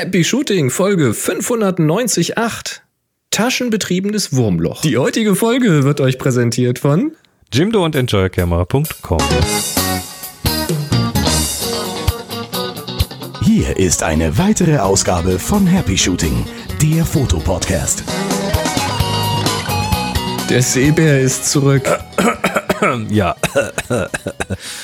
[0.00, 2.32] Happy Shooting, Folge 598.
[3.30, 4.80] Taschenbetriebenes Wurmloch.
[4.80, 7.12] Die heutige Folge wird euch präsentiert von
[7.52, 9.18] Jimdo und Enjoycamera.com.
[13.42, 16.46] Hier ist eine weitere Ausgabe von Happy Shooting,
[16.80, 18.02] der Fotopodcast.
[20.48, 21.82] Der Seebär ist zurück.
[23.10, 23.36] Ja,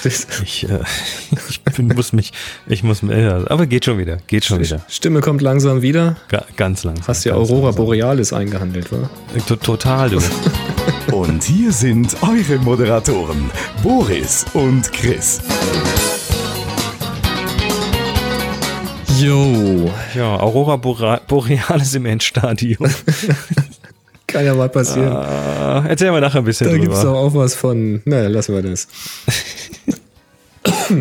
[0.04, 0.80] ich, äh,
[1.48, 2.32] ich bin, muss mich,
[2.66, 4.80] ich muss, äh, aber geht schon wieder, geht schon wieder.
[4.88, 6.16] Stimme kommt langsam wieder.
[6.28, 7.06] Ga, ganz langsam.
[7.06, 7.84] Hast ja Aurora langsam.
[7.84, 9.08] Borealis eingehandelt, wa?
[9.46, 10.18] T- Total, du.
[11.12, 13.50] Und hier sind eure Moderatoren,
[13.82, 15.40] Boris und Chris.
[19.18, 22.86] Jo, Ja, Aurora Bora- Borealis im Endstadium.
[24.26, 25.12] kann ja mal passieren.
[25.12, 28.02] Äh, erzähl mal nachher ein bisschen da gibt es doch auch was von.
[28.04, 28.88] Naja, lassen wir das.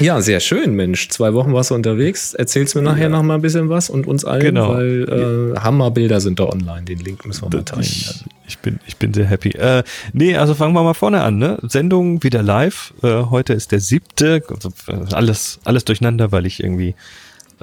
[0.00, 1.08] ja, sehr schön, Mensch.
[1.08, 2.34] Zwei Wochen warst du unterwegs.
[2.34, 4.74] Erzählst mir nachher noch mal ein bisschen was und uns allen, Genau.
[4.74, 6.82] weil äh, Hammerbilder sind da online.
[6.82, 7.82] Den Link müssen wir mal teilen.
[7.82, 9.50] Ich, ich, bin, ich bin sehr happy.
[9.50, 11.38] Äh, nee, also fangen wir mal vorne an.
[11.38, 11.58] Ne?
[11.62, 12.92] Sendung wieder live.
[13.02, 14.42] Äh, heute ist der siebte.
[14.48, 16.94] Also, äh, alles, alles durcheinander, weil ich irgendwie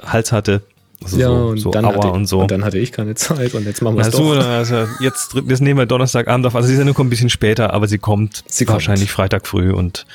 [0.02, 0.62] Hals hatte.
[1.02, 2.40] Also ja, so, und, so dann hatte, und so.
[2.40, 4.36] und dann hatte ich keine Zeit und jetzt machen wir es doch.
[4.36, 6.54] also jetzt, jetzt nehmen wir Donnerstagabend auf.
[6.54, 8.74] Also die Sendung kommt ein bisschen später, aber sie kommt Sie kommt.
[8.74, 10.06] wahrscheinlich Freitag früh und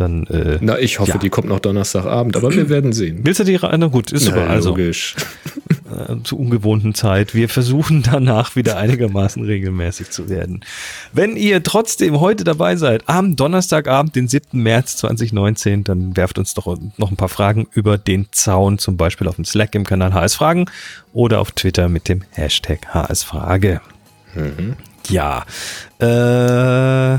[0.00, 0.26] dann.
[0.26, 1.18] Äh, Na, ich hoffe, Ja.
[1.18, 3.20] die kommt noch Donnerstagabend, aber wir werden sehen.
[3.22, 3.80] Willst du die rein?
[3.80, 4.44] Na gut, ist super.
[4.46, 5.16] Na, Also logisch.
[6.08, 7.34] äh, zur ungewohnten Zeit.
[7.34, 10.60] Wir versuchen danach wieder einigermaßen regelmäßig zu werden.
[11.12, 14.62] Wenn ihr trotzdem heute dabei seid, am Donnerstagabend, den 7.
[14.62, 19.28] März 2019, dann werft uns doch noch ein paar Fragen über den Zaun, zum Beispiel
[19.28, 20.66] auf dem Slack im Kanal HS Fragen
[21.12, 23.80] oder auf Twitter mit dem Hashtag HS Frage.
[25.08, 25.44] Ja,
[25.98, 27.18] äh,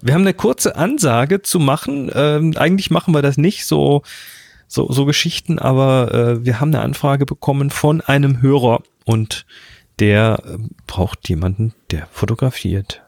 [0.00, 2.10] wir haben eine kurze Ansage zu machen.
[2.14, 4.02] Ähm, eigentlich machen wir das nicht so,
[4.66, 9.46] so, so Geschichten, aber äh, wir haben eine Anfrage bekommen von einem Hörer und
[9.98, 13.02] der äh, braucht jemanden, der fotografiert.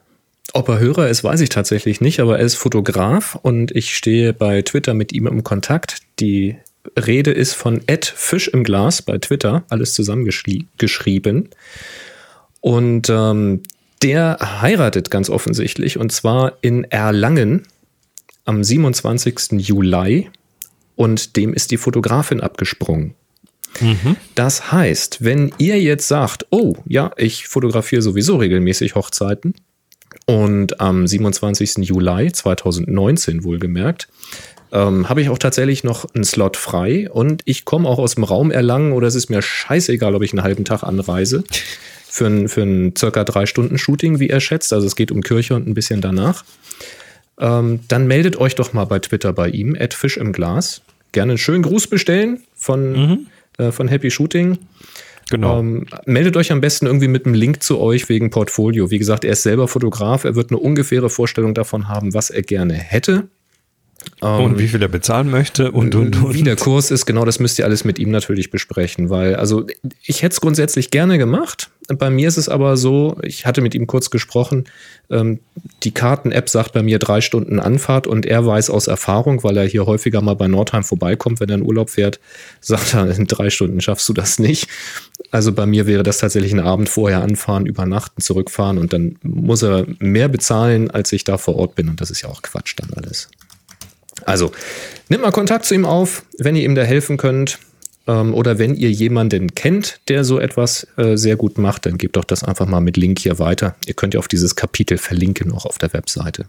[0.53, 4.33] Ob er Hörer ist, weiß ich tatsächlich nicht, aber er ist Fotograf und ich stehe
[4.33, 5.99] bei Twitter mit ihm im Kontakt.
[6.19, 6.57] Die
[6.99, 11.51] Rede ist von Ed Fisch im Glas bei Twitter, alles zusammengeschrieben.
[12.61, 13.63] Und ähm,
[14.03, 17.67] der heiratet ganz offensichtlich und zwar in Erlangen
[18.45, 19.53] am 27.
[19.53, 20.31] Juli
[20.97, 23.15] und dem ist die Fotografin abgesprungen.
[24.35, 29.55] Das heißt, wenn ihr jetzt sagt, oh ja, ich fotografiere sowieso regelmäßig Hochzeiten
[30.27, 31.79] und am 27.
[31.79, 34.09] Juli 2019 wohlgemerkt,
[34.73, 38.25] ähm, habe ich auch tatsächlich noch einen Slot frei und ich komme auch aus dem
[38.25, 41.45] Raum Erlangen oder es ist mir scheißegal, ob ich einen halben Tag anreise
[42.11, 44.73] für ein, für ein circa drei Stunden Shooting, wie er schätzt.
[44.73, 46.45] Also es geht um Kirche und ein bisschen danach.
[47.39, 50.83] Ähm, dann meldet euch doch mal bei Twitter bei ihm, Fisch im Glas.
[51.13, 53.27] Gerne einen schönen Gruß bestellen von,
[53.59, 54.59] äh, von Happy Shooting.
[55.31, 55.61] Genau.
[55.61, 58.91] Ähm, meldet euch am besten irgendwie mit einem Link zu euch wegen Portfolio.
[58.91, 60.25] Wie gesagt, er ist selber Fotograf.
[60.25, 63.29] Er wird eine ungefähre Vorstellung davon haben, was er gerne hätte.
[64.39, 66.35] und wie viel er bezahlen möchte und, und, und.
[66.35, 69.67] Wie der Kurs ist, genau das müsst ihr alles mit ihm natürlich besprechen, weil, also
[70.03, 71.71] ich hätte es grundsätzlich gerne gemacht.
[71.99, 74.65] Bei mir ist es aber so, ich hatte mit ihm kurz gesprochen,
[75.11, 75.41] ähm,
[75.83, 79.65] die Karten-App sagt bei mir drei Stunden Anfahrt und er weiß aus Erfahrung, weil er
[79.67, 82.21] hier häufiger mal bei Nordheim vorbeikommt, wenn er in Urlaub fährt,
[82.61, 84.69] sagt er, in drei Stunden schaffst du das nicht.
[85.31, 89.63] Also bei mir wäre das tatsächlich ein Abend vorher anfahren, übernachten, zurückfahren und dann muss
[89.63, 92.75] er mehr bezahlen, als ich da vor Ort bin und das ist ja auch Quatsch
[92.77, 93.29] dann alles.
[94.25, 94.53] Also,
[95.09, 97.59] nimmt mal Kontakt zu ihm auf, wenn ihr ihm da helfen könnt.
[98.07, 102.17] Ähm, oder wenn ihr jemanden kennt, der so etwas äh, sehr gut macht, dann gebt
[102.17, 103.77] doch das einfach mal mit Link hier weiter.
[103.87, 106.47] Ihr könnt ja auf dieses Kapitel verlinken, auch auf der Webseite.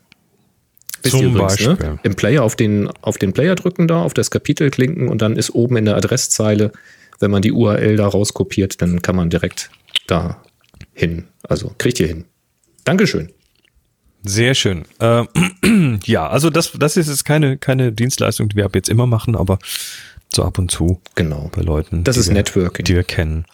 [1.04, 1.88] Wisst Zum übrigens, Beispiel.
[1.88, 2.00] Ne?
[2.04, 5.36] Im Player auf den, auf den Player drücken da, auf das Kapitel klinken und dann
[5.36, 6.72] ist oben in der Adresszeile,
[7.20, 9.70] wenn man die URL da rauskopiert, dann kann man direkt
[10.08, 10.42] da
[10.94, 11.26] hin.
[11.44, 12.26] Also kriegt ihr hin.
[12.84, 13.32] Dankeschön.
[14.24, 14.86] Sehr schön.
[15.00, 15.24] Äh,
[16.06, 19.36] ja, also das, das ist jetzt keine, keine Dienstleistung, die wir ab jetzt immer machen,
[19.36, 19.58] aber
[20.34, 21.50] so ab und zu Genau.
[21.56, 22.04] bei Leuten.
[22.04, 22.86] Das die ist wir, Networking.
[22.86, 23.46] Die wir kennen.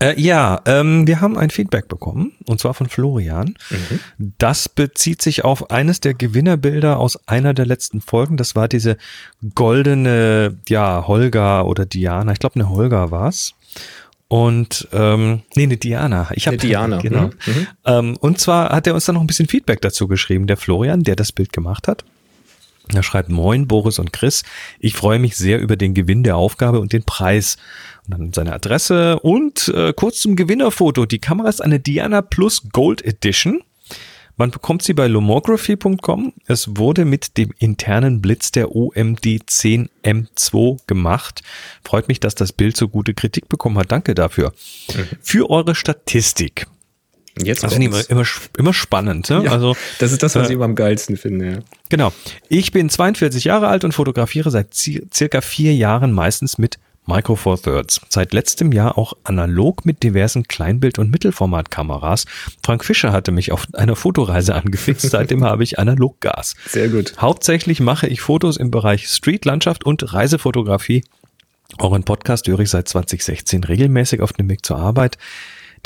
[0.00, 3.54] Äh, ja, ähm, wir haben ein Feedback bekommen, und zwar von Florian.
[4.18, 8.36] Das bezieht sich auf eines der Gewinnerbilder aus einer der letzten Folgen.
[8.36, 8.96] Das war diese
[9.54, 12.32] goldene, ja, Holga oder Diana.
[12.32, 13.54] Ich glaube, eine Holga war's.
[14.28, 16.28] Und ähm, nee, eine Diana.
[16.32, 17.26] Ich habe Diana, Genau.
[17.26, 17.66] mhm, mhm.
[17.84, 21.02] Ähm, und zwar hat er uns dann noch ein bisschen Feedback dazu geschrieben, der Florian,
[21.04, 22.04] der das Bild gemacht hat.
[22.92, 24.42] Er schreibt, moin Boris und Chris,
[24.78, 27.56] ich freue mich sehr über den Gewinn der Aufgabe und den Preis.
[28.06, 31.06] Und dann seine Adresse und äh, kurz zum Gewinnerfoto.
[31.06, 33.62] Die Kamera ist eine Diana Plus Gold Edition
[34.36, 36.34] Man bekommt sie bei lomography.com.
[36.46, 41.42] Es wurde mit dem internen Blitz der OMD 10M2 gemacht.
[41.84, 43.92] Freut mich, dass das Bild so gute Kritik bekommen hat.
[43.92, 44.52] Danke dafür.
[44.94, 45.06] Mhm.
[45.22, 46.66] Für eure Statistik.
[47.42, 49.28] Jetzt das finde ich immer, immer, immer spannend.
[49.28, 49.42] Ne?
[49.44, 51.46] Ja, also, das ist das, was äh, ich immer am geilsten finde.
[51.46, 51.58] Ja.
[51.88, 52.12] Genau.
[52.48, 57.60] Ich bin 42 Jahre alt und fotografiere seit circa vier Jahren meistens mit Micro Four
[57.60, 58.00] Thirds.
[58.08, 62.24] Seit letztem Jahr auch analog mit diversen Kleinbild- und Mittelformatkameras.
[62.64, 65.10] Frank Fischer hatte mich auf einer Fotoreise angefixt.
[65.10, 66.54] Seitdem habe ich Analoggas.
[66.66, 67.14] Sehr gut.
[67.18, 71.04] Hauptsächlich mache ich Fotos im Bereich Street, Landschaft und Reisefotografie.
[71.78, 75.18] Euren Podcast höre ich seit 2016 regelmäßig auf dem Weg zur Arbeit.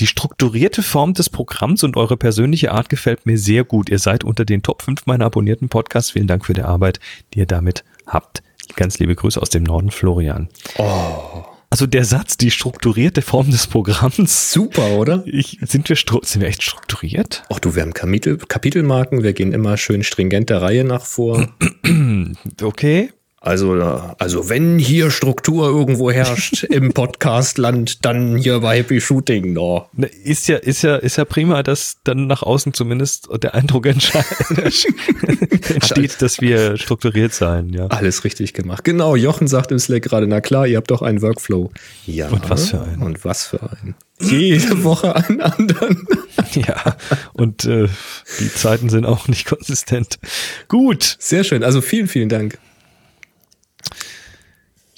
[0.00, 3.88] Die strukturierte Form des Programms und eure persönliche Art gefällt mir sehr gut.
[3.90, 6.12] Ihr seid unter den Top 5 meiner abonnierten Podcasts.
[6.12, 7.00] Vielen Dank für die Arbeit,
[7.34, 8.42] die ihr damit habt.
[8.76, 10.48] Ganz liebe Grüße aus dem Norden, Florian.
[10.76, 11.44] Oh.
[11.70, 14.52] Also der Satz, die strukturierte Form des Programms.
[14.52, 15.24] Super, oder?
[15.26, 17.42] Ich, sind, wir sind wir echt strukturiert?
[17.52, 21.48] Ach du, wir haben Kapitel, Kapitelmarken, wir gehen immer schön stringent der Reihe nach vor.
[22.62, 23.10] okay.
[23.40, 23.74] Also,
[24.18, 29.52] also wenn hier Struktur irgendwo herrscht im Podcastland, dann hier bei Happy Shooting.
[29.52, 29.86] No.
[29.92, 33.86] Ne, ist ja, ist ja, ist ja prima, dass dann nach außen zumindest der Eindruck
[33.86, 34.16] entsteht,
[36.20, 37.68] dass wir strukturiert sein.
[37.68, 37.86] Ja.
[37.86, 38.82] Alles richtig gemacht.
[38.82, 41.70] Genau, Jochen sagt im Slack gerade, na klar, ihr habt doch einen Workflow.
[42.06, 42.28] Ja.
[42.28, 43.02] Und was für einen?
[43.02, 43.94] Und was für einen?
[44.20, 46.08] Jede Woche einen anderen.
[46.54, 46.96] ja,
[47.34, 47.86] und äh,
[48.40, 50.18] die Zeiten sind auch nicht konsistent.
[50.66, 51.16] Gut.
[51.20, 51.62] Sehr schön.
[51.62, 52.58] Also vielen, vielen Dank.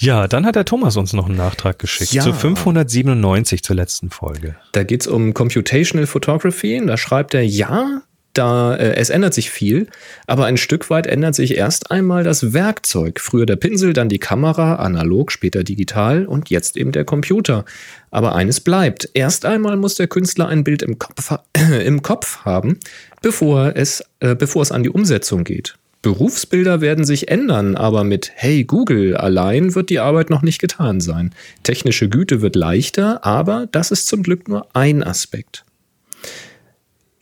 [0.01, 2.23] Ja, dann hat der Thomas uns noch einen Nachtrag geschickt ja.
[2.23, 4.57] zu 597 zur letzten Folge.
[4.73, 6.81] Da geht es um Computational Photography.
[6.87, 8.01] Da schreibt er, ja,
[8.33, 9.89] da äh, es ändert sich viel,
[10.27, 13.21] aber ein Stück weit ändert sich erst einmal das Werkzeug.
[13.21, 17.67] Früher der Pinsel, dann die Kamera, analog, später digital und jetzt eben der Computer.
[18.11, 19.11] Aber eines bleibt.
[19.13, 22.79] Erst einmal muss der Künstler ein Bild im Kopf, äh, im Kopf haben,
[23.21, 25.75] bevor es, äh, bevor es an die Umsetzung geht.
[26.03, 31.01] Berufsbilder werden sich ändern, aber mit Hey Google allein wird die Arbeit noch nicht getan
[31.01, 31.35] sein.
[31.63, 35.65] Technische Güte wird leichter, aber das ist zum Glück nur ein Aspekt.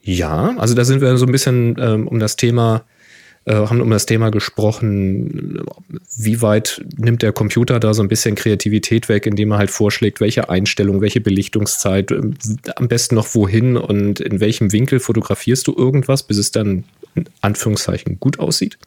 [0.01, 2.85] Ja, also da sind wir so ein bisschen ähm, um das Thema,
[3.47, 5.61] äh, haben um das Thema gesprochen,
[6.17, 10.21] wie weit nimmt der Computer da so ein bisschen Kreativität weg, indem er halt vorschlägt,
[10.21, 12.21] welche Einstellung, welche Belichtungszeit, äh,
[12.77, 16.85] am besten noch wohin und in welchem Winkel fotografierst du irgendwas, bis es dann
[17.41, 18.79] Anführungszeichen gut aussieht.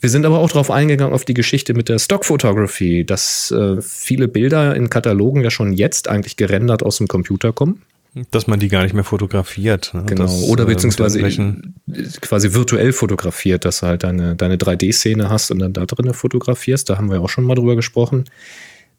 [0.00, 3.80] Wir sind aber auch darauf eingegangen, auf die Geschichte mit der Stock Photography, dass äh,
[3.80, 7.82] viele Bilder in Katalogen ja schon jetzt eigentlich gerendert aus dem Computer kommen.
[8.30, 9.92] Dass man die gar nicht mehr fotografiert.
[9.92, 10.04] Ne?
[10.06, 11.20] Genau, das, oder äh, beziehungsweise
[12.20, 16.88] quasi virtuell fotografiert, dass du halt deine, deine 3D-Szene hast und dann da drinnen fotografierst.
[16.88, 18.24] Da haben wir auch schon mal drüber gesprochen.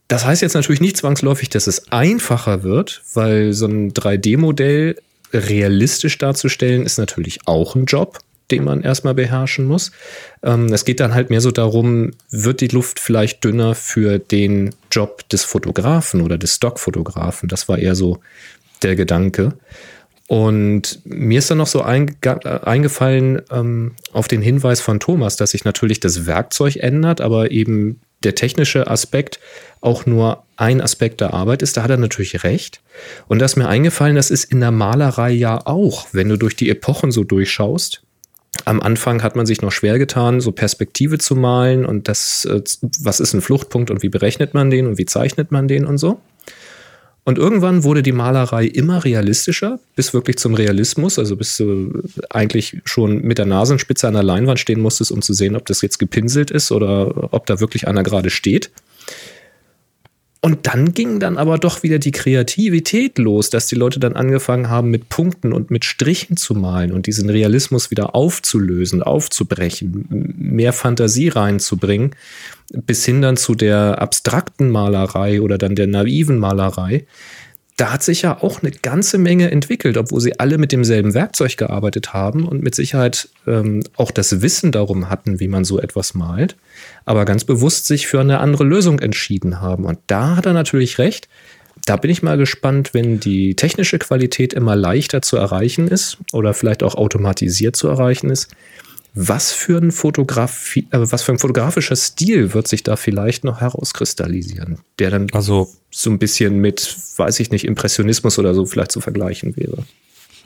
[0.07, 4.97] Das heißt jetzt natürlich nicht zwangsläufig, dass es einfacher wird, weil so ein 3D-Modell
[5.33, 8.19] realistisch darzustellen, ist natürlich auch ein Job,
[8.51, 9.91] den man erstmal beherrschen muss.
[10.43, 14.73] Ähm, es geht dann halt mehr so darum, wird die Luft vielleicht dünner für den
[14.91, 17.49] Job des Fotografen oder des Stockfotografen?
[17.49, 18.19] Das war eher so
[18.83, 19.53] der Gedanke.
[20.27, 25.63] Und mir ist dann noch so eingefallen ähm, auf den Hinweis von Thomas, dass sich
[25.63, 29.39] natürlich das Werkzeug ändert, aber eben der technische Aspekt
[29.81, 32.81] auch nur ein Aspekt der Arbeit ist, da hat er natürlich recht.
[33.27, 36.55] Und das ist mir eingefallen, das ist in der Malerei ja auch, wenn du durch
[36.55, 38.01] die Epochen so durchschaust.
[38.65, 42.61] Am Anfang hat man sich noch schwer getan, so Perspektive zu malen und das, äh,
[42.99, 45.99] was ist ein Fluchtpunkt und wie berechnet man den und wie zeichnet man den und
[45.99, 46.19] so.
[47.27, 52.77] Und irgendwann wurde die Malerei immer realistischer, bis wirklich zum Realismus, also bis du eigentlich
[52.85, 55.97] schon mit der Nasenspitze an der Leinwand stehen musstest, um zu sehen, ob das jetzt
[55.97, 58.71] gepinselt ist oder ob da wirklich einer gerade steht.
[60.39, 64.69] Und dann ging dann aber doch wieder die Kreativität los, dass die Leute dann angefangen
[64.69, 70.05] haben, mit Punkten und mit Strichen zu malen und diesen Realismus wieder aufzulösen, aufzubrechen,
[70.37, 72.11] mehr Fantasie reinzubringen,
[72.71, 77.05] bis hin dann zu der abstrakten Malerei oder dann der naiven Malerei,
[77.77, 81.57] da hat sich ja auch eine ganze Menge entwickelt, obwohl sie alle mit demselben Werkzeug
[81.57, 86.15] gearbeitet haben und mit Sicherheit ähm, auch das Wissen darum hatten, wie man so etwas
[86.15, 86.55] malt,
[87.07, 89.85] aber ganz bewusst sich für eine andere Lösung entschieden haben.
[89.85, 91.29] Und da hat er natürlich recht.
[91.85, 96.53] Da bin ich mal gespannt, wenn die technische Qualität immer leichter zu erreichen ist oder
[96.53, 98.49] vielleicht auch automatisiert zu erreichen ist,
[99.13, 103.61] was für ein Fotografie, äh, was für ein fotografischer Stil wird sich da vielleicht noch
[103.61, 108.91] herauskristallisieren, der dann also so ein bisschen mit, weiß ich nicht, Impressionismus oder so vielleicht
[108.91, 109.85] zu vergleichen wäre.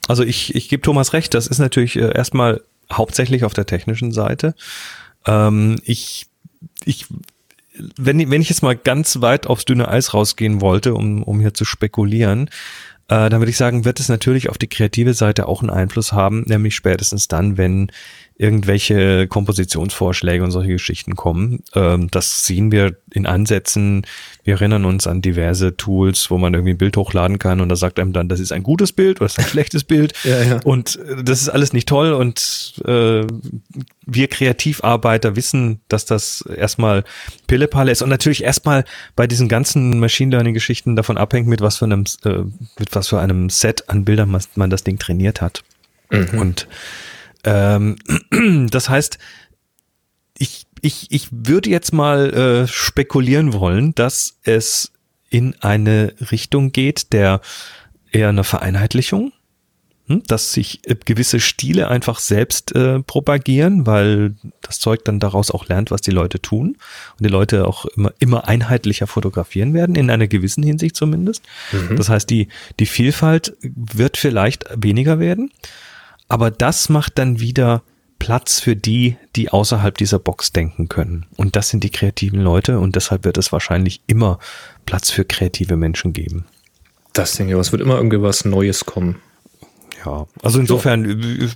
[0.07, 4.11] Also ich, ich gebe Thomas recht, das ist natürlich äh, erstmal hauptsächlich auf der technischen
[4.11, 4.53] Seite.
[5.25, 6.27] Ähm, ich,
[6.85, 7.05] ich,
[7.97, 11.53] wenn, wenn ich jetzt mal ganz weit aufs dünne Eis rausgehen wollte, um, um hier
[11.53, 12.49] zu spekulieren,
[13.07, 16.13] äh, dann würde ich sagen, wird es natürlich auf die kreative Seite auch einen Einfluss
[16.13, 17.91] haben, nämlich spätestens dann, wenn
[18.41, 21.59] irgendwelche Kompositionsvorschläge und solche Geschichten kommen.
[21.75, 24.07] Ähm, das sehen wir in Ansätzen.
[24.43, 27.75] Wir erinnern uns an diverse Tools, wo man irgendwie ein Bild hochladen kann und da
[27.75, 30.13] sagt einem dann, das ist ein gutes Bild oder das ist ein schlechtes Bild.
[30.23, 30.59] Ja, ja.
[30.63, 33.25] Und äh, das ist alles nicht toll und äh,
[34.05, 37.03] wir Kreativarbeiter wissen, dass das erstmal
[37.47, 41.77] Pillepalle ist und natürlich erstmal bei diesen ganzen Machine Learning Geschichten davon abhängt, mit was
[41.77, 42.43] für einem, äh,
[42.79, 45.63] mit was für einem Set an Bildern man, man das Ding trainiert hat.
[46.11, 46.39] Mhm.
[46.39, 46.67] Und
[47.43, 47.97] ähm,
[48.69, 49.17] das heißt,
[50.37, 54.91] ich, ich, ich würde jetzt mal äh, spekulieren wollen, dass es
[55.29, 57.41] in eine Richtung geht, der
[58.11, 59.31] eher eine Vereinheitlichung,
[60.07, 65.51] hm, dass sich äh, gewisse Stile einfach selbst äh, propagieren, weil das Zeug dann daraus
[65.51, 66.77] auch lernt, was die Leute tun
[67.17, 71.43] und die Leute auch immer, immer einheitlicher fotografieren werden, in einer gewissen Hinsicht zumindest.
[71.71, 71.95] Mhm.
[71.95, 75.51] Das heißt, die, die Vielfalt wird vielleicht weniger werden,
[76.31, 77.83] aber das macht dann wieder
[78.17, 81.25] Platz für die, die außerhalb dieser Box denken können.
[81.35, 84.39] Und das sind die kreativen Leute und deshalb wird es wahrscheinlich immer
[84.85, 86.45] Platz für kreative Menschen geben.
[87.11, 89.17] Das denke ich, es wird immer irgendwie was Neues kommen.
[90.05, 91.05] Ja, also insofern,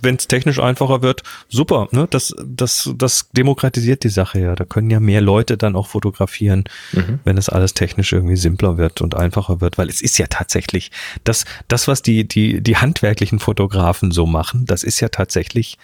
[0.02, 1.88] wenn es technisch einfacher wird, super.
[1.90, 2.06] Ne?
[2.10, 4.54] Das, das, das demokratisiert die Sache ja.
[4.54, 7.18] Da können ja mehr Leute dann auch fotografieren, Mhm.
[7.24, 10.90] wenn es alles technisch irgendwie simpler wird und einfacher wird, weil es ist ja tatsächlich
[11.24, 15.78] das, das was die, die, die handwerklichen Fotografen so machen, das ist ja tatsächlich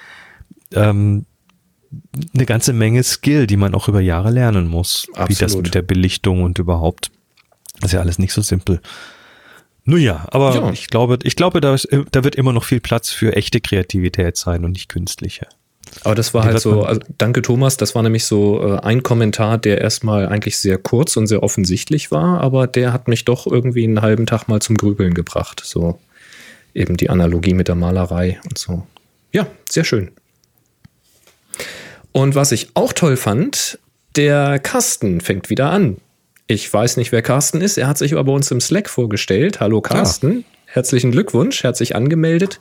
[0.72, 1.26] ähm,
[2.34, 5.06] eine ganze Menge Skill, die man auch über Jahre lernen muss.
[5.26, 5.64] Wie das Absolut.
[5.64, 7.10] mit der Belichtung und überhaupt.
[7.80, 8.80] Das ist ja alles nicht so simpel.
[9.84, 10.70] Nun ja, aber Ja.
[10.70, 14.36] ich glaube, ich glaube, da, ist, da wird immer noch viel Platz für echte Kreativität
[14.36, 15.46] sein und nicht künstliche.
[16.04, 19.02] Aber das war Die halt so, also danke Thomas, das war nämlich so äh, ein
[19.02, 23.46] Kommentar, der erstmal eigentlich sehr kurz und sehr offensichtlich war, aber der hat mich doch
[23.46, 25.60] irgendwie einen halben Tag mal zum Grübeln gebracht.
[25.64, 25.98] So
[26.74, 28.86] eben die Analogie mit der Malerei und so.
[29.32, 30.10] Ja, sehr schön.
[32.12, 33.78] Und was ich auch toll fand,
[34.16, 35.96] der Carsten fängt wieder an.
[36.52, 37.78] Ich weiß nicht, wer Carsten ist.
[37.78, 39.60] Er hat sich aber bei uns im Slack vorgestellt.
[39.60, 40.44] Hallo Carsten.
[40.66, 42.60] Herzlichen Glückwunsch, herzlich angemeldet.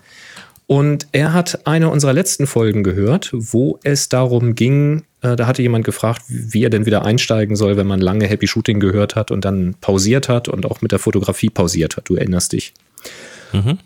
[0.66, 5.62] Und er hat eine unserer letzten Folgen gehört, wo es darum ging, äh, da hatte
[5.62, 9.30] jemand gefragt, wie er denn wieder einsteigen soll, wenn man lange Happy Shooting gehört hat
[9.30, 12.08] und dann pausiert hat und auch mit der Fotografie pausiert hat.
[12.08, 12.74] Du erinnerst dich.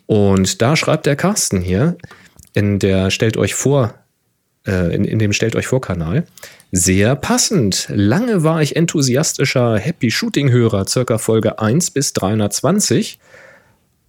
[0.06, 1.98] Und da schreibt der Carsten hier
[2.54, 3.96] in der Stellt euch vor,
[4.68, 6.28] äh, in, in dem Stellt euch vor Kanal,
[6.75, 7.88] sehr passend.
[7.89, 13.17] Lange war ich enthusiastischer Happy Shooting Hörer, circa Folge 1 bis 320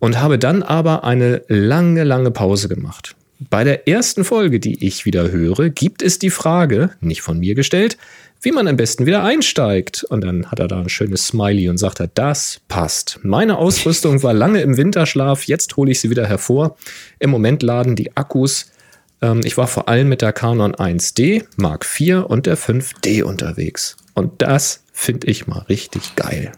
[0.00, 3.14] und habe dann aber eine lange, lange Pause gemacht.
[3.38, 7.54] Bei der ersten Folge, die ich wieder höre, gibt es die Frage, nicht von mir
[7.54, 7.98] gestellt,
[8.42, 10.02] wie man am besten wieder einsteigt.
[10.02, 13.20] Und dann hat er da ein schönes Smiley und sagt er, das passt.
[13.22, 16.76] Meine Ausrüstung war lange im Winterschlaf, jetzt hole ich sie wieder hervor.
[17.20, 18.72] Im Moment laden die Akkus.
[19.26, 23.96] Ähm, ich war vor allem mit der Canon 1D, Mark IV und der 5D unterwegs.
[24.14, 26.52] Und das finde ich mal richtig geil.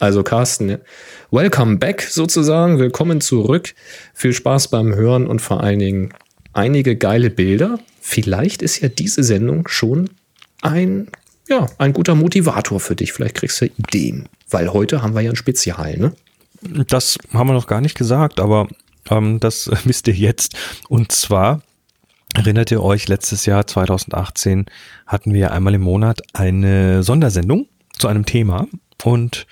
[0.00, 0.78] Also Carsten,
[1.30, 3.74] welcome back sozusagen, willkommen zurück.
[4.14, 6.14] Viel Spaß beim Hören und vor allen Dingen
[6.52, 7.78] einige geile Bilder.
[8.00, 10.10] Vielleicht ist ja diese Sendung schon
[10.62, 11.08] ein,
[11.48, 13.12] ja, ein guter Motivator für dich.
[13.12, 14.28] Vielleicht kriegst du Ideen.
[14.50, 16.12] Weil heute haben wir ja ein Spezial, ne?
[16.88, 18.68] Das haben wir noch gar nicht gesagt, aber
[19.10, 20.56] ähm, das wisst ihr jetzt.
[20.88, 21.62] Und zwar
[22.38, 24.66] erinnert ihr euch, letztes Jahr 2018
[25.06, 27.66] hatten wir einmal im Monat eine Sondersendung
[27.98, 28.66] zu einem Thema
[29.04, 29.46] und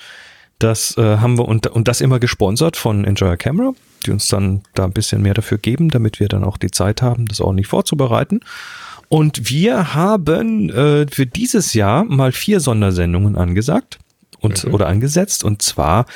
[0.58, 3.72] das äh, haben wir und, und das immer gesponsert von Enjoy Camera,
[4.06, 7.02] die uns dann da ein bisschen mehr dafür geben, damit wir dann auch die Zeit
[7.02, 8.40] haben, das ordentlich vorzubereiten.
[9.08, 13.98] Und wir haben äh, für dieses Jahr mal vier Sondersendungen angesagt
[14.40, 16.06] und oder angesetzt und zwar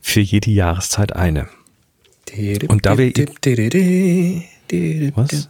[0.00, 1.48] für jede Jahreszeit eine.
[2.68, 3.12] Und da wir-
[5.14, 5.48] Was?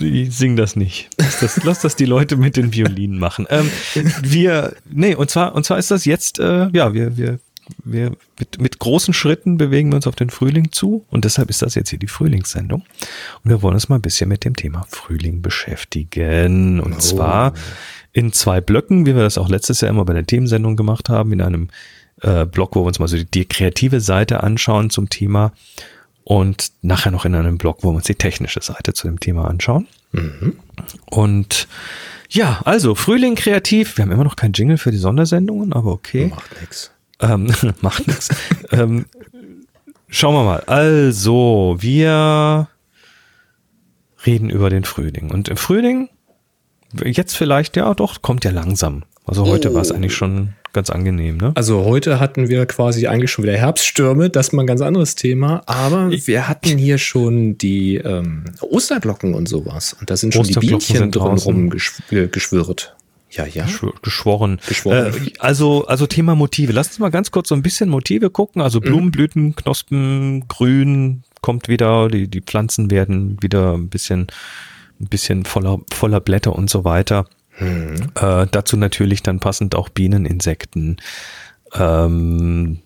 [0.00, 1.10] Ich sing das nicht.
[1.18, 3.46] Lass das, lass das die Leute mit den Violinen machen.
[3.50, 3.70] Ähm,
[4.22, 7.38] wir, nee, und zwar, und zwar ist das jetzt, äh, ja, wir, wir,
[7.84, 11.62] wir mit, mit großen Schritten bewegen wir uns auf den Frühling zu und deshalb ist
[11.62, 12.82] das jetzt hier die Frühlingssendung.
[13.44, 16.80] Und wir wollen uns mal ein bisschen mit dem Thema Frühling beschäftigen.
[16.80, 17.54] Und zwar
[18.12, 21.32] in zwei Blöcken, wie wir das auch letztes Jahr immer bei der Themensendung gemacht haben,
[21.32, 21.68] in einem
[22.22, 25.52] äh, Blog, wo wir uns mal so die, die kreative Seite anschauen zum Thema
[26.24, 29.46] und nachher noch in einem Blog, wo wir uns die technische Seite zu dem Thema
[29.48, 29.86] anschauen.
[31.10, 31.68] Und
[32.28, 33.96] ja, also Frühling kreativ.
[33.96, 36.26] Wir haben immer noch kein Jingle für die Sondersendungen, aber okay.
[36.26, 36.90] Macht nix.
[37.20, 38.28] Ähm, macht nichts.
[38.70, 39.06] ähm,
[40.08, 40.60] schauen wir mal.
[40.66, 42.68] Also, wir
[44.26, 45.30] reden über den Frühling.
[45.30, 46.08] Und im Frühling,
[47.04, 49.04] jetzt vielleicht, ja doch, kommt ja langsam.
[49.26, 49.74] Also heute Oh.
[49.74, 51.52] war es eigentlich schon ganz angenehm, ne?
[51.54, 55.14] Also heute hatten wir quasi eigentlich schon wieder Herbststürme, das ist mal ein ganz anderes
[55.14, 60.44] Thema, aber wir hatten hier schon die ähm, Osterglocken und sowas und da sind schon
[60.44, 62.94] die Bienchen drumherum geschwirrt.
[63.30, 63.64] Ja, ja.
[64.02, 64.60] Geschworen.
[64.66, 65.06] Geschworen.
[65.06, 66.72] Äh, also, also Thema Motive.
[66.72, 68.60] Lass uns mal ganz kurz so ein bisschen Motive gucken.
[68.60, 69.10] Also Blumen, mhm.
[69.12, 74.26] Blüten, Knospen, Grün kommt wieder, die, die Pflanzen werden wieder ein bisschen,
[75.00, 77.26] ein bisschen voller, voller Blätter und so weiter.
[77.60, 80.96] Äh, dazu natürlich dann passend auch Bienen, Insekten,
[81.74, 82.80] ähm,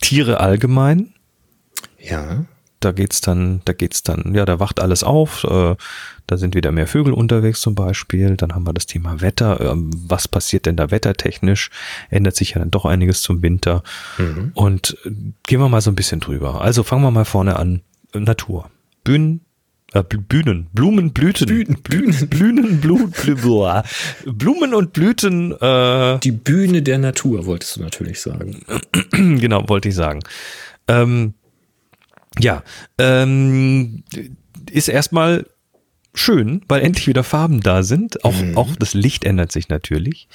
[0.00, 1.12] Tiere allgemein.
[1.98, 2.44] Ja.
[2.80, 5.44] Da geht's dann, da geht's dann, ja, da wacht alles auf.
[5.44, 5.76] Äh,
[6.26, 8.36] da sind wieder mehr Vögel unterwegs zum Beispiel.
[8.36, 9.60] Dann haben wir das Thema Wetter.
[9.60, 11.70] Ähm, was passiert denn da wettertechnisch?
[12.10, 13.84] Ändert sich ja dann doch einiges zum Winter.
[14.18, 14.50] Mhm.
[14.54, 15.10] Und äh,
[15.44, 16.60] gehen wir mal so ein bisschen drüber.
[16.60, 17.82] Also fangen wir mal vorne an.
[18.14, 18.70] Natur.
[19.04, 19.42] Bühnen,
[19.92, 23.12] äh, Bühnen, Blumen, Blüten, Bühnen, Blüten, Blühen, Blut,
[24.26, 25.52] Blumen und Blüten.
[25.60, 28.64] Äh, Die Bühne der Natur, wolltest du natürlich sagen.
[29.10, 30.20] genau, wollte ich sagen.
[30.88, 31.34] Ähm,
[32.38, 32.62] ja,
[32.98, 34.04] ähm,
[34.70, 35.46] ist erstmal
[36.14, 38.24] schön, weil endlich wieder Farben da sind.
[38.24, 38.56] Auch, mhm.
[38.56, 40.28] auch das Licht ändert sich natürlich.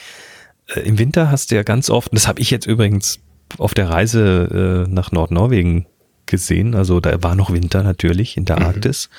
[0.68, 3.20] Äh, Im Winter hast du ja ganz oft, das habe ich jetzt übrigens
[3.58, 5.88] auf der Reise äh, nach Nordnorwegen
[6.28, 6.76] gesehen.
[6.76, 8.66] Also da war noch Winter natürlich in der mhm.
[8.66, 9.10] Arktis.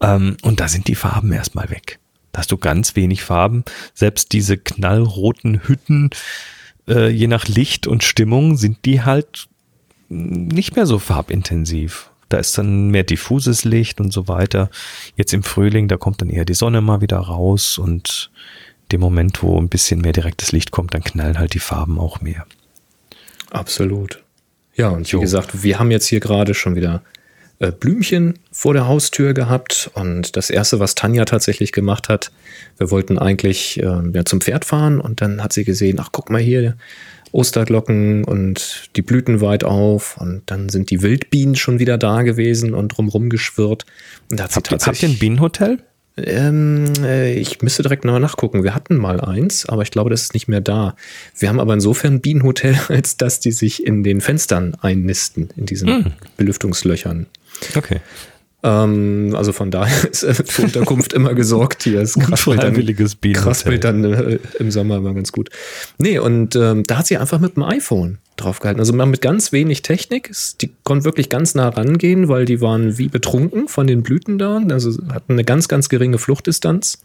[0.00, 1.98] Ähm, und da sind die Farben erstmal weg.
[2.32, 3.64] Da hast du ganz wenig Farben.
[3.94, 6.10] Selbst diese knallroten Hütten,
[6.88, 9.48] äh, je nach Licht und Stimmung, sind die halt
[10.08, 12.10] nicht mehr so farbintensiv.
[12.28, 14.70] Da ist dann mehr diffuses Licht und so weiter.
[15.16, 18.30] Jetzt im Frühling, da kommt dann eher die Sonne mal wieder raus und
[18.90, 22.20] dem Moment, wo ein bisschen mehr direktes Licht kommt, dann knallen halt die Farben auch
[22.20, 22.46] mehr.
[23.50, 24.21] Absolut.
[24.74, 25.20] Ja, und wie jo.
[25.20, 27.02] gesagt, wir haben jetzt hier gerade schon wieder
[27.58, 29.90] äh, Blümchen vor der Haustür gehabt.
[29.94, 32.32] Und das Erste, was Tanja tatsächlich gemacht hat,
[32.76, 36.28] wir wollten eigentlich äh, ja, zum Pferd fahren und dann hat sie gesehen, ach guck
[36.28, 36.76] mal hier,
[37.32, 42.74] Osterglocken und die Blüten weit auf und dann sind die Wildbienen schon wieder da gewesen
[42.74, 43.86] und drumrum geschwirrt.
[44.30, 45.78] Und da hat habt, sie tatsächlich, habt ihr ein Bienenhotel?
[46.16, 48.64] Ähm, äh, ich müsste direkt nochmal nachgucken.
[48.64, 50.94] Wir hatten mal eins, aber ich glaube, das ist nicht mehr da.
[51.38, 55.66] Wir haben aber insofern ein Bienenhotel, als dass die sich in den Fenstern einnisten, in
[55.66, 56.12] diesen mm.
[56.36, 57.26] Belüftungslöchern.
[57.74, 58.00] Okay.
[58.62, 62.00] Ähm, also von daher ist für Unterkunft immer gesorgt hier.
[62.00, 65.50] Es kraspelt dann, kraspelt dann äh, im Sommer immer ganz gut.
[65.98, 68.80] Nee, und ähm, da hat sie einfach mit dem iPhone draufgehalten.
[68.80, 70.32] Also mit ganz wenig Technik.
[70.60, 74.60] Die konnte wirklich ganz nah rangehen, weil die waren wie betrunken von den Blüten da.
[74.70, 77.02] Also hatten eine ganz, ganz geringe Fluchtdistanz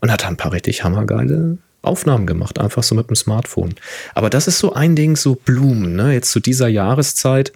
[0.00, 3.74] und hat ein paar richtig hammergeile Aufnahmen gemacht, einfach so mit dem Smartphone.
[4.14, 6.12] Aber das ist so ein Ding, so Blumen, ne?
[6.12, 7.52] Jetzt zu dieser Jahreszeit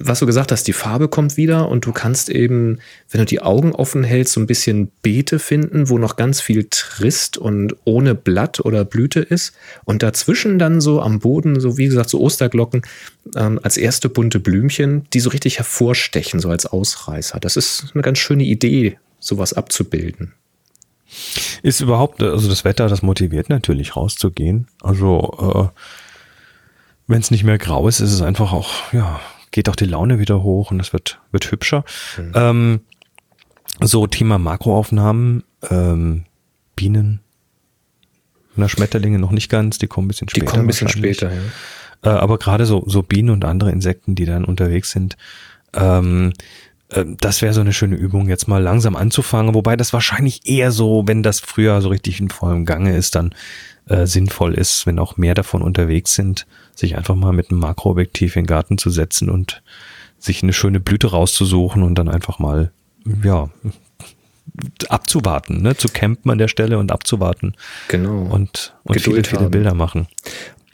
[0.00, 2.78] was du gesagt hast, die Farbe kommt wieder und du kannst eben,
[3.10, 6.66] wenn du die Augen offen hältst, so ein bisschen Beete finden, wo noch ganz viel
[6.68, 9.54] Trist und ohne Blatt oder Blüte ist.
[9.84, 12.82] Und dazwischen dann so am Boden, so wie gesagt, so Osterglocken
[13.36, 17.38] ähm, als erste bunte Blümchen, die so richtig hervorstechen, so als Ausreißer.
[17.38, 20.34] Das ist eine ganz schöne Idee, sowas abzubilden.
[21.62, 24.66] Ist überhaupt, also das Wetter, das motiviert natürlich rauszugehen.
[24.82, 25.80] Also, äh,
[27.06, 29.18] wenn es nicht mehr grau ist, ist es einfach auch, ja,
[29.50, 31.84] geht auch die Laune wieder hoch und es wird, wird hübscher.
[32.16, 32.32] Mhm.
[32.34, 32.80] Ähm,
[33.80, 36.24] so Thema Makroaufnahmen, ähm,
[36.74, 37.20] Bienen,
[38.56, 40.46] na, Schmetterlinge noch nicht ganz, die kommen ein bisschen später.
[40.46, 41.40] Die kommen ein bisschen später, ja.
[42.02, 45.16] Äh, aber gerade so, so Bienen und andere Insekten, die dann unterwegs sind,
[45.74, 46.32] ähm,
[46.90, 50.70] äh, das wäre so eine schöne Übung, jetzt mal langsam anzufangen, wobei das wahrscheinlich eher
[50.70, 53.34] so, wenn das früher so richtig in vollem Gange ist, dann
[53.86, 56.46] äh, sinnvoll ist, wenn auch mehr davon unterwegs sind,
[56.78, 59.62] sich einfach mal mit einem Makroobjektiv in den Garten zu setzen und
[60.18, 62.70] sich eine schöne Blüte rauszusuchen und dann einfach mal,
[63.22, 63.50] ja,
[64.88, 65.76] abzuwarten, ne?
[65.76, 67.54] zu campen an der Stelle und abzuwarten.
[67.88, 68.22] Genau.
[68.22, 70.08] Und, und viele, viele Bilder machen.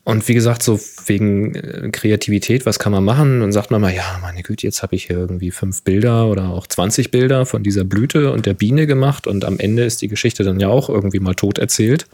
[0.04, 3.40] Und wie gesagt, so wegen äh, Kreativität, was kann man machen?
[3.40, 6.50] Und sagt man mal, ja, meine Güte, jetzt habe ich hier irgendwie fünf Bilder oder
[6.50, 10.08] auch 20 Bilder von dieser Blüte und der Biene gemacht und am Ende ist die
[10.08, 12.06] Geschichte dann ja auch irgendwie mal tot erzählt.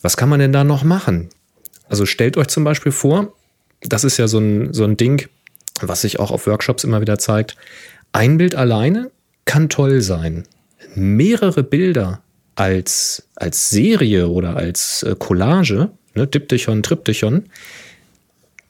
[0.00, 1.30] Was kann man denn da noch machen?
[1.90, 3.34] Also stellt euch zum Beispiel vor,
[3.82, 5.28] das ist ja so ein, so ein Ding,
[5.80, 7.56] was sich auch auf Workshops immer wieder zeigt.
[8.12, 9.10] Ein Bild alleine
[9.44, 10.44] kann toll sein.
[10.94, 12.22] Mehrere Bilder
[12.54, 17.46] als, als Serie oder als äh, Collage, ne, Diptychon, Triptychon,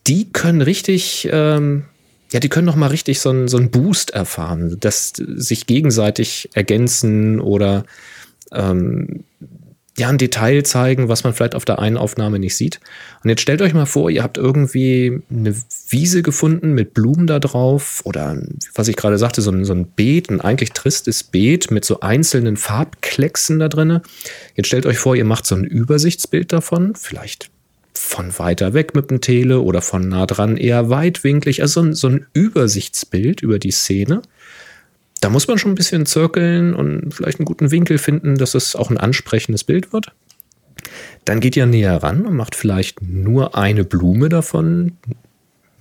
[0.06, 1.85] die können richtig, ähm,
[2.33, 7.38] ja, die können noch mal richtig so einen, so Boost erfahren, dass sich gegenseitig ergänzen
[7.40, 7.85] oder
[8.52, 9.24] ähm,
[9.98, 12.81] ja, ein Detail zeigen, was man vielleicht auf der einen Aufnahme nicht sieht.
[13.22, 15.55] Und jetzt stellt euch mal vor, ihr habt irgendwie eine
[15.88, 18.40] Wiese gefunden mit Blumen da drauf oder
[18.74, 22.00] was ich gerade sagte, so ein, so ein Beet, ein eigentlich tristes Beet mit so
[22.00, 24.03] einzelnen Farbklecksen da drinne.
[24.55, 27.50] Jetzt stellt euch vor, ihr macht so ein Übersichtsbild davon, vielleicht
[27.92, 31.94] von weiter weg mit dem Tele oder von nah dran eher weitwinklig, also so ein,
[31.94, 34.22] so ein Übersichtsbild über die Szene
[35.20, 38.74] da muss man schon ein bisschen zirkeln und vielleicht einen guten Winkel finden, dass es
[38.74, 40.12] auch ein ansprechendes Bild wird.
[41.26, 44.96] Dann geht ihr näher ran und macht vielleicht nur eine Blume davon,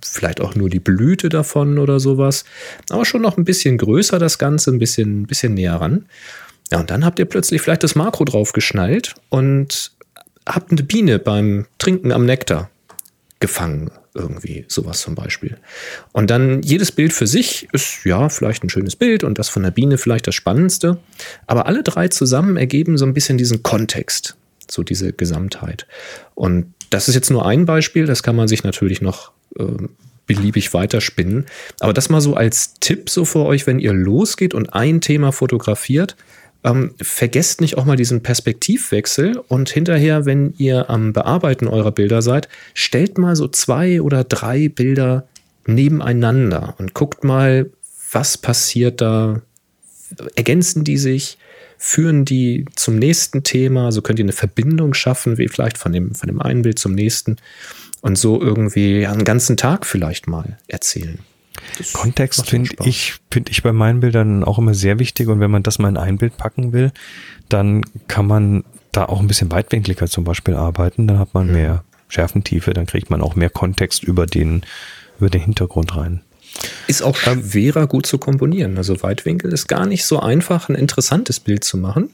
[0.04, 2.44] vielleicht auch nur die Blüte davon oder sowas.
[2.90, 6.04] Aber schon noch ein bisschen größer das Ganze, ein bisschen, ein bisschen näher ran.
[6.70, 9.92] Ja, und dann habt ihr plötzlich vielleicht das Makro drauf geschnallt und
[10.46, 12.70] habt eine Biene beim Trinken am Nektar
[13.40, 15.56] gefangen irgendwie, sowas zum Beispiel.
[16.12, 19.62] Und dann jedes Bild für sich ist ja vielleicht ein schönes Bild und das von
[19.62, 20.98] der Biene vielleicht das Spannendste.
[21.46, 24.36] Aber alle drei zusammen ergeben so ein bisschen diesen Kontext,
[24.68, 25.86] so diese Gesamtheit.
[26.34, 29.64] Und das ist jetzt nur ein Beispiel, das kann man sich natürlich noch äh,
[30.26, 31.46] beliebig weiterspinnen.
[31.78, 35.32] Aber das mal so als Tipp so für euch, wenn ihr losgeht und ein Thema
[35.32, 36.16] fotografiert,
[36.64, 42.22] ähm, vergesst nicht auch mal diesen Perspektivwechsel und hinterher, wenn ihr am Bearbeiten eurer Bilder
[42.22, 45.26] seid, stellt mal so zwei oder drei Bilder
[45.66, 47.70] nebeneinander und guckt mal,
[48.12, 49.40] was passiert da.
[50.34, 51.38] Ergänzen die sich?
[51.78, 53.92] Führen die zum nächsten Thema?
[53.92, 56.94] So könnt ihr eine Verbindung schaffen, wie vielleicht von dem, von dem einen Bild zum
[56.94, 57.36] nächsten
[58.02, 61.20] und so irgendwie einen ganzen Tag vielleicht mal erzählen.
[61.78, 65.50] Das Kontext finde ich, finde ich bei meinen Bildern auch immer sehr wichtig und wenn
[65.50, 66.92] man das mal in ein Bild packen will,
[67.48, 71.52] dann kann man da auch ein bisschen weitwinkliger zum Beispiel arbeiten, dann hat man mhm.
[71.52, 74.62] mehr Schärfentiefe, dann kriegt man auch mehr Kontext über den,
[75.18, 76.22] über den Hintergrund rein.
[76.88, 78.76] Ist auch ähm, schwerer gut zu komponieren.
[78.76, 82.10] Also Weitwinkel ist gar nicht so einfach, ein interessantes Bild zu machen.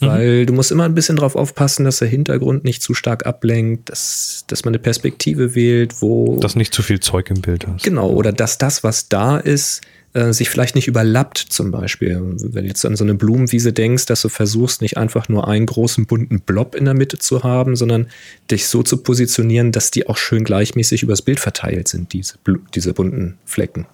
[0.00, 0.06] Mhm.
[0.06, 0.46] Weil mhm.
[0.46, 4.44] du musst immer ein bisschen drauf aufpassen, dass der Hintergrund nicht zu stark ablenkt, dass,
[4.46, 6.38] dass man eine Perspektive wählt, wo.
[6.40, 7.84] Dass nicht zu viel Zeug im Bild hast.
[7.84, 9.82] Genau, oder dass das, was da ist,
[10.12, 12.20] äh, sich vielleicht nicht überlappt, zum Beispiel.
[12.20, 15.66] Wenn du jetzt an so eine Blumenwiese denkst, dass du versuchst, nicht einfach nur einen
[15.66, 18.08] großen bunten Blob in der Mitte zu haben, sondern
[18.50, 22.34] dich so zu positionieren, dass die auch schön gleichmäßig übers Bild verteilt sind, diese,
[22.74, 23.86] diese bunten Flecken.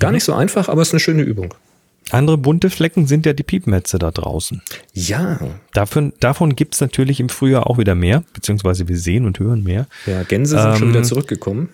[0.00, 0.14] Gar mhm.
[0.14, 1.54] nicht so einfach, aber es ist eine schöne Übung.
[2.12, 4.62] Andere bunte Flecken sind ja die Piepmetze da draußen.
[4.92, 5.38] Ja.
[5.72, 9.62] Davon, davon gibt es natürlich im Frühjahr auch wieder mehr, beziehungsweise wir sehen und hören
[9.62, 9.86] mehr.
[10.06, 11.70] Ja, Gänse sind ähm, schon wieder zurückgekommen.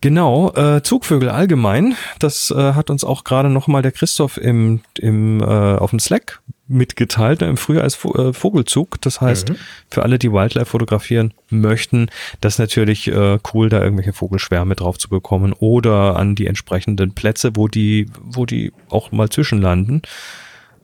[0.00, 5.40] Genau, äh, Zugvögel allgemein, das äh, hat uns auch gerade nochmal der Christoph im, im,
[5.40, 7.42] äh, auf dem Slack mitgeteilt.
[7.42, 9.00] Im Frühjahr ist äh, Vogelzug.
[9.00, 9.56] Das heißt, mhm.
[9.90, 12.08] für alle, die Wildlife fotografieren möchten,
[12.40, 17.14] das ist natürlich äh, cool, da irgendwelche Vogelschwärme drauf zu bekommen oder an die entsprechenden
[17.14, 20.02] Plätze, wo die, wo die auch mal zwischenlanden.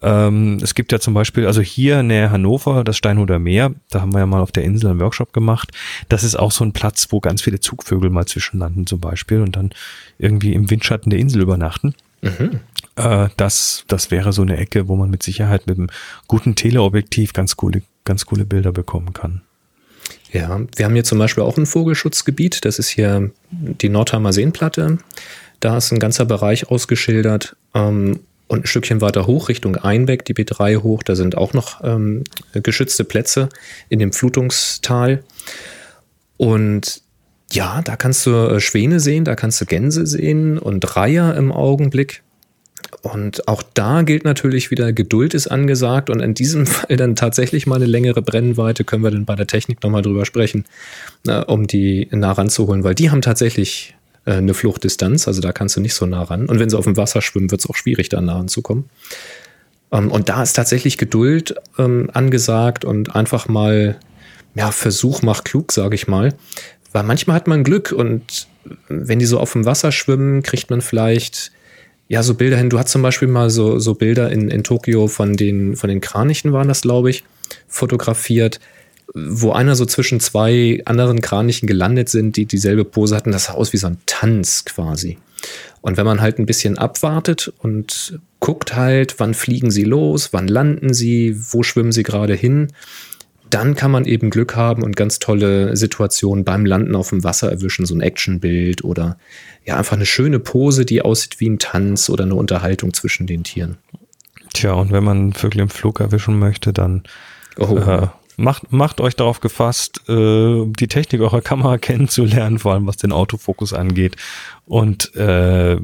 [0.03, 4.13] Ähm, es gibt ja zum Beispiel, also hier nähe Hannover, das Steinhuder Meer, da haben
[4.13, 5.71] wir ja mal auf der Insel einen Workshop gemacht.
[6.09, 9.57] Das ist auch so ein Platz, wo ganz viele Zugvögel mal zwischenlanden zum Beispiel und
[9.57, 9.71] dann
[10.19, 11.95] irgendwie im Windschatten der Insel übernachten.
[12.21, 12.61] Mhm.
[12.97, 15.91] Äh, das, das wäre so eine Ecke, wo man mit Sicherheit mit einem
[16.29, 19.43] guten Teleobjektiv ganz coole, ganz coole Bilder bekommen kann.
[20.33, 22.65] Ja, wir haben hier zum Beispiel auch ein Vogelschutzgebiet.
[22.65, 24.99] Das ist hier die Nordheimer Seenplatte.
[25.61, 27.57] Da ist ein ganzer Bereich ausgeschildert.
[27.75, 31.83] Ähm, und ein Stückchen weiter hoch Richtung Einbeck, die B3 hoch, da sind auch noch
[31.83, 33.49] ähm, geschützte Plätze
[33.89, 35.25] in dem Flutungstal.
[36.37, 37.01] Und
[37.51, 41.51] ja, da kannst du äh, Schwäne sehen, da kannst du Gänse sehen und Reiher im
[41.51, 42.23] Augenblick.
[43.01, 47.67] Und auch da gilt natürlich wieder, Geduld ist angesagt und in diesem Fall dann tatsächlich
[47.67, 50.65] mal eine längere Brennweite, können wir dann bei der Technik nochmal drüber sprechen,
[51.27, 53.95] äh, um die nah ranzuholen, weil die haben tatsächlich
[54.27, 56.47] äh, eine Fluchtdistanz, also da kannst du nicht so nah ran.
[56.47, 58.85] Und wenn sie auf dem Wasser schwimmen, wird es auch schwierig, da nah ranzukommen.
[59.91, 63.99] Ähm, und da ist tatsächlich Geduld ähm, angesagt und einfach mal,
[64.55, 66.35] ja, Versuch macht klug, sage ich mal.
[66.93, 68.49] Weil manchmal hat man Glück und
[68.89, 71.53] wenn die so auf dem Wasser schwimmen, kriegt man vielleicht
[72.13, 72.69] ja so Bilder hin.
[72.69, 76.03] Du hast zum Beispiel mal so, so Bilder in, in Tokio von den, von den
[76.03, 77.25] Kranichen waren das, glaube ich,
[77.69, 78.61] fotografiert
[79.15, 83.33] wo einer so zwischen zwei anderen Kranichen gelandet sind, die dieselbe Pose hatten.
[83.33, 85.19] Das sah aus wie so ein Tanz quasi.
[85.83, 90.49] Und wenn man halt ein bisschen abwartet und guckt halt, wann fliegen sie los, wann
[90.49, 92.69] landen sie, wo schwimmen sie gerade hin,
[93.53, 97.51] dann kann man eben Glück haben und ganz tolle Situationen beim Landen auf dem Wasser
[97.51, 99.19] erwischen, so ein Actionbild oder
[99.65, 103.45] ja, einfach eine schöne Pose, die aussieht wie ein Tanz oder eine Unterhaltung zwischen den
[103.45, 103.77] Tieren.
[104.55, 107.03] Tja, und wenn man Vögel im Flug erwischen möchte, dann
[107.59, 107.77] oh.
[107.77, 112.97] äh, macht, macht euch darauf gefasst, äh, die Technik eurer Kamera kennenzulernen, vor allem was
[112.97, 114.17] den Autofokus angeht.
[114.67, 115.77] Und äh,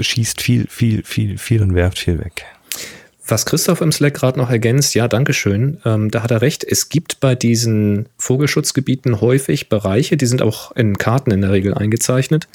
[0.00, 2.44] schießt viel, viel, viel, viel und werft viel weg.
[3.26, 6.64] Was Christoph im Slack gerade noch ergänzt, ja, dankeschön, ähm, da hat er recht.
[6.64, 11.74] Es gibt bei diesen Vogelschutzgebieten häufig Bereiche, die sind auch in Karten in der Regel
[11.74, 12.48] eingezeichnet,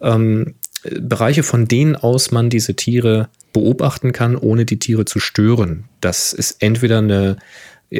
[0.00, 5.84] ähm, Bereiche, von denen aus man diese Tiere beobachten kann, ohne die Tiere zu stören.
[6.00, 7.36] Das ist entweder eine,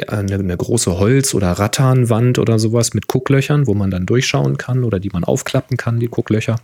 [0.07, 4.83] eine, eine große Holz- oder Rattanwand oder sowas mit Gucklöchern, wo man dann durchschauen kann
[4.83, 6.55] oder die man aufklappen kann, die Gucklöcher.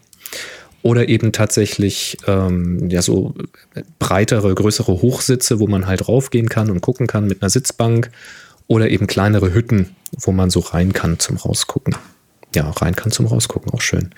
[0.86, 3.34] Oder eben tatsächlich ähm, ja so
[3.98, 8.12] breitere, größere Hochsitze, wo man halt raufgehen kann und gucken kann mit einer Sitzbank.
[8.67, 11.95] Oder eben kleinere Hütten, wo man so rein kann zum Rausgucken.
[12.54, 14.12] Ja, rein kann zum Rausgucken, auch schön.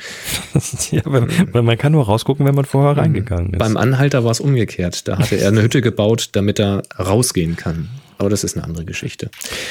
[0.91, 2.99] ja, weil, man kann nur rausgucken, wenn man vorher mhm.
[2.99, 3.60] reingegangen ist.
[3.60, 5.08] Beim Anhalter war es umgekehrt.
[5.08, 7.88] Da hatte er eine Hütte gebaut, damit er rausgehen kann.
[8.17, 9.30] Aber das ist eine andere Geschichte.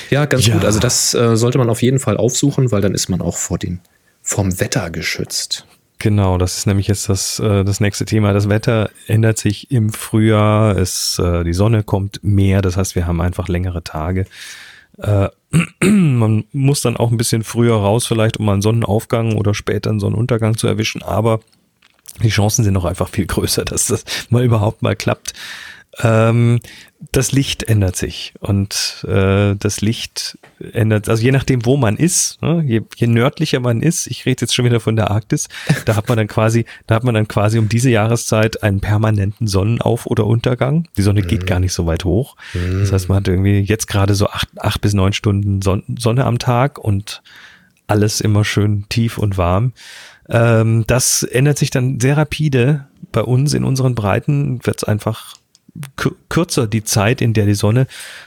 [0.09, 0.55] Ja, ganz ja.
[0.55, 0.65] gut.
[0.65, 3.59] Also das äh, sollte man auf jeden Fall aufsuchen, weil dann ist man auch vor
[3.59, 3.81] den,
[4.23, 5.67] vom Wetter geschützt.
[5.99, 8.33] Genau, das ist nämlich jetzt das, äh, das nächste Thema.
[8.33, 13.07] Das Wetter ändert sich im Frühjahr, es, äh, die Sonne kommt mehr, das heißt, wir
[13.07, 14.27] haben einfach längere Tage.
[14.99, 15.29] Äh,
[15.85, 20.01] man muss dann auch ein bisschen früher raus, vielleicht um einen Sonnenaufgang oder später einen
[20.01, 21.41] Sonnenuntergang zu erwischen, aber
[22.23, 25.33] die Chancen sind noch einfach viel größer, dass das mal überhaupt mal klappt.
[26.03, 26.61] Ähm,
[27.13, 30.39] das Licht ändert sich und äh, das Licht
[30.73, 34.43] ändert, also je nachdem, wo man ist, ne, je, je nördlicher man ist, ich rede
[34.43, 35.49] jetzt schon wieder von der Arktis,
[35.85, 39.47] da hat man dann quasi, da hat man dann quasi um diese Jahreszeit einen permanenten
[39.47, 40.89] Sonnenauf- oder Untergang.
[40.97, 41.29] Die Sonne mhm.
[41.29, 42.37] geht gar nicht so weit hoch.
[42.55, 42.81] Mhm.
[42.81, 46.25] Das heißt, man hat irgendwie jetzt gerade so acht, acht bis neun Stunden Son Sonne
[46.25, 47.23] am Tag und
[47.87, 49.73] alles immer schön tief und warm.
[50.29, 52.87] Ähm, das ändert sich dann sehr rapide.
[53.13, 55.37] Bei uns in unseren Breiten wird es einfach
[56.29, 57.87] kürzer die Zeit, in der die Sonne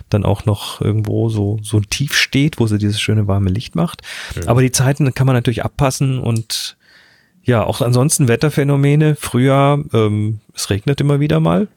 [0.10, 4.02] dann auch noch irgendwo so, so tief steht, wo sie dieses schöne warme Licht macht.
[4.36, 4.48] Mhm.
[4.48, 6.78] Aber die Zeiten kann man natürlich abpassen und
[7.44, 9.16] ja, auch ansonsten Wetterphänomene.
[9.16, 11.68] Frühjahr, ähm, es regnet immer wieder mal.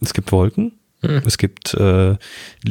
[0.00, 0.72] Es gibt Wolken.
[1.02, 1.22] Mhm.
[1.26, 2.16] Es gibt äh,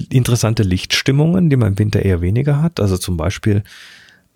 [0.09, 2.79] interessante Lichtstimmungen, die man im Winter eher weniger hat.
[2.79, 3.63] Also zum Beispiel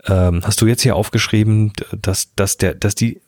[0.06, 3.21] ähm, hast du jetzt hier aufgeschrieben, dass, dass der, dass die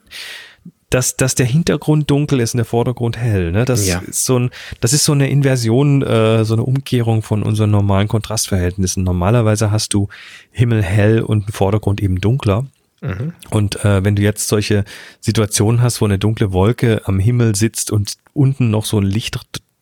[0.96, 3.52] dass, dass der Hintergrund dunkel ist und der Vordergrund hell.
[3.52, 3.66] Ne?
[3.66, 4.00] Das, ja.
[4.00, 8.08] ist so ein, das ist so eine Inversion, äh, so eine Umkehrung von unseren normalen
[8.08, 9.04] Kontrastverhältnissen.
[9.04, 10.08] Normalerweise hast du
[10.52, 12.66] Himmel hell und Vordergrund eben dunkler.
[13.02, 13.34] Mhm.
[13.50, 14.86] Und äh, wenn du jetzt solche
[15.20, 19.38] Situationen hast, wo eine dunkle Wolke am Himmel sitzt und unten noch so ein Licht,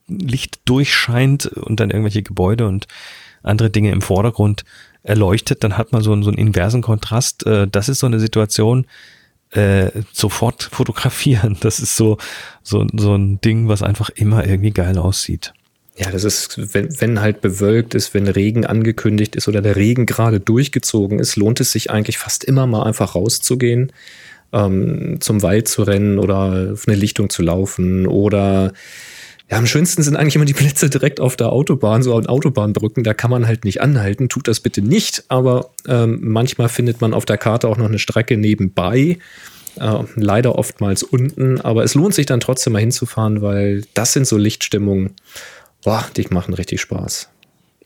[0.07, 2.87] Licht durchscheint und dann irgendwelche Gebäude und
[3.43, 4.63] andere Dinge im Vordergrund
[5.03, 7.45] erleuchtet, dann hat man so einen, so einen inversen Kontrast.
[7.45, 8.87] Äh, das ist so eine Situation,
[9.53, 11.57] äh, sofort fotografieren.
[11.61, 12.17] Das ist so,
[12.63, 15.53] so, so ein Ding, was einfach immer irgendwie geil aussieht.
[15.95, 20.07] Ja, das ist, wenn, wenn halt bewölkt ist, wenn Regen angekündigt ist oder der Regen
[20.07, 23.91] gerade durchgezogen ist, lohnt es sich eigentlich fast immer mal einfach rauszugehen,
[24.53, 28.73] ähm, zum Wald zu rennen oder auf eine Lichtung zu laufen oder
[29.53, 33.03] ja, am schönsten sind eigentlich immer die Plätze direkt auf der Autobahn, so an Autobahnbrücken.
[33.03, 34.29] Da kann man halt nicht anhalten.
[34.29, 35.23] Tut das bitte nicht.
[35.27, 39.19] Aber ähm, manchmal findet man auf der Karte auch noch eine Strecke nebenbei.
[39.79, 41.61] Äh, leider oftmals unten.
[41.61, 45.11] Aber es lohnt sich dann trotzdem mal hinzufahren, weil das sind so Lichtstimmungen.
[45.83, 47.29] Boah, die machen richtig Spaß.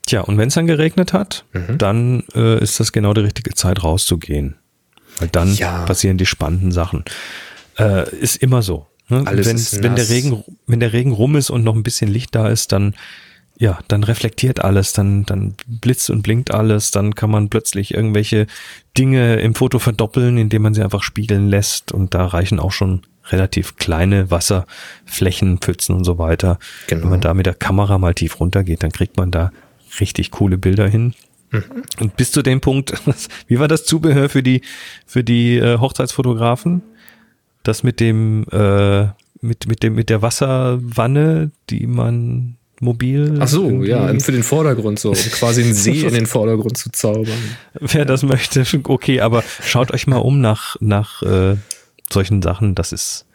[0.06, 1.78] Tja, und wenn es dann geregnet hat, mhm.
[1.78, 4.56] dann äh, ist das genau die richtige Zeit rauszugehen.
[5.18, 5.84] Weil dann ja.
[5.84, 7.04] passieren die spannenden Sachen.
[7.78, 8.86] Äh, ist immer so.
[9.08, 9.24] Ne?
[9.26, 12.48] Wenn, wenn der Regen, wenn der Regen rum ist und noch ein bisschen Licht da
[12.48, 12.94] ist, dann
[13.60, 18.46] ja, dann reflektiert alles, dann, dann blitzt und blinkt alles, dann kann man plötzlich irgendwelche
[18.96, 23.02] Dinge im Foto verdoppeln, indem man sie einfach spiegeln lässt und da reichen auch schon
[23.30, 26.60] relativ kleine Wasserflächen, Pfützen und so weiter.
[26.86, 27.02] Genau.
[27.02, 29.50] Wenn man da mit der Kamera mal tief runtergeht, dann kriegt man da
[29.98, 31.14] richtig coole Bilder hin.
[31.50, 31.62] Mhm.
[31.98, 32.92] Und bis zu dem Punkt,
[33.48, 34.62] wie war das Zubehör für die,
[35.04, 36.82] für die äh, Hochzeitsfotografen?
[37.68, 39.06] Das mit dem, äh,
[39.40, 43.38] mit, mit dem, mit der Wasserwanne, die man mobil.
[43.40, 46.90] Ach so, ja, für den Vordergrund so, um quasi einen See in den Vordergrund zu
[46.90, 47.38] zaubern.
[47.74, 51.56] Wer das möchte, okay, aber schaut euch mal um nach, nach äh,
[52.10, 53.26] solchen Sachen, das ist,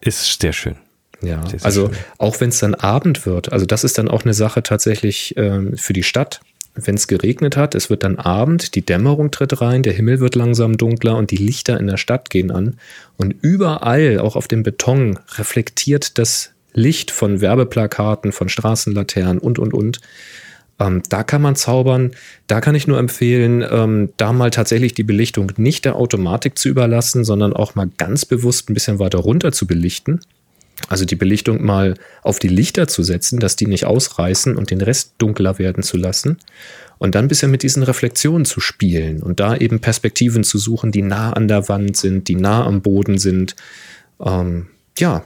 [0.00, 0.76] ist sehr schön.
[1.22, 1.96] Ja, sehr, sehr also schön.
[2.18, 5.76] auch wenn es dann Abend wird, also das ist dann auch eine Sache tatsächlich äh,
[5.76, 6.40] für die Stadt
[6.86, 10.34] wenn es geregnet hat, es wird dann Abend, die Dämmerung tritt rein, der Himmel wird
[10.34, 12.78] langsam dunkler und die Lichter in der Stadt gehen an.
[13.16, 19.74] Und überall, auch auf dem Beton, reflektiert das Licht von Werbeplakaten, von Straßenlaternen und, und,
[19.74, 20.00] und.
[20.78, 22.12] Ähm, da kann man zaubern.
[22.46, 26.68] Da kann ich nur empfehlen, ähm, da mal tatsächlich die Belichtung nicht der Automatik zu
[26.68, 30.20] überlassen, sondern auch mal ganz bewusst ein bisschen weiter runter zu belichten.
[30.90, 34.80] Also die Belichtung mal auf die Lichter zu setzen, dass die nicht ausreißen und den
[34.80, 36.38] Rest dunkler werden zu lassen.
[36.98, 40.90] Und dann ein bisschen mit diesen Reflexionen zu spielen und da eben Perspektiven zu suchen,
[40.90, 43.54] die nah an der Wand sind, die nah am Boden sind.
[44.20, 44.66] Ähm,
[44.98, 45.22] ja,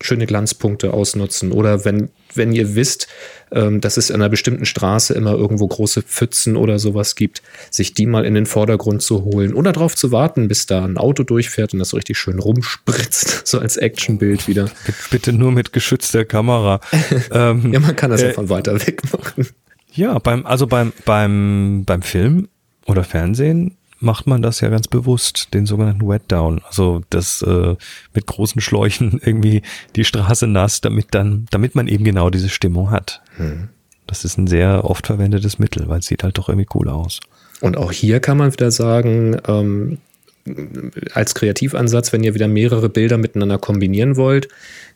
[0.00, 1.52] schöne Glanzpunkte ausnutzen.
[1.52, 3.08] Oder wenn, wenn ihr wisst,
[3.50, 7.94] ähm, dass es an einer bestimmten Straße immer irgendwo große Pfützen oder sowas gibt, sich
[7.94, 11.22] die mal in den Vordergrund zu holen oder darauf zu warten, bis da ein Auto
[11.22, 14.70] durchfährt und das so richtig schön rumspritzt, so als Actionbild wieder.
[15.10, 16.80] Bitte nur mit geschützter Kamera.
[17.30, 19.48] ähm, ja, man kann das äh, ja von weiter weg machen.
[19.92, 22.48] Ja, beim, also beim, beim, beim Film
[22.86, 26.60] oder Fernsehen macht man das ja ganz bewusst, den sogenannten Wet Down.
[26.66, 27.76] Also das äh,
[28.14, 29.62] mit großen Schläuchen irgendwie
[29.96, 33.22] die Straße nass, damit dann, damit man eben genau diese Stimmung hat.
[33.36, 33.68] Hm.
[34.06, 37.20] Das ist ein sehr oft verwendetes Mittel, weil es sieht halt doch irgendwie cool aus.
[37.60, 39.98] Und auch hier kann man wieder sagen, ähm,
[41.14, 44.48] als Kreativansatz, wenn ihr wieder mehrere Bilder miteinander kombinieren wollt,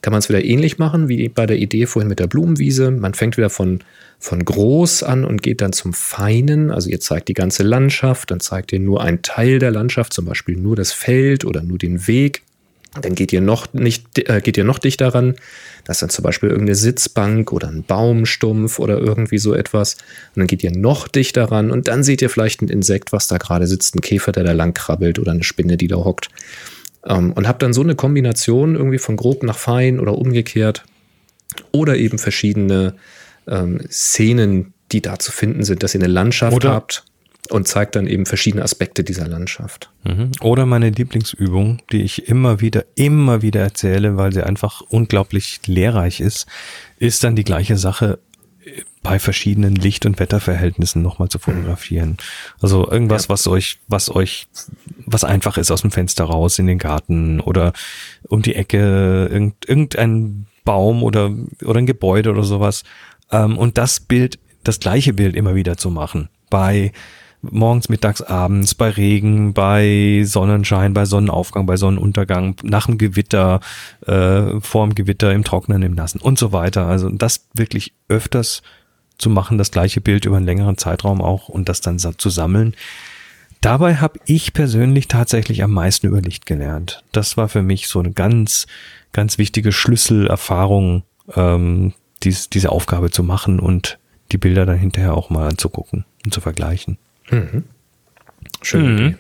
[0.03, 2.91] kann man es wieder ähnlich machen wie bei der Idee vorhin mit der Blumenwiese.
[2.91, 3.81] Man fängt wieder von,
[4.19, 6.71] von groß an und geht dann zum Feinen.
[6.71, 10.25] Also ihr zeigt die ganze Landschaft, dann zeigt ihr nur einen Teil der Landschaft, zum
[10.25, 12.43] Beispiel nur das Feld oder nur den Weg.
[13.01, 15.35] Dann geht ihr noch nicht, äh, geht ihr noch dichter ran.
[15.85, 19.95] Das ist dann zum Beispiel irgendeine Sitzbank oder ein Baumstumpf oder irgendwie so etwas.
[20.35, 23.29] Und dann geht ihr noch dichter ran und dann seht ihr vielleicht ein Insekt, was
[23.29, 26.29] da gerade sitzt, ein Käfer, der da lang krabbelt oder eine Spinne, die da hockt.
[27.07, 30.85] Ähm, und habt dann so eine Kombination irgendwie von grob nach fein oder umgekehrt.
[31.73, 32.95] Oder eben verschiedene
[33.47, 37.05] ähm, Szenen, die da zu finden sind, dass ihr eine Landschaft oder habt
[37.51, 39.91] und zeigt dann eben verschiedene Aspekte dieser Landschaft.
[40.05, 40.33] Mhm.
[40.41, 46.21] Oder meine Lieblingsübung, die ich immer wieder, immer wieder erzähle, weil sie einfach unglaublich lehrreich
[46.21, 46.47] ist,
[46.99, 48.19] ist dann die gleiche Sache
[48.65, 52.17] äh, bei verschiedenen Licht- und Wetterverhältnissen nochmal zu fotografieren.
[52.61, 53.29] Also irgendwas, ja.
[53.31, 54.49] was euch, was euch,
[55.05, 57.73] was einfach ist aus dem Fenster raus in den Garten oder
[58.29, 61.33] um die Ecke, irgendein Baum oder,
[61.65, 62.83] oder ein Gebäude oder sowas.
[63.31, 66.29] Ähm, und das Bild, das gleiche Bild immer wieder zu machen.
[66.51, 66.93] Bei
[67.43, 73.61] morgens, mittags, abends, bei Regen, bei Sonnenschein, bei Sonnenaufgang, bei Sonnenuntergang, nach dem Gewitter,
[74.07, 76.87] äh, vor dem Gewitter, im Trockenen, im Nassen und so weiter.
[76.87, 78.63] Also das wirklich öfters
[79.19, 82.75] zu machen, das gleiche Bild über einen längeren Zeitraum auch und das dann zu sammeln.
[83.61, 87.03] Dabei habe ich persönlich tatsächlich am meisten über Licht gelernt.
[87.13, 88.67] Das war für mich so eine ganz,
[89.13, 91.03] ganz wichtige Schlüsselerfahrung,
[91.35, 93.99] ähm, dies, diese Aufgabe zu machen und
[94.33, 96.99] die Bilder dann hinterher auch mal anzugucken und zu vergleichen.
[97.31, 97.65] Mhm.
[98.63, 98.95] Schön.
[98.95, 99.19] Mhm.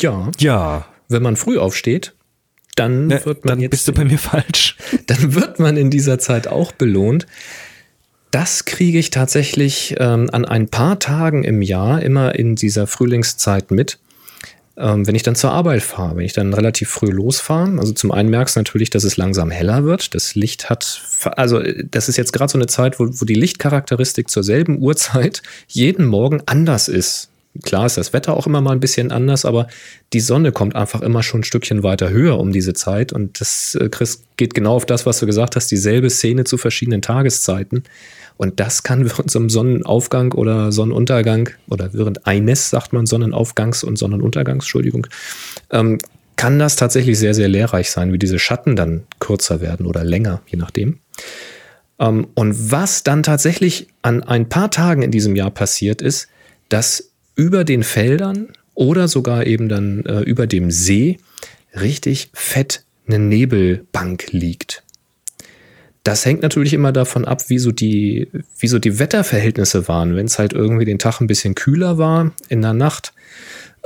[0.00, 0.30] Ja.
[0.38, 0.86] Ja.
[1.08, 2.14] Wenn man früh aufsteht,
[2.76, 4.76] dann ja, wird man dann jetzt, bist du bei mir falsch.
[5.06, 7.26] Dann wird man in dieser Zeit auch belohnt.
[8.32, 13.70] Das kriege ich tatsächlich ähm, an ein paar Tagen im Jahr immer in dieser Frühlingszeit
[13.70, 14.00] mit.
[14.76, 18.10] Ähm, wenn ich dann zur Arbeit fahre, wenn ich dann relativ früh losfahre, also zum
[18.10, 20.14] einen merkst du natürlich, dass es langsam heller wird.
[20.14, 21.02] Das Licht hat,
[21.36, 25.42] also das ist jetzt gerade so eine Zeit, wo, wo die Lichtcharakteristik zur selben Uhrzeit
[25.68, 27.28] jeden Morgen anders ist.
[27.62, 29.68] Klar ist das Wetter auch immer mal ein bisschen anders, aber
[30.12, 33.12] die Sonne kommt einfach immer schon ein Stückchen weiter höher um diese Zeit.
[33.12, 36.58] Und das, äh, Chris, geht genau auf das, was du gesagt hast, dieselbe Szene zu
[36.58, 37.84] verschiedenen Tageszeiten.
[38.36, 43.84] Und das kann während so einem Sonnenaufgang oder Sonnenuntergang oder während eines, sagt man, Sonnenaufgangs-
[43.84, 45.06] und Sonnenuntergangs, Entschuldigung,
[45.70, 45.98] ähm,
[46.36, 50.42] kann das tatsächlich sehr, sehr lehrreich sein, wie diese Schatten dann kürzer werden oder länger,
[50.46, 50.98] je nachdem.
[51.98, 56.28] Ähm, und was dann tatsächlich an ein paar Tagen in diesem Jahr passiert ist,
[56.68, 61.18] dass über den Feldern oder sogar eben dann äh, über dem See
[61.74, 64.83] richtig fett eine Nebelbank liegt.
[66.04, 70.14] Das hängt natürlich immer davon ab, wie so die, wie so die Wetterverhältnisse waren.
[70.14, 73.14] Wenn es halt irgendwie den Tag ein bisschen kühler war in der Nacht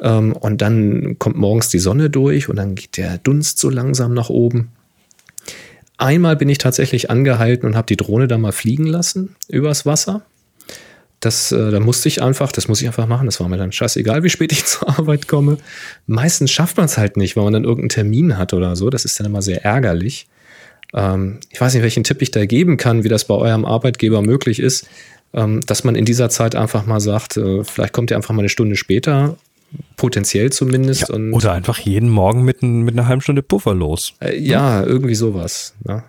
[0.03, 4.15] ähm, und dann kommt morgens die Sonne durch und dann geht der Dunst so langsam
[4.15, 4.73] nach oben.
[5.97, 10.23] Einmal bin ich tatsächlich angehalten und habe die Drohne da mal fliegen lassen übers Wasser.
[11.21, 13.27] Das, äh, da musste ich einfach, das muss ich einfach machen.
[13.27, 15.59] Das war mir dann scheißegal, wie spät ich zur Arbeit komme.
[16.07, 18.91] Meistens schafft man es halt nicht, weil man dann irgendeinen Termin hat oder so.
[18.91, 20.27] Das ist dann immer sehr ärgerlich.
[20.95, 24.23] Ähm, ich weiß nicht, welchen Tipp ich da geben kann, wie das bei eurem Arbeitgeber
[24.23, 24.89] möglich ist,
[25.35, 28.41] ähm, dass man in dieser Zeit einfach mal sagt, äh, vielleicht kommt ihr einfach mal
[28.41, 29.37] eine Stunde später,
[29.97, 31.09] potenziell zumindest.
[31.09, 34.15] Ja, oder einfach jeden Morgen mit, mit einer halben Stunde Puffer los.
[34.21, 35.75] Äh, ja, irgendwie sowas.
[35.85, 36.05] Ne?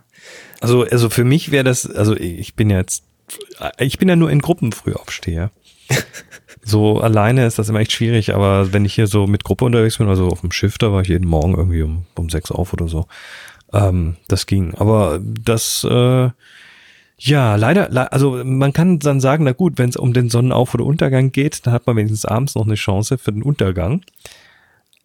[0.61, 3.03] Also, also für mich wäre das, also ich bin jetzt,
[3.77, 5.51] ich bin ja nur in Gruppen Frühaufsteher.
[6.63, 9.97] so alleine ist das immer echt schwierig, aber wenn ich hier so mit Gruppe unterwegs
[9.97, 12.73] bin, also auf dem Schiff, da war ich jeden Morgen irgendwie um, um sechs auf
[12.73, 13.07] oder so.
[13.73, 14.73] Ähm, das ging.
[14.75, 16.29] Aber das, äh,
[17.17, 20.85] ja, leider, also man kann dann sagen, na gut, wenn es um den Sonnenauf- oder
[20.85, 24.01] Untergang geht, dann hat man wenigstens abends noch eine Chance für den Untergang.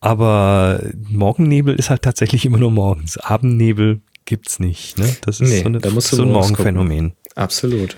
[0.00, 3.16] Aber Morgennebel ist halt tatsächlich immer nur morgens.
[3.16, 4.98] Abendnebel gibt's nicht.
[4.98, 5.16] Ne?
[5.22, 7.14] Das ist nee, so, eine, da musst du so ein Morgenphänomen.
[7.34, 7.96] Absolut.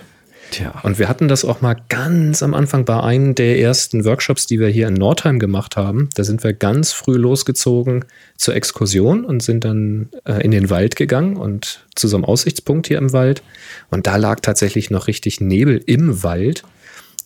[0.50, 0.80] Tja.
[0.82, 4.60] Und wir hatten das auch mal ganz am Anfang bei einem der ersten Workshops, die
[4.60, 6.08] wir hier in Nordheim gemacht haben.
[6.14, 8.04] Da sind wir ganz früh losgezogen
[8.36, 12.86] zur Exkursion und sind dann äh, in den Wald gegangen und zu so einem Aussichtspunkt
[12.86, 13.42] hier im Wald.
[13.90, 16.62] Und da lag tatsächlich noch richtig Nebel im Wald.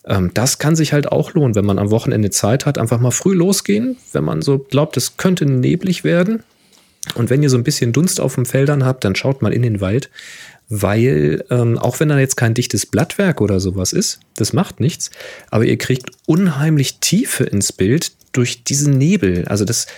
[0.07, 3.11] Ähm, das kann sich halt auch lohnen, wenn man am Wochenende Zeit hat, einfach mal
[3.11, 6.43] früh losgehen, wenn man so glaubt, es könnte neblig werden.
[7.15, 9.63] Und wenn ihr so ein bisschen Dunst auf den Feldern habt, dann schaut mal in
[9.63, 10.11] den Wald
[10.71, 15.11] weil ähm, auch wenn da jetzt kein dichtes Blattwerk oder sowas ist, das macht nichts,
[15.51, 19.47] aber ihr kriegt unheimlich Tiefe ins Bild durch diesen Nebel.
[19.49, 19.89] Also das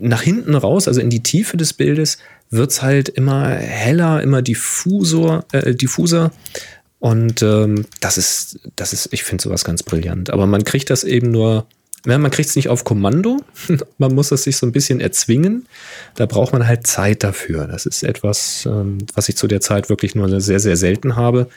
[0.00, 2.18] nach hinten raus, also in die Tiefe des Bildes,
[2.50, 6.32] wird's halt immer heller, immer diffusor, äh, diffuser.
[6.98, 10.30] Und ähm, das ist, das ist, ich finde sowas ganz brillant.
[10.30, 11.66] Aber man kriegt das eben nur
[12.06, 13.38] ja, man kriegt es nicht auf Kommando.
[13.98, 15.66] man muss es sich so ein bisschen erzwingen.
[16.16, 17.66] Da braucht man halt Zeit dafür.
[17.66, 21.48] Das ist etwas, ähm, was ich zu der Zeit wirklich nur sehr, sehr selten habe.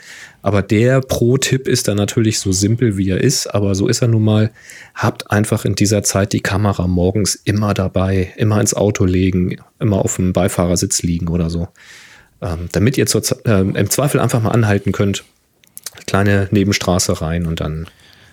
[0.42, 3.48] Aber der Pro-Tipp ist dann natürlich so simpel, wie er ist.
[3.48, 4.52] Aber so ist er nun mal.
[4.96, 9.98] Habt einfach in dieser Zeit die Kamera morgens immer dabei, immer ins Auto legen, immer
[9.98, 11.68] auf dem Beifahrersitz liegen oder so.
[12.42, 15.26] Ähm, damit ihr zur, äh, im Zweifel einfach mal anhalten könnt.
[16.06, 17.88] Kleine Nebenstraße rein und dann ein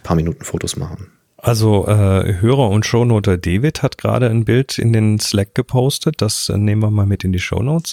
[0.04, 1.08] paar Minuten Fotos machen.
[1.44, 6.48] Also äh, Hörer und Shownoter David hat gerade ein Bild in den Slack gepostet, das
[6.48, 7.92] äh, nehmen wir mal mit in die Shownotes.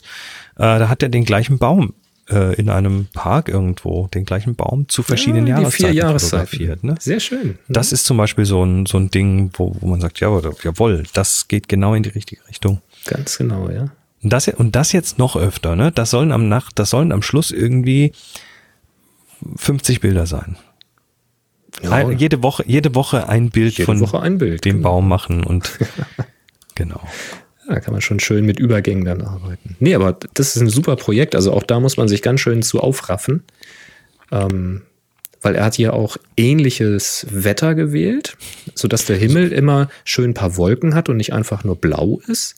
[0.56, 1.94] Äh, da hat er den gleichen Baum
[2.30, 6.80] äh, in einem Park irgendwo, den gleichen Baum zu verschiedenen ja, Jahreszeiten vier Jahreszeiten.
[6.82, 6.96] Ne?
[6.98, 7.60] Sehr schön.
[7.68, 10.30] Das ist zum Beispiel so ein, so ein Ding, wo, wo man sagt, ja,
[10.64, 12.82] jawohl, das geht genau in die richtige Richtung.
[13.06, 13.92] Ganz genau, ja.
[14.24, 15.92] Und das, und das jetzt noch öfter, ne?
[15.92, 18.14] Das sollen am Nacht, das sollen am Schluss irgendwie
[19.58, 20.56] 50 Bilder sein.
[21.84, 22.10] Ja.
[22.12, 24.90] Jede Woche, jede Woche ein Bild jede von Woche ein Bild, dem genau.
[24.90, 25.80] Baum machen und
[26.76, 27.02] genau.
[27.68, 29.76] Ja, da kann man schon schön mit Übergängen dann arbeiten.
[29.80, 31.36] Nee, aber das ist ein super Projekt.
[31.36, 33.44] Also auch da muss man sich ganz schön zu aufraffen.
[34.32, 34.84] Ähm,
[35.42, 38.38] weil er hat hier auch ähnliches Wetter gewählt,
[38.76, 42.56] sodass der Himmel immer schön ein paar Wolken hat und nicht einfach nur blau ist.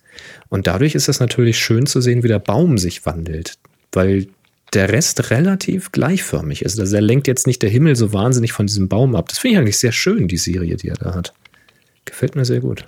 [0.50, 3.58] Und dadurch ist es natürlich schön zu sehen, wie der Baum sich wandelt.
[3.94, 4.28] Weil
[4.76, 6.80] der Rest relativ gleichförmig ist.
[6.80, 9.30] Also er lenkt jetzt nicht der Himmel so wahnsinnig von diesem Baum ab.
[9.30, 11.34] Das finde ich eigentlich sehr schön, die Serie, die er da hat.
[12.06, 12.86] Gefällt mir sehr gut.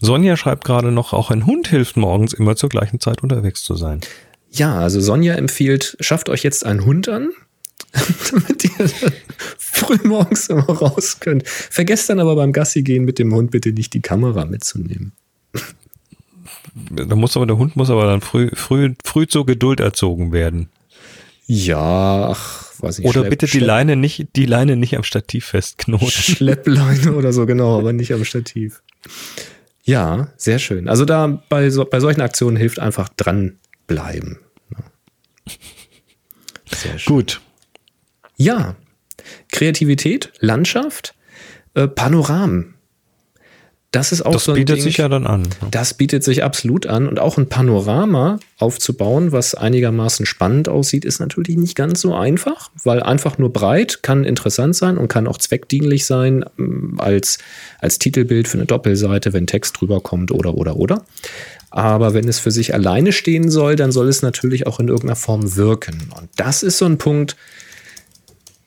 [0.00, 3.76] Sonja schreibt gerade noch, auch ein Hund hilft morgens immer zur gleichen Zeit unterwegs zu
[3.76, 4.00] sein.
[4.50, 7.30] Ja, also Sonja empfiehlt, schafft euch jetzt einen Hund an,
[8.30, 8.90] damit ihr
[9.58, 11.48] früh morgens immer raus könnt.
[11.48, 15.12] Vergesst dann aber beim Gassi gehen mit dem Hund bitte nicht die Kamera mitzunehmen.
[16.74, 20.68] Da muss aber der Hund muss aber dann früh, früh, früh zur Geduld erzogen werden.
[21.46, 25.02] Ja, ach, weiß ich Oder Schlepp, bitte die Schlepp, Leine nicht, die Leine nicht am
[25.02, 26.08] Stativ festknoten.
[26.08, 28.82] Schleppleine oder so, genau, aber nicht am Stativ.
[29.84, 30.88] Ja, sehr schön.
[30.88, 34.38] Also da bei, so, bei solchen Aktionen hilft einfach dranbleiben.
[36.72, 37.14] Sehr schön.
[37.14, 37.40] Gut.
[38.36, 38.76] Ja,
[39.52, 41.14] Kreativität, Landschaft,
[41.74, 42.73] äh, Panoramen.
[43.94, 45.46] Das ist auch das so ein bietet Ding, sich ja dann an.
[45.70, 47.06] Das bietet sich absolut an.
[47.06, 52.70] Und auch ein Panorama aufzubauen, was einigermaßen spannend aussieht, ist natürlich nicht ganz so einfach,
[52.82, 57.38] weil einfach nur breit kann interessant sein und kann auch zweckdienlich sein ähm, als,
[57.78, 61.04] als Titelbild für eine Doppelseite, wenn Text drüber kommt oder, oder, oder.
[61.70, 65.16] Aber wenn es für sich alleine stehen soll, dann soll es natürlich auch in irgendeiner
[65.16, 66.10] Form wirken.
[66.18, 67.36] Und das ist so ein Punkt,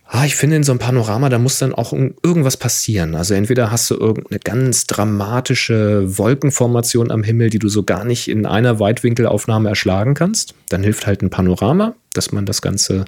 [0.10, 3.14] Ah, ich finde, in so einem Panorama, da muss dann auch irgendwas passieren.
[3.14, 8.30] Also entweder hast du irgendeine ganz dramatische Wolkenformation am Himmel, die du so gar nicht
[8.30, 10.54] in einer Weitwinkelaufnahme erschlagen kannst.
[10.70, 13.04] Dann hilft halt ein Panorama, dass man das Ganze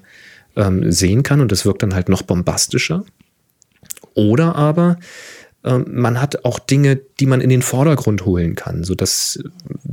[0.58, 3.06] ähm, sehen kann und das wirkt dann halt noch bombastischer.
[4.14, 4.98] Oder aber
[5.64, 9.40] ähm, man hat auch Dinge, die man in den Vordergrund holen kann, sodass,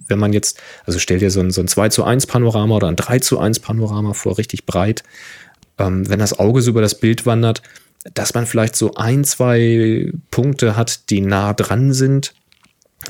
[0.08, 2.88] wenn man jetzt, also stell dir so ein, so ein 2 zu 1 Panorama oder
[2.88, 5.02] ein 3 zu 1 Panorama vor, richtig breit,
[5.78, 7.62] ähm, wenn das Auge so über das Bild wandert,
[8.14, 12.34] dass man vielleicht so ein, zwei Punkte hat, die nah dran sind,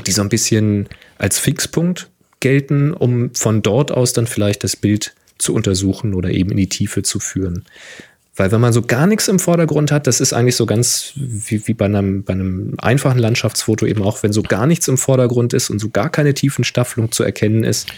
[0.07, 0.89] die so ein bisschen
[1.19, 2.09] als Fixpunkt
[2.41, 6.69] gelten, um von dort aus dann vielleicht das Bild zu untersuchen oder eben in die
[6.69, 7.65] Tiefe zu führen.
[8.37, 11.67] Weil wenn man so gar nichts im Vordergrund hat, das ist eigentlich so ganz wie,
[11.67, 15.55] wie bei, einem, bei einem einfachen Landschaftsfoto eben auch, wenn so gar nichts im Vordergrund
[15.55, 17.89] ist und so gar keine Tiefenstaffelung zu erkennen ist,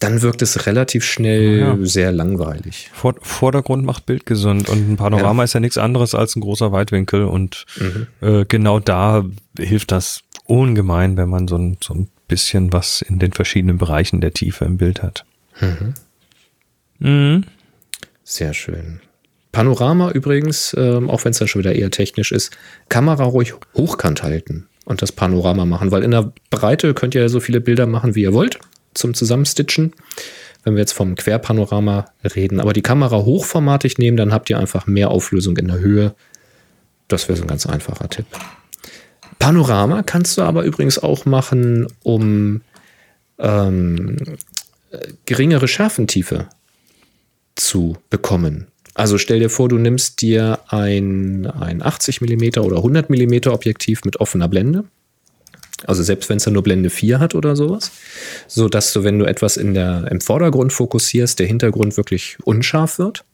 [0.00, 1.78] dann wirkt es relativ schnell ja.
[1.82, 2.90] sehr langweilig.
[2.92, 5.44] Vor, Vordergrund macht Bild gesund und ein Panorama ja.
[5.44, 8.06] ist ja nichts anderes als ein großer Weitwinkel und mhm.
[8.20, 9.24] äh, genau da
[9.58, 14.22] hilft das ungemein, wenn man so ein, so ein bisschen was in den verschiedenen Bereichen
[14.22, 15.26] der Tiefe im Bild hat.
[15.60, 15.94] Mhm.
[16.98, 17.44] Mhm.
[18.24, 19.00] Sehr schön.
[19.52, 22.56] Panorama übrigens, ähm, auch wenn es dann schon wieder eher technisch ist,
[22.88, 27.28] Kamera ruhig hochkant halten und das Panorama machen, weil in der Breite könnt ihr ja
[27.28, 28.60] so viele Bilder machen, wie ihr wollt
[28.94, 29.92] zum Zusammenstitchen.
[30.62, 32.04] wenn wir jetzt vom Querpanorama
[32.36, 32.60] reden.
[32.60, 36.14] Aber die Kamera hochformatig nehmen, dann habt ihr einfach mehr Auflösung in der Höhe.
[37.08, 38.26] Das wäre so ein ganz einfacher Tipp.
[39.38, 42.60] Panorama kannst du aber übrigens auch machen, um
[43.38, 44.18] ähm,
[45.24, 46.48] geringere Schärfentiefe
[47.56, 48.66] zu bekommen.
[48.94, 54.04] Also stell dir vor, du nimmst dir ein, ein 80 mm oder 100 mm Objektiv
[54.04, 54.84] mit offener Blende.
[55.86, 57.90] Also selbst wenn es dann nur Blende 4 hat oder sowas.
[58.46, 62.98] So dass du, wenn du etwas in der, im Vordergrund fokussierst, der Hintergrund wirklich unscharf
[62.98, 63.24] wird.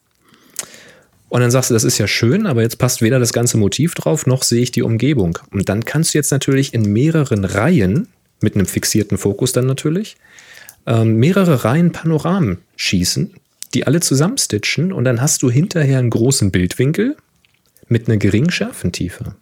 [1.29, 3.95] Und dann sagst du, das ist ja schön, aber jetzt passt weder das ganze Motiv
[3.95, 5.39] drauf, noch sehe ich die Umgebung.
[5.51, 8.09] Und dann kannst du jetzt natürlich in mehreren Reihen,
[8.41, 10.17] mit einem fixierten Fokus dann natürlich,
[10.87, 13.35] ähm, mehrere Reihen Panoramen schießen,
[13.75, 17.17] die alle zusammenstitchen und dann hast du hinterher einen großen Bildwinkel
[17.89, 19.35] mit einer geringen Schärfentiefe,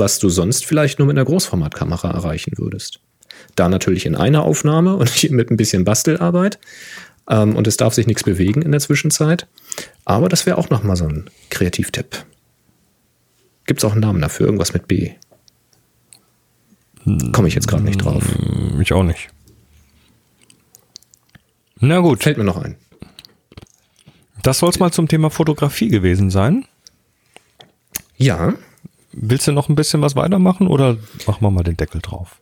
[0.00, 2.98] was du sonst vielleicht nur mit einer Großformatkamera erreichen würdest.
[3.54, 6.58] Da natürlich in einer Aufnahme und mit ein bisschen Bastelarbeit.
[7.28, 9.46] Ähm, und es darf sich nichts bewegen in der Zwischenzeit.
[10.04, 12.24] Aber das wäre auch nochmal so ein Kreativtipp.
[13.66, 14.46] Gibt es auch einen Namen dafür?
[14.46, 15.12] Irgendwas mit B?
[17.32, 18.24] Komme ich jetzt gerade nicht drauf.
[18.34, 19.28] Hm, ich auch nicht.
[21.78, 22.22] Na gut.
[22.22, 22.76] Fällt mir noch ein.
[24.42, 26.64] Das soll es mal zum Thema Fotografie gewesen sein.
[28.16, 28.54] Ja.
[29.12, 30.96] Willst du noch ein bisschen was weitermachen oder
[31.26, 32.40] machen wir mal den Deckel drauf?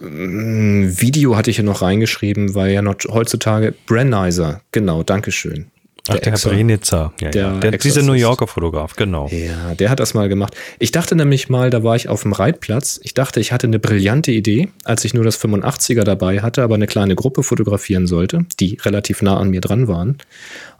[0.00, 5.70] Video hatte ich ja noch reingeschrieben, weil ja noch heutzutage Brandizer, genau, Dankeschön.
[6.08, 7.58] Ach, der, der Herr Brenitzer, ja, der, ja.
[7.58, 9.28] der dieser New Yorker Fotograf, genau.
[9.28, 10.56] Ja, der hat das mal gemacht.
[10.78, 12.98] Ich dachte nämlich mal, da war ich auf dem Reitplatz.
[13.02, 16.76] Ich dachte, ich hatte eine brillante Idee, als ich nur das 85er dabei hatte, aber
[16.76, 20.18] eine kleine Gruppe fotografieren sollte, die relativ nah an mir dran waren.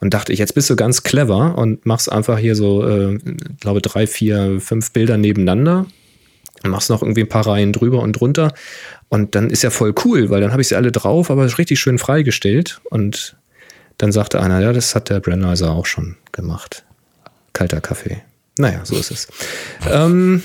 [0.01, 3.19] Und dachte ich, jetzt bist du ganz clever und machst einfach hier so, äh,
[3.61, 5.87] glaube drei, vier, fünf Bilder nebeneinander.
[6.65, 8.53] Machst noch irgendwie ein paar Reihen drüber und drunter.
[9.09, 11.79] Und dann ist ja voll cool, weil dann habe ich sie alle drauf, aber richtig
[11.79, 12.81] schön freigestellt.
[12.91, 13.38] Und
[13.99, 16.85] dann sagte einer, ja, das hat der Brandizer auch schon gemacht.
[17.53, 18.23] Kalter Kaffee.
[18.57, 19.29] Naja, so ist es.
[19.91, 20.43] ähm,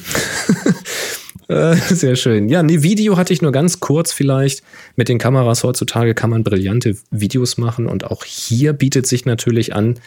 [1.47, 2.49] äh, sehr schön.
[2.49, 4.63] Ja, nee, Video hatte ich nur ganz kurz vielleicht.
[4.95, 9.75] Mit den Kameras heutzutage kann man brillante Videos machen und auch hier bietet sich natürlich
[9.75, 9.99] an,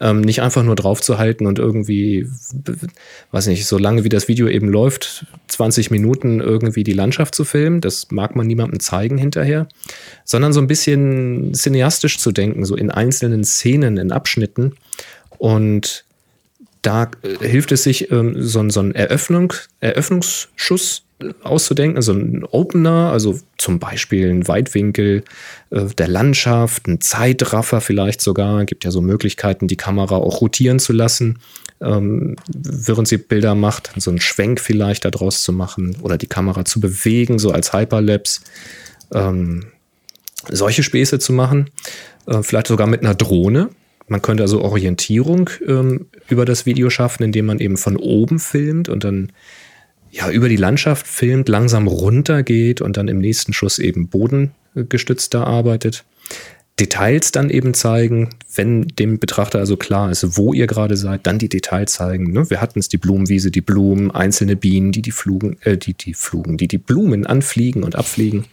[0.00, 2.26] ähm, nicht einfach nur draufzuhalten und irgendwie,
[3.32, 7.44] weiß nicht, so lange wie das Video eben läuft, 20 Minuten irgendwie die Landschaft zu
[7.44, 7.80] filmen.
[7.80, 9.68] Das mag man niemandem zeigen hinterher,
[10.24, 14.74] sondern so ein bisschen cineastisch zu denken, so in einzelnen Szenen, in Abschnitten.
[15.38, 16.04] Und
[16.82, 21.04] da äh, hilft es sich, ähm, so, so einen Eröffnung, Eröffnungsschuss
[21.42, 25.24] auszudenken, so ein Opener, also zum Beispiel ein Weitwinkel
[25.70, 30.78] äh, der Landschaft, ein Zeitraffer vielleicht sogar, gibt ja so Möglichkeiten, die Kamera auch rotieren
[30.78, 31.38] zu lassen,
[31.80, 36.64] ähm, während sie Bilder macht, so einen Schwenk vielleicht daraus zu machen oder die Kamera
[36.64, 38.40] zu bewegen, so als Hyperlapse.
[39.12, 39.66] Ähm,
[40.48, 41.70] solche Späße zu machen,
[42.26, 43.70] äh, vielleicht sogar mit einer Drohne.
[44.10, 48.88] Man könnte also Orientierung ähm, über das Video schaffen, indem man eben von oben filmt
[48.88, 49.30] und dann
[50.10, 56.04] ja, über die Landschaft filmt, langsam runtergeht und dann im nächsten Schuss eben bodengestützter arbeitet.
[56.80, 61.38] Details dann eben zeigen, wenn dem Betrachter also klar ist, wo ihr gerade seid, dann
[61.38, 62.32] die Details zeigen.
[62.32, 62.50] Ne?
[62.50, 66.14] Wir hatten es die Blumenwiese, die Blumen, einzelne Bienen, die die Flugen, äh, die die
[66.14, 68.46] Flugen, die die Blumen anfliegen und abfliegen.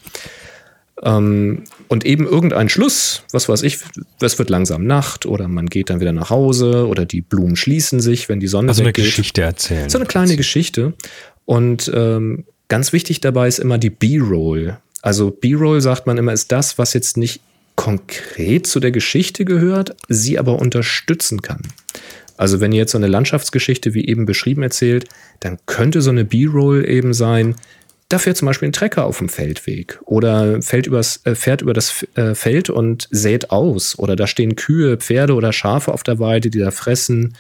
[1.04, 3.80] Ähm, und eben irgendein Schluss, was weiß ich,
[4.20, 8.00] es wird langsam Nacht oder man geht dann wieder nach Hause oder die Blumen schließen
[8.00, 9.04] sich, wenn die Sonne also weggeht.
[9.04, 9.90] eine Geschichte erzählen.
[9.90, 10.94] So eine kleine Geschichte.
[11.46, 14.78] Und ähm, ganz wichtig dabei ist immer die B-Roll.
[15.02, 17.42] Also B-Roll sagt man immer, ist das, was jetzt nicht
[17.76, 21.62] konkret zu der Geschichte gehört, sie aber unterstützen kann.
[22.36, 25.06] Also wenn ihr jetzt so eine Landschaftsgeschichte wie eben beschrieben erzählt,
[25.40, 27.56] dann könnte so eine B-Roll eben sein,
[28.10, 31.74] da fährt zum Beispiel ein Trecker auf dem Feldweg oder fährt, übers, äh, fährt über
[31.74, 36.20] das äh, Feld und sät aus oder da stehen Kühe, Pferde oder Schafe auf der
[36.20, 37.36] Weide, die da fressen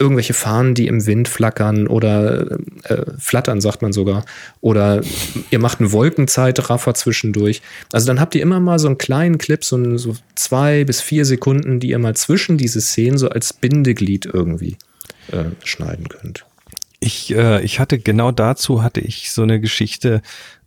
[0.00, 4.24] irgendwelche Fahnen, die im Wind flackern oder äh, flattern, sagt man sogar.
[4.62, 5.02] Oder
[5.50, 7.60] ihr macht einen Wolkenzeitraffer zwischendurch.
[7.92, 11.26] Also dann habt ihr immer mal so einen kleinen Clip, so, so zwei bis vier
[11.26, 14.78] Sekunden, die ihr mal zwischen diese Szenen so als Bindeglied irgendwie
[15.32, 16.46] äh, schneiden könnt.
[17.00, 20.22] Ich, äh, ich hatte genau dazu hatte ich so eine Geschichte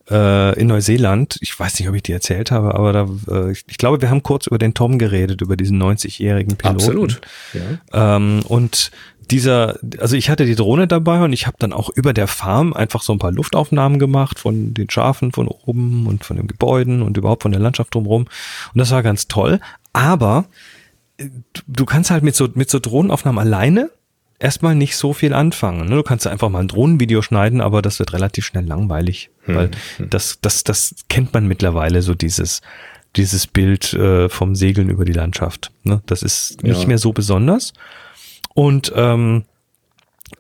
[0.09, 1.37] äh, in Neuseeland.
[1.41, 4.09] Ich weiß nicht, ob ich die erzählt habe, aber da, äh, ich, ich glaube, wir
[4.09, 6.75] haben kurz über den Tom geredet, über diesen 90-jährigen Piloten.
[6.75, 7.21] Absolut.
[7.53, 8.15] Ja.
[8.15, 8.91] Ähm, und
[9.31, 12.73] dieser, also ich hatte die Drohne dabei und ich habe dann auch über der Farm
[12.73, 17.01] einfach so ein paar Luftaufnahmen gemacht von den Schafen von oben und von den Gebäuden
[17.01, 18.23] und überhaupt von der Landschaft drumherum.
[18.23, 19.59] Und das war ganz toll.
[19.93, 20.45] Aber
[21.17, 21.29] äh,
[21.67, 23.89] du kannst halt mit so, mit so Drohnenaufnahmen alleine
[24.43, 25.87] erstmal nicht so viel anfangen.
[25.87, 25.95] Ne?
[25.95, 29.71] Du kannst einfach mal ein Drohnenvideo schneiden, aber das wird relativ schnell langweilig, hm, weil
[29.97, 30.09] hm.
[30.09, 32.61] das, das, das kennt man mittlerweile, so dieses
[33.15, 35.71] dieses Bild äh, vom Segeln über die Landschaft.
[35.83, 36.01] Ne?
[36.07, 36.87] Das ist nicht Ja.
[36.87, 37.73] mehr so besonders.
[38.55, 39.45] Und ähm,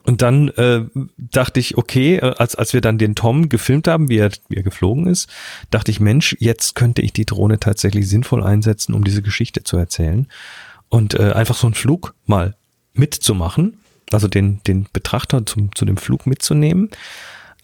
[0.05, 0.85] und dann äh,
[1.17, 4.55] dachte ich, okay, äh, als, als wir dann den Tom gefilmt haben, wie er, wie
[4.55, 5.29] er geflogen ist,
[5.69, 9.77] dachte ich, Mensch, jetzt könnte ich die Drohne tatsächlich sinnvoll einsetzen, um diese Geschichte zu
[9.77, 10.27] erzählen.
[10.89, 12.55] Und äh, einfach so einen Flug mal
[12.93, 13.77] mitzumachen,
[14.11, 16.89] also den, den Betrachter zum, zu dem Flug mitzunehmen.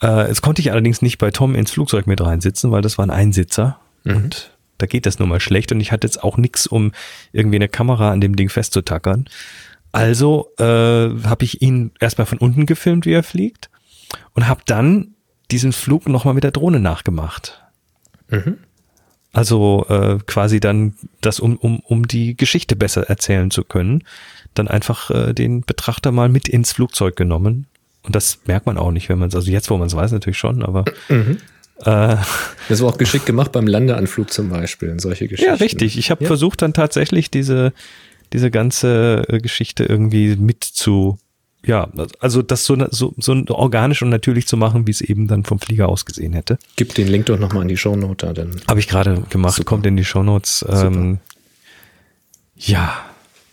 [0.01, 3.05] Äh, jetzt konnte ich allerdings nicht bei Tom ins Flugzeug mit reinsitzen, weil das war
[3.05, 3.79] ein Einsitzer.
[4.15, 5.71] Und da geht das nun mal schlecht.
[5.71, 6.91] Und ich hatte jetzt auch nichts, um
[7.31, 9.25] irgendwie eine Kamera an dem Ding festzutackern.
[9.91, 13.69] Also äh, habe ich ihn erstmal von unten gefilmt, wie er fliegt.
[14.33, 15.15] Und habe dann
[15.51, 17.61] diesen Flug nochmal mit der Drohne nachgemacht.
[19.31, 24.03] Also äh, quasi dann das, um, um, um die Geschichte besser erzählen zu können,
[24.53, 27.67] dann einfach äh, den Betrachter mal mit ins Flugzeug genommen.
[28.03, 30.11] Und das merkt man auch nicht, wenn man es, also jetzt, wo man es weiß,
[30.11, 32.15] natürlich schon, aber äh,
[32.69, 35.51] Das war auch geschickt gemacht beim Landeanflug zum Beispiel und solche Geschichten.
[35.51, 35.97] ja, richtig.
[35.97, 36.27] Ich habe Ja.
[36.27, 37.73] versucht dann tatsächlich diese,
[38.33, 41.19] diese ganze äh, Geschichte irgendwie mit zu,
[41.65, 41.89] ja,
[42.19, 45.59] also das so, so, so organisch und natürlich zu machen, wie es eben dann vom
[45.59, 46.57] Flieger aus gesehen hätte.
[46.77, 48.61] Gib den Link doch nochmal in die Shownote da, dann.
[48.67, 49.65] Habe ich gerade gemacht, Super.
[49.67, 50.65] kommt in die Shownotes.
[50.69, 51.19] Ähm,
[52.55, 52.93] ja,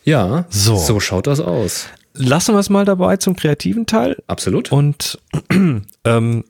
[0.07, 0.77] Ja, So.
[0.79, 1.87] so schaut das aus.
[2.15, 4.71] lassen wir es mal dabei zum kreativen Teil Absolut.
[4.73, 5.19] und
[6.05, 6.45] ähm,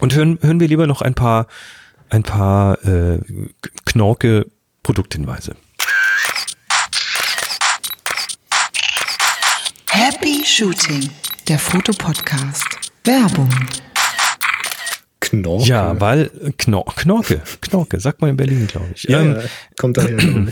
[0.00, 1.46] und hören, hören wir lieber noch ein paar
[2.08, 3.18] ein paar äh,
[3.84, 4.46] Knorke
[4.82, 5.54] Produkthinweise.
[9.90, 11.10] Happy Shooting,
[11.48, 12.66] der Fotopodcast.
[13.04, 13.48] Werbung.
[15.32, 15.66] Knorke.
[15.66, 19.04] Ja, weil Knor Knorke, Knorke, sagt man in Berlin, glaube ich.
[19.04, 19.42] ja, Ähm, ja,
[19.78, 20.18] kommt daher.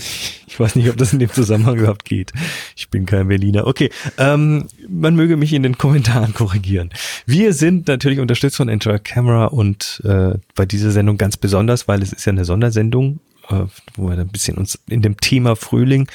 [0.51, 2.33] Ich weiß nicht, ob das in dem Zusammenhang überhaupt geht.
[2.75, 3.67] Ich bin kein Berliner.
[3.67, 6.89] Okay, ähm, man möge mich in den Kommentaren korrigieren.
[7.25, 12.01] Wir sind natürlich unterstützt von Enjoy Camera und äh, bei dieser Sendung ganz besonders, weil
[12.01, 13.63] es ist ja eine Sondersendung, äh,
[13.95, 16.09] wo wir ein bisschen uns in dem Thema Frühling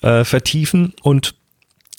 [0.00, 1.36] äh, vertiefen und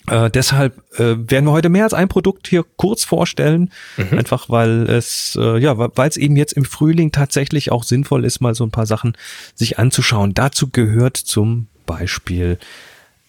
[0.09, 3.71] äh, deshalb äh, werden wir heute mehr als ein Produkt hier kurz vorstellen,
[4.11, 8.41] einfach weil es äh, ja, weil es eben jetzt im Frühling tatsächlich auch sinnvoll ist,
[8.41, 9.15] mal so ein paar Sachen
[9.55, 10.33] sich anzuschauen.
[10.33, 12.57] Dazu gehört zum Beispiel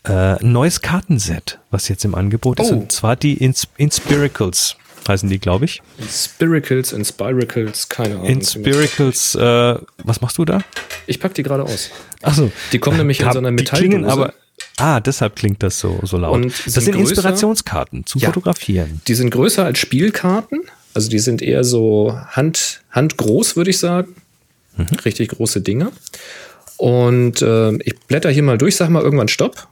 [0.04, 2.74] äh, ein neues Kartenset, was jetzt im Angebot ist, Oh.
[2.74, 5.82] und zwar die Ins Inspiracles heißen die, glaube ich.
[6.10, 8.26] Spiracles und Spiracles, keine Ahnung.
[8.26, 10.60] Inspiracles, äh, was machst du da?
[11.06, 11.90] Ich pack die gerade aus.
[12.22, 14.12] Achso, Die kommen nämlich in so einer die klingen Metalldose.
[14.30, 14.34] aber
[14.76, 16.34] Ah, deshalb klingt das so, so laut.
[16.34, 17.11] Und das sind sind größer?
[17.11, 18.28] Inspirationskarten zum Ja.
[18.28, 19.00] Fotografieren.
[19.07, 20.62] Die sind größer als Spielkarten.
[20.94, 24.14] Also die sind eher so Hand, handgroß, würde ich sagen.
[24.76, 24.86] Mhm.
[25.05, 25.92] Richtig große Dinge.
[26.76, 29.68] Und äh, ich blätter hier mal durch, sag mal irgendwann Stopp.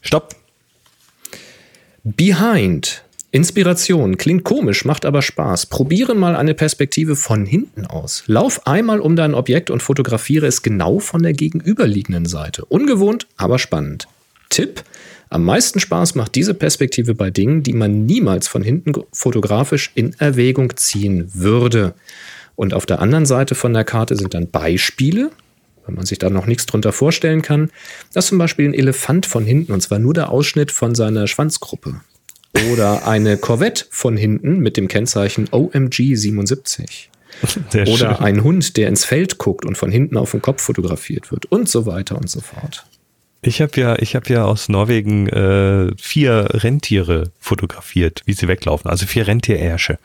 [0.00, 0.34] Stopp.
[2.02, 3.03] Behind.
[3.34, 4.16] Inspiration.
[4.16, 5.66] Klingt komisch, macht aber Spaß.
[5.66, 8.22] Probiere mal eine Perspektive von hinten aus.
[8.28, 12.64] Lauf einmal um dein Objekt und fotografiere es genau von der gegenüberliegenden Seite.
[12.64, 14.06] Ungewohnt, aber spannend.
[14.50, 14.84] Tipp.
[15.30, 20.14] Am meisten Spaß macht diese Perspektive bei Dingen, die man niemals von hinten fotografisch in
[20.20, 21.94] Erwägung ziehen würde.
[22.54, 25.32] Und auf der anderen Seite von der Karte sind dann Beispiele,
[25.86, 27.72] wenn man sich da noch nichts drunter vorstellen kann.
[28.12, 31.26] Das ist zum Beispiel ein Elefant von hinten, und zwar nur der Ausschnitt von seiner
[31.26, 31.96] Schwanzgruppe.
[32.72, 37.10] Oder eine Corvette von hinten mit dem Kennzeichen OMG 77.
[37.70, 38.24] Sehr Oder schön.
[38.24, 41.68] ein Hund, der ins Feld guckt und von hinten auf den Kopf fotografiert wird und
[41.68, 42.86] so weiter und so fort.
[43.42, 48.90] Ich habe ja, ich habe ja aus Norwegen äh, vier Rentiere fotografiert, wie sie weglaufen.
[48.90, 49.98] Also vier Rentierärsche.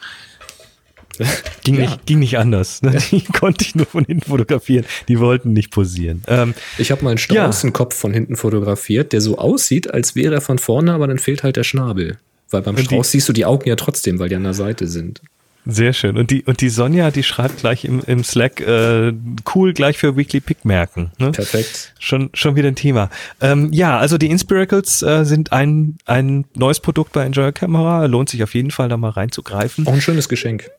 [1.64, 1.82] Ging, Ja.
[1.82, 2.82] nicht, ging nicht anders.
[2.82, 2.98] Ne?
[3.12, 4.86] Die konnte ich nur von hinten fotografieren.
[5.08, 6.24] Die wollten nicht posieren.
[6.28, 10.42] Ähm, Ich habe mal einen Straußenkopf von hinten fotografiert, der so aussieht, als wäre er
[10.42, 12.18] von vorne, aber dann fehlt halt der Schnabel.
[12.52, 14.54] Weil beim Und die- Strauß siehst du die Augen ja trotzdem, weil die an der
[14.54, 15.22] Seite sind.
[15.66, 16.18] sehr schön.
[16.18, 19.14] Und die, und die Sonja, die schreibt gleich im, im Slack, äh,
[19.54, 21.12] cool, gleich für Weekly Pick merken.
[21.20, 21.32] Ne?
[21.32, 21.94] Perfekt.
[22.00, 23.10] Schon, schon wieder ein Thema.
[23.40, 28.06] Ähm, ja, also die Inspiracles äh, sind ein, ein neues Produkt bei Enjoy Camera.
[28.06, 29.86] Lohnt sich auf jeden Fall da mal reinzugreifen.
[29.86, 30.72] Auch ein schönes Geschenk.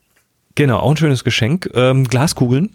[0.56, 1.70] Genau, auch ein schönes Geschenk.
[1.74, 2.70] Ähm, Glaskugeln.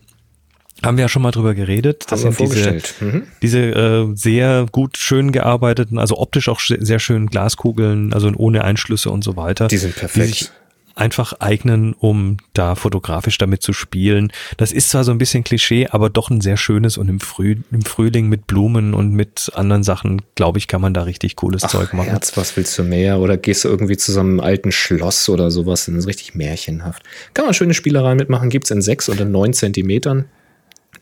[0.84, 2.05] Haben wir ja schon mal drüber geredet.
[2.09, 2.95] Haben wir sind diese, vorgestellt.
[2.99, 3.23] Mhm.
[3.41, 9.09] diese äh, sehr gut schön gearbeiteten, also optisch auch sehr schönen Glaskugeln, also ohne Einschlüsse
[9.09, 9.67] und so weiter.
[9.67, 10.26] Die sind perfekt.
[10.26, 10.51] Die sich
[10.95, 14.32] einfach eignen, um da fotografisch damit zu spielen.
[14.57, 17.57] Das ist zwar so ein bisschen Klischee, aber doch ein sehr schönes und im, Früh,
[17.71, 21.61] im Frühling mit Blumen und mit anderen Sachen, glaube ich, kann man da richtig cooles
[21.63, 22.09] Zeug machen.
[22.09, 23.19] Herz, was willst du mehr?
[23.19, 25.86] Oder gehst du irgendwie zu so einem alten Schloss oder sowas?
[25.86, 27.03] Das ist richtig märchenhaft.
[27.34, 28.49] Kann man schöne Spielereien mitmachen.
[28.49, 30.26] Gibt es in 6 oder 9 Zentimetern.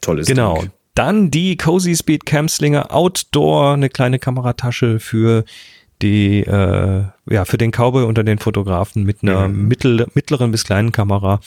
[0.04, 0.60] Tolles Genau.
[0.62, 0.72] Ding.
[0.96, 5.44] Dann die Cozy Speed Cam Slinger Outdoor, eine kleine Kameratasche für
[6.02, 9.68] die, äh, ja, für den Cowboy unter den Fotografen mit einer Mhm.
[9.68, 11.40] mittel, mittleren bis kleinen Kamera.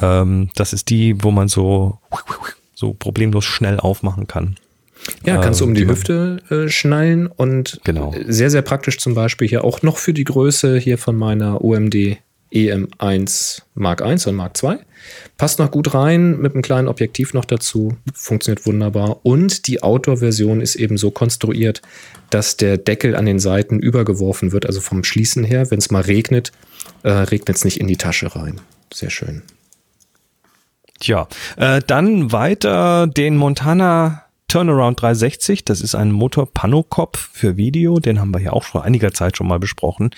[0.00, 1.98] Ähm, das ist die, wo man so,
[2.74, 4.56] so problemlos schnell aufmachen kann.
[5.26, 8.14] Ja, kannst du um die Ähm, Hüfte äh, schnallen und Genau.
[8.26, 12.18] sehr, sehr praktisch zum Beispiel hier auch noch für die Größe hier von meiner OMD
[12.52, 14.78] EM1 Mark I und Mark II.
[15.36, 19.20] Passt noch gut rein, mit einem kleinen Objektiv noch dazu, funktioniert wunderbar.
[19.24, 21.82] Und die Outdoor-Version ist eben so konstruiert,
[22.30, 25.70] dass der Deckel an den Seiten übergeworfen wird, also vom Schließen her.
[25.70, 26.52] Wenn es mal regnet,
[27.02, 28.60] äh, regnet es nicht in die Tasche rein.
[28.92, 29.42] Sehr schön.
[31.00, 31.26] Tja,
[31.56, 34.22] äh, dann weiter den Montana
[34.52, 35.64] Turnaround 360.
[35.64, 37.98] Das ist ein Motor-Panokopf für Video.
[38.00, 40.10] Den haben wir ja auch vor einiger Zeit schon mal besprochen.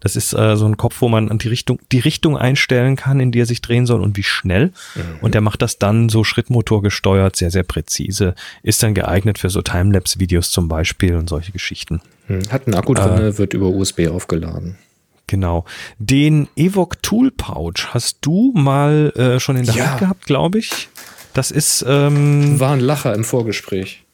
[0.00, 3.20] Das ist äh, so ein Kopf, wo man an die Richtung, die Richtung einstellen kann,
[3.20, 4.72] in die er sich drehen soll und wie schnell.
[5.20, 8.34] Und der macht das dann so Schrittmotor gesteuert, sehr, sehr präzise.
[8.62, 12.00] Ist dann geeignet für so Timelapse-Videos zum Beispiel und solche Geschichten.
[12.28, 14.78] Hm, Hat einen Akku drin, wird über USB aufgeladen.
[15.26, 15.66] Genau.
[15.98, 19.90] Den Evoc Tool Pouch hast du mal äh, schon in der Ja.
[19.90, 20.88] Hand gehabt, glaube ich.
[21.34, 24.04] Das ist, ähm, War ein Lacher im Vorgespräch.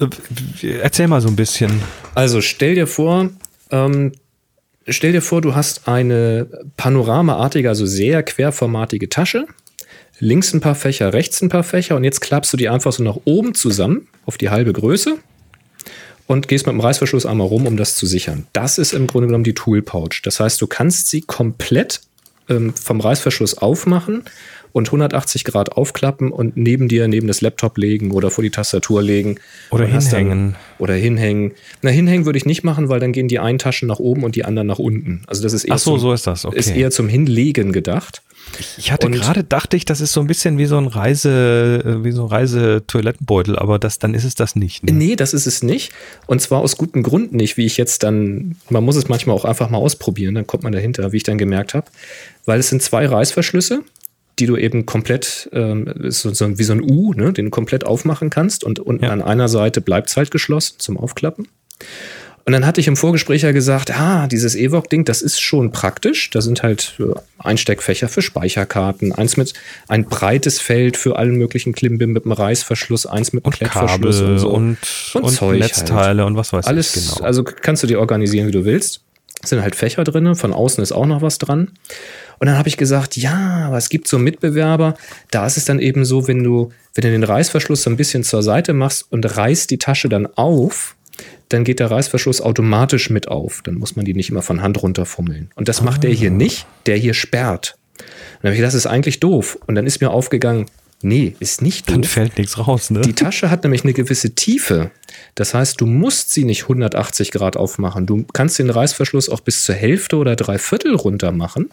[0.00, 1.80] äh, erzähl mal so ein bisschen.
[2.14, 3.28] Also stell dir vor,
[3.70, 4.12] ähm,
[4.88, 9.46] stell dir vor, du hast eine panoramaartige, also sehr querformatige Tasche.
[10.18, 13.02] Links ein paar Fächer, rechts ein paar Fächer und jetzt klappst du die einfach so
[13.02, 15.18] nach oben zusammen auf die halbe Größe
[16.26, 18.46] und gehst mit dem Reißverschluss einmal rum, um das zu sichern.
[18.52, 20.20] Das ist im Grunde genommen die Tool Pouch.
[20.22, 22.02] Das heißt, du kannst sie komplett
[22.48, 24.24] ähm, vom Reißverschluss aufmachen
[24.72, 29.02] und 180 Grad aufklappen und neben dir, neben das Laptop legen oder vor die Tastatur
[29.02, 29.36] legen.
[29.70, 30.56] Oder dann- hinhängen.
[30.78, 31.52] Oder hinhängen.
[31.82, 34.34] Na, hinhängen würde ich nicht machen, weil dann gehen die einen Taschen nach oben und
[34.36, 35.22] die anderen nach unten.
[35.26, 36.58] Also das ist eher, Ach so, zum, so ist das, okay.
[36.58, 38.22] ist eher zum Hinlegen gedacht.
[38.78, 42.04] Ich hatte gerade dachte ich, das ist so ein bisschen wie so ein Reise, äh,
[42.04, 44.82] wie so ein Reise-Toilettenbeutel, aber das, dann ist es das nicht.
[44.82, 44.92] Ne?
[44.92, 45.92] Nee, das ist es nicht.
[46.26, 49.44] Und zwar aus gutem Grund nicht, wie ich jetzt dann, man muss es manchmal auch
[49.44, 51.86] einfach mal ausprobieren, dann kommt man dahinter, wie ich dann gemerkt habe.
[52.46, 53.82] Weil es sind zwei Reißverschlüsse,
[54.40, 57.86] die du eben komplett, ähm, so, so wie so ein U, ne, den du komplett
[57.86, 59.10] aufmachen kannst und unten Ja.
[59.10, 61.46] an einer Seite bleibt es halt geschlossen zum Aufklappen.
[62.46, 66.30] Und dann hatte ich im Vorgespräch ja gesagt, ah, dieses Evoc-Ding, das ist schon praktisch.
[66.30, 67.04] Da sind halt äh,
[67.38, 69.52] Einsteckfächer für Speicherkarten, eins mit
[69.88, 74.16] ein breites Feld für allen möglichen Klimbim mit einem Reißverschluss, eins mit einem Und Klettverschluss
[74.18, 74.48] Kabel und so.
[74.50, 74.78] und,
[75.14, 76.30] und, Zeug Netzteile halt.
[76.30, 77.24] und was weiß Alles, ich genau.
[77.26, 79.02] also kannst du dir organisieren, wie du willst.
[79.42, 81.70] Es sind halt Fächer drin, von außen ist auch noch was dran.
[82.40, 84.94] Und dann habe ich gesagt, ja, aber es gibt so Mitbewerber,
[85.30, 88.24] da ist es dann eben so, wenn du, wenn du den Reißverschluss so ein bisschen
[88.24, 90.96] zur Seite machst und reißt die Tasche dann auf,
[91.50, 93.60] dann geht der Reißverschluss automatisch mit auf.
[93.62, 95.50] Dann muss man die nicht immer von Hand runterfummeln.
[95.54, 97.76] Und das macht der hier nicht, der hier sperrt.
[97.98, 98.06] Und
[98.42, 99.58] dann habe ich gedacht, das ist eigentlich doof.
[99.66, 100.66] Und dann ist mir aufgegangen,
[101.02, 101.96] nee, ist nicht doof.
[101.96, 103.02] dann fällt nichts raus, ne?
[103.02, 104.90] Die Tasche hat nämlich eine gewisse Tiefe.
[105.34, 108.06] Das heißt, du musst sie nicht 180 Grad aufmachen.
[108.06, 111.70] Du kannst den Reißverschluss auch bis zur Hälfte oder drei Viertel runter machen.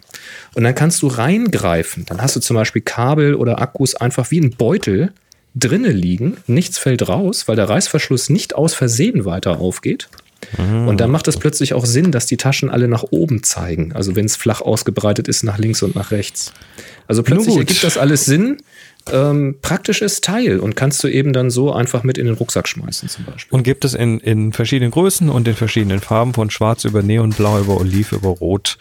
[0.56, 2.06] Und dann kannst du reingreifen.
[2.06, 5.12] Dann hast du zum Beispiel Kabel oder Akkus einfach wie ein Beutel
[5.56, 6.38] drinne liegen.
[6.48, 10.08] Nichts fällt raus, weil der Reißverschluss nicht aus Versehen weiter aufgeht.
[10.58, 13.94] Und dann macht es plötzlich auch Sinn, dass die Taschen alle nach oben zeigen.
[13.94, 16.54] Also wenn es flach ausgebreitet ist, nach links und nach rechts.
[17.08, 18.58] Also plötzlich ergibt das alles Sinn.
[19.12, 23.10] Ähm, praktisches Teil und kannst du eben dann so einfach mit in den Rucksack schmeißen
[23.10, 23.56] zum Beispiel.
[23.56, 27.60] Und gibt es in, in verschiedenen Größen und in verschiedenen Farben, von schwarz über Neonblau
[27.60, 28.78] über Oliv über Rot.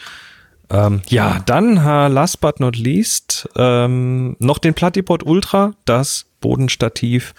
[0.68, 7.34] Ähm, ja, dann äh, last but not least ähm, noch den Platypod Ultra, das Bodenstativ,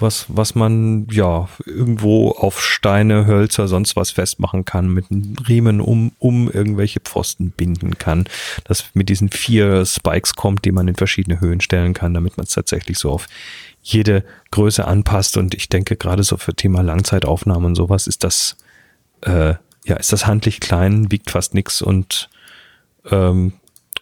[0.00, 5.80] was, was man ja irgendwo auf Steine, Hölzer, sonst was festmachen kann, mit einem Riemen
[5.80, 8.24] um, um irgendwelche Pfosten binden kann,
[8.64, 12.46] das mit diesen vier Spikes kommt, die man in verschiedene Höhen stellen kann, damit man
[12.46, 13.28] es tatsächlich so auf
[13.80, 15.36] jede Größe anpasst.
[15.36, 18.56] Und ich denke, gerade so für Thema Langzeitaufnahmen und sowas ist das,
[19.20, 22.28] äh, ja, ist das handlich klein, wiegt fast nix und
[23.08, 23.52] ähm,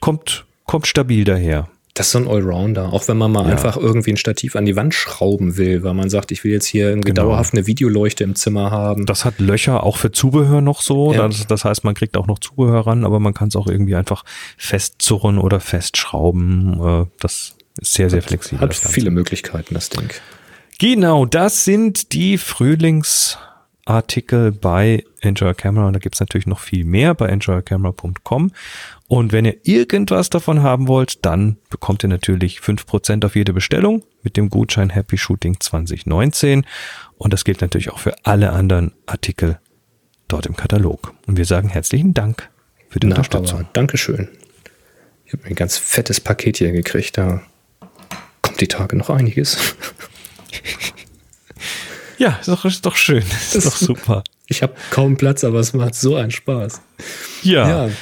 [0.01, 1.69] kommt, kommt stabil daher.
[1.95, 3.51] Das ist so ein Allrounder, auch wenn man mal Ja.
[3.51, 6.67] einfach irgendwie ein Stativ an die Wand schrauben will, weil man sagt, ich will jetzt
[6.67, 7.23] hier Genau.
[7.25, 9.07] dauerhaft eine Videoleuchte im Zimmer haben.
[9.07, 11.13] Das hat Löcher auch für Zubehör noch so.
[11.13, 11.27] Ja.
[11.27, 13.97] Das, das heißt, man kriegt auch noch Zubehör ran, aber man kann es auch irgendwie
[13.97, 14.25] einfach
[14.57, 16.81] festzurren oder festschrauben.
[16.81, 18.61] Äh, Das ist sehr, sehr flexibel.
[18.61, 20.11] Hat viele Möglichkeiten, das Ding.
[20.79, 25.89] Genau, das sind die Frühlingsartikel bei Enjoy Camera.
[25.89, 28.53] Und da gibt's natürlich noch viel mehr bei enjoycamera.com.
[29.11, 34.05] Und wenn ihr irgendwas davon haben wollt, dann bekommt ihr natürlich 5% auf jede Bestellung
[34.23, 36.65] mit dem Gutschein Happy Shooting 2019.
[37.19, 39.59] Und das gilt natürlich auch für alle anderen Artikel
[40.29, 41.13] dort im Katalog.
[41.27, 42.49] Und wir sagen herzlichen Dank
[42.89, 43.67] für die Na, Unterstützung.
[43.73, 44.29] Dankeschön.
[45.27, 47.19] Ich habe ein ganz fettes Paket hier gekriegt.
[47.19, 47.43] Da
[48.43, 49.59] kommt die Tage noch einiges.
[52.19, 53.25] Ja, ist doch, ist doch schön.
[53.25, 54.23] Ist Das- doch super.
[54.47, 56.81] Ich habe kaum Platz, aber es macht so einen Spaß.
[57.43, 57.87] Ja.
[57.87, 57.93] Ja.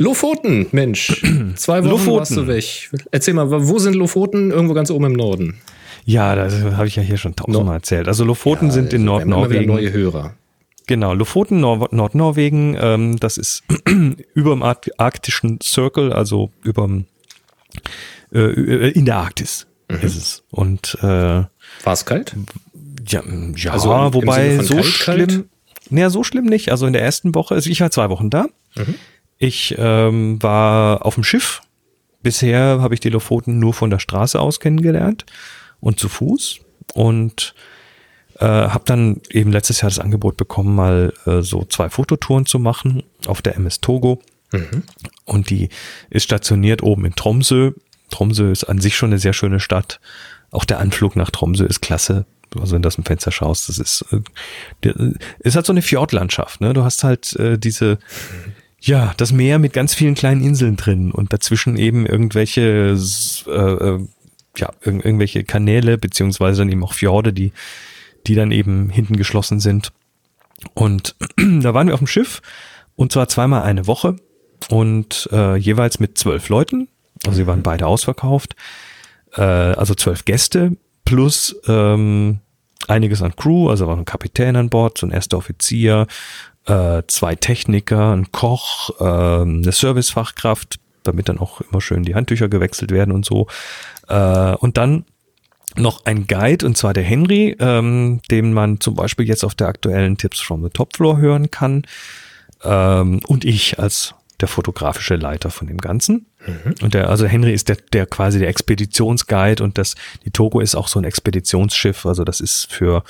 [0.00, 1.22] Lofoten, Mensch.
[1.56, 2.18] Zwei Wochen Lofoten.
[2.18, 2.90] warst du weg.
[3.10, 4.50] Erzähl mal, wo sind Lofoten?
[4.50, 5.58] Irgendwo ganz oben im Norden.
[6.06, 8.08] Ja, das habe ich ja hier schon tausendmal erzählt.
[8.08, 9.66] Also Lofoten Ja, sind in also, Nordnorwegen.
[9.66, 10.34] neue Hörer.
[10.86, 13.62] Genau, Lofoten, Nor Nordnorwegen, ähm, das ist
[14.34, 16.88] über dem Ark arktischen Circle, also über
[18.32, 19.66] äh, in der Arktis
[20.02, 20.42] ist es.
[20.50, 21.48] Und äh, War
[21.84, 22.34] es kalt?
[23.06, 23.22] ja,
[23.56, 25.32] ja Also wobei so kalt, kalt?
[25.32, 25.44] schlimm,
[25.90, 26.70] naja, so schlimm nicht.
[26.72, 28.46] Also in der ersten Woche, also ich war zwei Wochen da.
[29.42, 31.62] Ich ähm, war auf dem Schiff.
[32.22, 35.24] Bisher habe ich die Lofoten nur von der Straße aus kennengelernt
[35.80, 36.60] und zu Fuß.
[36.92, 37.54] Und
[38.38, 42.58] äh, habe dann eben letztes Jahr das Angebot bekommen, mal äh, so zwei Fototouren zu
[42.58, 44.20] machen auf der MS Togo.
[45.24, 45.70] Und die
[46.10, 47.72] ist stationiert oben in Tromsø.
[48.10, 50.00] Tromsø ist an sich schon eine sehr schöne Stadt.
[50.50, 52.26] Auch der Anflug nach Tromsø ist klasse.
[52.58, 55.82] Also wenn du aus dem Fenster schaust, das ist, äh, äh, ist halt so eine
[55.82, 56.60] Fjordlandschaft.
[56.60, 56.74] Ne?
[56.74, 57.98] Du hast halt äh, diese,
[58.80, 62.96] ja, das Meer mit ganz vielen kleinen Inseln drin und dazwischen eben irgendwelche,
[63.46, 64.06] äh, äh,
[64.56, 67.52] ja, irg irgendwelche Kanäle beziehungsweise dann eben auch Fjorde, die,
[68.26, 69.92] die dann eben hinten geschlossen sind.
[70.74, 72.40] Und da waren wir auf dem Schiff
[72.96, 74.16] und zwar zweimal eine Woche
[74.70, 76.88] und äh, jeweils mit zwölf Leuten.
[77.26, 78.56] Also sie waren beide ausverkauft.
[79.34, 82.40] Äh, also zwölf Gäste plus ähm,
[82.88, 86.06] einiges an Crew, also war ein Kapitän an Bord, so ein erster Offizier,
[86.70, 92.48] äh, zwei Techniker, ein Koch, ähm, eine Servicefachkraft, damit dann auch immer schön die Handtücher
[92.48, 93.48] gewechselt werden und so.
[94.08, 95.04] Äh, und dann
[95.76, 99.68] noch ein Guide, und zwar der Henry, ähm, den man zum Beispiel jetzt auf der
[99.68, 101.84] aktuellen Tipps from the Top Floor hören kann.
[102.62, 106.26] Ähm, und ich als der fotografische Leiter von dem Ganzen.
[106.82, 110.74] Und der, also Henry ist der, der quasi der Expeditionsguide und das, die Togo ist
[110.74, 112.06] auch so ein Expeditionsschiff.
[112.06, 113.04] Also das ist für,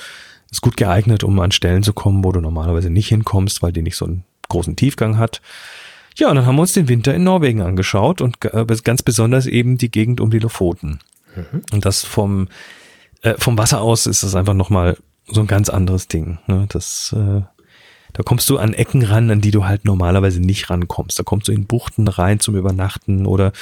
[0.51, 3.81] ist gut geeignet, um an Stellen zu kommen, wo du normalerweise nicht hinkommst, weil die
[3.81, 5.41] nicht so einen großen Tiefgang hat.
[6.17, 9.47] Ja, und dann haben wir uns den Winter in Norwegen angeschaut und äh, ganz besonders
[9.47, 10.99] eben die Gegend um die Lofoten.
[11.71, 12.49] Und das vom,
[13.21, 14.97] äh, vom Wasser aus ist das einfach nochmal
[15.27, 16.39] so ein ganz anderes Ding.
[16.47, 16.65] Ne?
[16.69, 17.41] Das, äh,
[18.13, 21.17] da kommst du an Ecken ran, an die du halt normalerweise nicht rankommst.
[21.17, 23.53] Da kommst du in Buchten rein zum Übernachten oder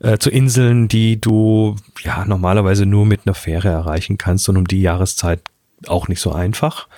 [0.00, 4.66] äh, zu Inseln, die du ja normalerweise nur mit einer Fähre erreichen kannst und um
[4.66, 5.40] die Jahreszeit
[5.88, 6.88] auch nicht so einfach.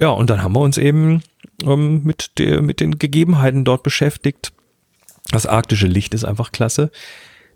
[0.00, 1.22] Ja, und dann haben wir uns eben
[1.62, 4.52] ähm, mit, der, mit den Gegebenheiten dort beschäftigt.
[5.30, 6.90] Das arktische Licht ist einfach klasse.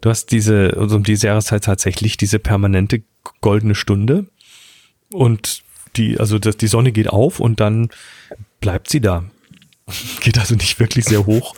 [0.01, 3.03] Du hast diese, also um diese Jahreszeit tatsächlich diese permanente
[3.41, 4.26] goldene Stunde.
[5.11, 5.62] Und
[5.97, 7.89] die, also das, die Sonne geht auf und dann
[8.61, 9.24] bleibt sie da.
[10.20, 11.55] Geht also nicht wirklich sehr hoch.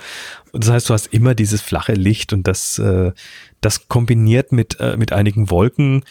[0.53, 3.13] Das heißt, du hast immer dieses flache Licht und das, äh,
[3.61, 6.05] das kombiniert mit, äh, mit einigen Wolken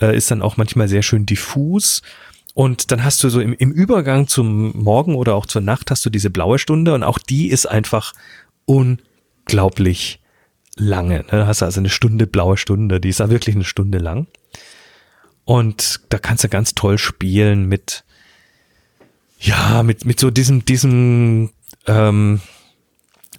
[0.00, 2.02] äh, ist dann auch manchmal sehr schön diffus.
[2.54, 6.04] Und dann hast du so im, im Übergang zum Morgen oder auch zur Nacht hast
[6.04, 8.12] du diese blaue Stunde und auch die ist einfach
[8.64, 10.20] unglaublich
[10.76, 11.18] lange.
[11.18, 11.26] Ne?
[11.30, 14.26] Da hast du also eine Stunde blaue Stunde, die ist da wirklich eine Stunde lang.
[15.44, 18.04] Und da kannst du ganz toll spielen mit,
[19.38, 21.50] ja, mit, mit so diesem, diesem,
[21.86, 22.40] ähm,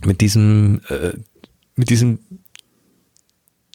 [0.03, 1.13] mit diesem, äh,
[1.75, 2.19] mit diesem,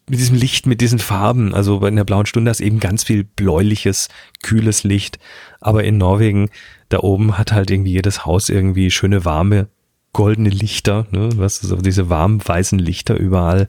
[0.09, 1.55] mit diesem Licht, mit diesen Farben.
[1.55, 4.09] Also in der blauen Stunde hast du eben ganz viel bläuliches,
[4.43, 5.19] kühles Licht.
[5.61, 6.51] Aber in Norwegen,
[6.89, 9.69] da oben hat halt irgendwie jedes Haus irgendwie schöne warme,
[10.13, 11.29] goldene Lichter, ne?
[11.37, 13.67] Was so diese warmen, weißen Lichter überall.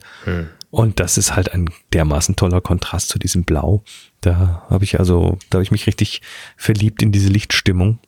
[0.70, 3.82] Und das ist halt ein dermaßen toller Kontrast zu diesem Blau.
[4.20, 6.22] Da habe ich also, da habe ich mich richtig
[6.56, 7.98] verliebt in diese Lichtstimmung.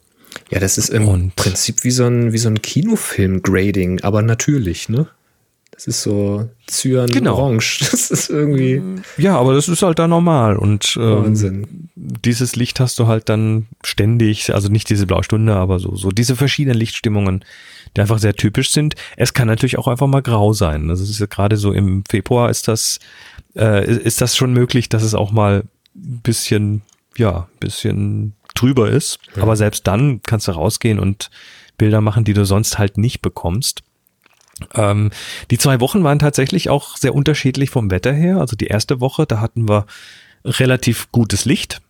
[0.50, 4.88] Ja, das ist im Und- Prinzip wie so ein, wie so ein Kinofilm-Grading, aber natürlich,
[4.88, 5.08] ne?
[5.80, 7.06] Das ist so Genau.
[7.06, 7.78] Cyan-Orange.
[7.90, 8.82] Das ist irgendwie
[9.16, 11.88] Ja, aber das ist halt da normal und ähm, Wahnsinn.
[11.96, 16.36] dieses Licht hast du halt dann ständig, also nicht diese Blaustunde, aber so, so diese
[16.36, 17.44] verschiedenen Lichtstimmungen,
[17.96, 18.94] die einfach sehr typisch sind.
[19.16, 20.90] Es kann natürlich auch einfach mal grau sein.
[20.90, 22.98] Also es ist ja gerade so im Februar ist das,
[23.56, 25.64] äh, ist das schon möglich, dass es auch mal
[25.96, 26.82] ein bisschen,
[27.16, 29.18] ja, ein bisschen drüber ist.
[29.40, 31.30] Aber selbst dann kannst du rausgehen und
[31.78, 33.82] Bilder machen, die du sonst halt nicht bekommst.
[34.74, 35.10] Ähm,
[35.50, 38.38] die zwei Wochen waren tatsächlich auch sehr unterschiedlich vom Wetter her.
[38.38, 39.86] Also die erste Woche, da hatten wir
[40.44, 41.80] relativ gutes Licht.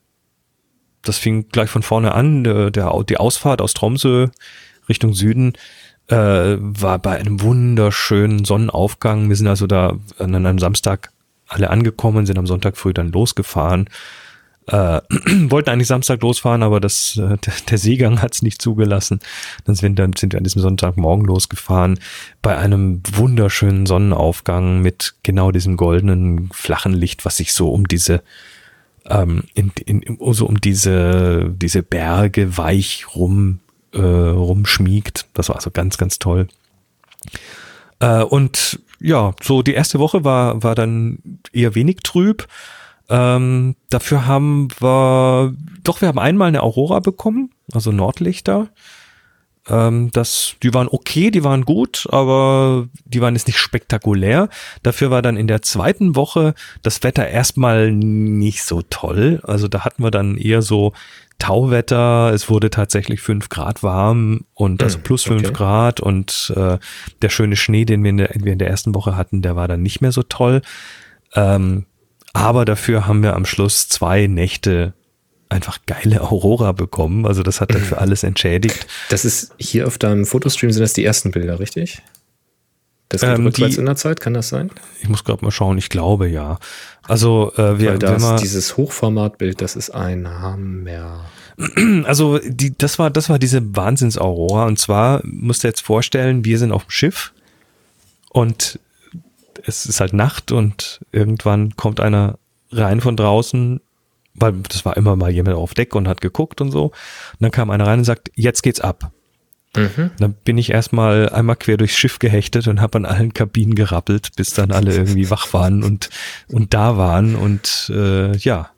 [1.02, 2.44] Das fing gleich von vorne an.
[2.44, 4.28] Der, der, die Ausfahrt aus Tromsø
[4.88, 5.54] Richtung Süden
[6.08, 6.16] äh,
[6.58, 9.28] war bei einem wunderschönen Sonnenaufgang.
[9.28, 11.10] Wir sind also da an einem Samstag
[11.46, 13.88] alle angekommen, sind am Sonntag früh dann losgefahren.
[14.70, 15.00] Äh,
[15.50, 19.20] wollten eigentlich Samstag losfahren, aber das, äh, der, der Seegang hat es nicht zugelassen.
[19.64, 21.98] Dann sind, dann sind wir an diesem Sonntagmorgen losgefahren
[22.40, 28.22] bei einem wunderschönen Sonnenaufgang mit genau diesem goldenen flachen Licht, was sich so um diese
[29.06, 33.58] ähm, in, in, in, so um diese diese Berge weich rum
[33.92, 35.26] äh, rumschmiegt.
[35.34, 36.46] Das war also ganz ganz toll.
[37.98, 41.18] Äh, und ja, so die erste Woche war war dann
[41.52, 42.46] eher wenig trüb.
[43.11, 45.52] Ähm, dafür haben wir,
[45.82, 48.68] doch, wir haben einmal eine Aurora bekommen, also Nordlichter.
[49.68, 54.48] Ähm, das, die waren okay, die waren gut, aber die waren jetzt nicht spektakulär.
[54.84, 59.40] Dafür war dann in der zweiten Woche das Wetter erstmal nicht so toll.
[59.42, 60.92] Also da hatten wir dann eher so
[61.40, 65.52] Tauwetter, es wurde tatsächlich fünf Grad warm und also Hm, plus fünf okay.
[65.52, 66.78] Grad und äh,
[67.22, 69.66] der schöne Schnee, den wir in, der, wir in der ersten Woche hatten, der war
[69.66, 70.61] dann nicht mehr so toll.
[71.34, 71.86] Ähm,
[72.32, 74.94] aber dafür haben wir am Schluss zwei Nächte
[75.48, 77.26] einfach geile Aurora bekommen.
[77.26, 78.86] Also das hat dann für alles entschädigt.
[79.08, 82.02] Das ist hier auf deinem Fotostream sind das die ersten Bilder, richtig?
[83.08, 84.70] Das geht Ähm, rückwärts die- in der Zeit, kann das sein?
[85.02, 86.58] Ich muss gerade mal schauen, ich glaube ja.
[87.02, 91.24] Also äh, wir, Weil wenn das, wir, dieses Hochformatbild, das ist ein Hammer.
[92.04, 96.58] also die, das war das war diese Wahnsinns-Aurora und zwar musst du jetzt vorstellen, wir
[96.60, 97.32] sind auf dem Schiff
[98.30, 98.78] und
[99.76, 102.38] es ist halt Nacht und irgendwann kommt einer
[102.70, 103.80] rein von draußen,
[104.34, 106.86] weil das war immer mal jemand auf Deck und hat geguckt und so.
[106.86, 109.12] Und dann kam einer rein und sagt, jetzt geht's ab.
[109.76, 110.10] Mhm.
[110.18, 114.34] Dann bin ich erstmal einmal quer durchs Schiff gehechtet und habe an allen Kabinen gerappelt,
[114.36, 116.10] bis dann alle irgendwie wach waren und,
[116.48, 117.36] und da waren.
[117.36, 118.70] Und äh, ja,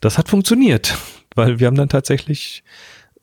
[0.00, 0.96] das hat funktioniert,
[1.34, 2.62] weil wir haben dann tatsächlich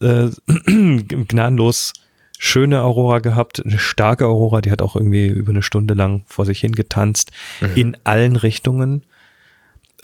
[0.01, 0.29] äh,
[0.65, 1.93] gnadenlos
[2.41, 6.45] schöne Aurora gehabt, eine starke Aurora, die hat auch irgendwie über eine Stunde lang vor
[6.45, 7.31] sich hingetanzt,
[7.75, 9.03] in allen Richtungen.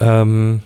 [0.01, 0.61] Ähm,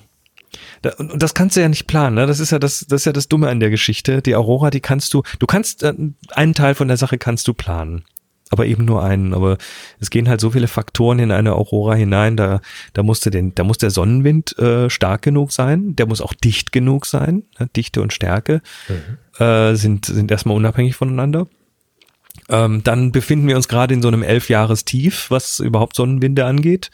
[0.98, 2.26] und das kannst du ja nicht planen, ne?
[2.26, 4.24] Das ist ja das, das ist ja das Dumme an der Geschichte.
[4.24, 5.94] Die Aurora, die kannst du, du kannst äh,
[6.32, 8.04] einen Teil von der Sache kannst du planen,
[8.50, 9.36] aber eben nur einen.
[9.36, 9.60] Aber
[10.00, 12.36] es gehen halt so viele Faktoren in eine Aurora hinein.
[12.36, 12.62] Da,
[12.94, 16.72] da musste den, da muss der Sonnenwind äh, stark genug sein, der muss auch dicht
[16.72, 17.44] genug sein.
[17.60, 17.70] Ne?
[17.76, 18.64] Dichte und Stärke
[19.38, 21.46] äh, sind sind erstmal unabhängig voneinander.
[22.50, 26.46] Ähm, dann befinden wir uns gerade in so einem elf Jahres Tief, was überhaupt Sonnenwinde
[26.46, 26.90] angeht.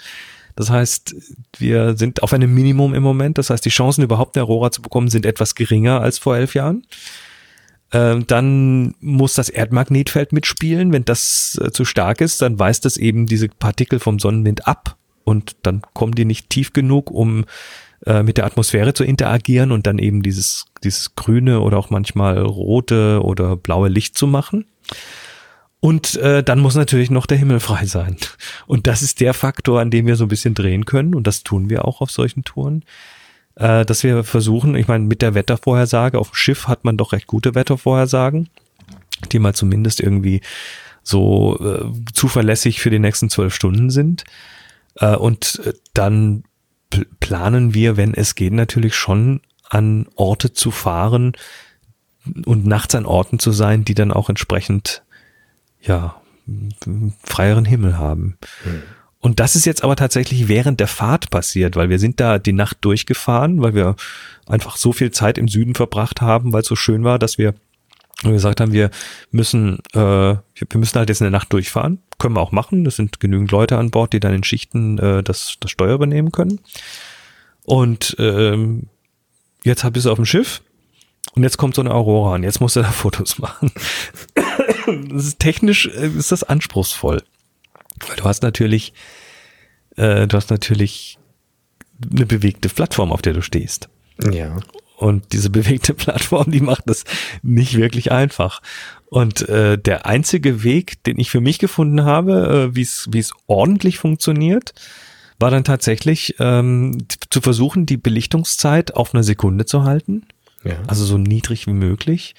[0.55, 1.15] Das heißt,
[1.57, 3.37] wir sind auf einem Minimum im Moment.
[3.37, 6.53] Das heißt, die Chancen überhaupt eine Aurora zu bekommen sind etwas geringer als vor elf
[6.55, 6.85] Jahren.
[7.91, 10.91] Ähm, dann muss das Erdmagnetfeld mitspielen.
[10.91, 14.97] Wenn das äh, zu stark ist, dann weist das eben diese Partikel vom Sonnenwind ab
[15.23, 17.45] und dann kommen die nicht tief genug, um
[18.05, 22.39] äh, mit der Atmosphäre zu interagieren und dann eben dieses, dieses grüne oder auch manchmal
[22.39, 24.65] rote oder blaue Licht zu machen.
[25.85, 28.17] Und äh, dann muss natürlich noch der Himmel frei sein.
[28.65, 31.13] Und das ist der Faktor, an dem wir so ein bisschen drehen können.
[31.13, 32.83] Und das tun wir auch auf solchen Touren.
[33.53, 37.13] Äh, dass wir versuchen, ich meine, mit der Wettervorhersage, auf dem Schiff hat man doch
[37.13, 38.49] recht gute Wettervorhersagen,
[39.31, 40.41] die mal zumindest irgendwie
[41.03, 44.23] so äh, zuverlässig für die nächsten zwölf Stunden sind.
[44.95, 46.45] Äh, und äh, dann
[46.91, 51.33] pl- planen wir, wenn es geht, natürlich schon an Orte zu fahren
[52.45, 55.03] und nachts an Orten zu sein, die dann auch entsprechend
[55.85, 56.15] ja,
[57.23, 58.37] freieren Himmel haben.
[59.19, 62.53] Und das ist jetzt aber tatsächlich während der Fahrt passiert, weil wir sind da die
[62.53, 63.95] Nacht durchgefahren, weil wir
[64.45, 67.55] einfach so viel Zeit im Süden verbracht haben, weil es so schön war, dass wir
[68.21, 68.91] gesagt haben, wir
[69.31, 70.41] müssen, äh, wir
[70.75, 71.99] müssen halt jetzt eine Nacht durchfahren.
[72.17, 72.85] Können wir auch machen.
[72.85, 76.31] Es sind genügend Leute an Bord, die dann in Schichten äh, das, das Steuer übernehmen
[76.31, 76.59] können.
[77.63, 78.87] Und ähm,
[79.63, 80.61] jetzt bist du auf dem Schiff
[81.33, 83.71] und jetzt kommt so eine Aurora und jetzt musst du da Fotos machen.
[85.15, 87.21] ist technisch äh, ist das anspruchsvoll.
[88.07, 88.93] Weil du hast natürlich,
[89.95, 91.17] äh, du hast natürlich
[92.11, 93.89] eine bewegte Plattform, auf der du stehst.
[94.31, 94.59] Ja.
[94.97, 97.03] Und diese bewegte Plattform, die macht das
[97.41, 98.61] nicht wirklich einfach.
[99.07, 103.19] Und äh, der einzige Weg, den ich für mich gefunden habe, äh, wie es wie
[103.19, 104.73] es ordentlich funktioniert,
[105.37, 106.97] war dann tatsächlich ähm,
[107.29, 110.25] zu versuchen, die Belichtungszeit auf eine Sekunde zu halten
[110.65, 110.77] Ja.
[110.87, 112.35] also so niedrig wie möglich.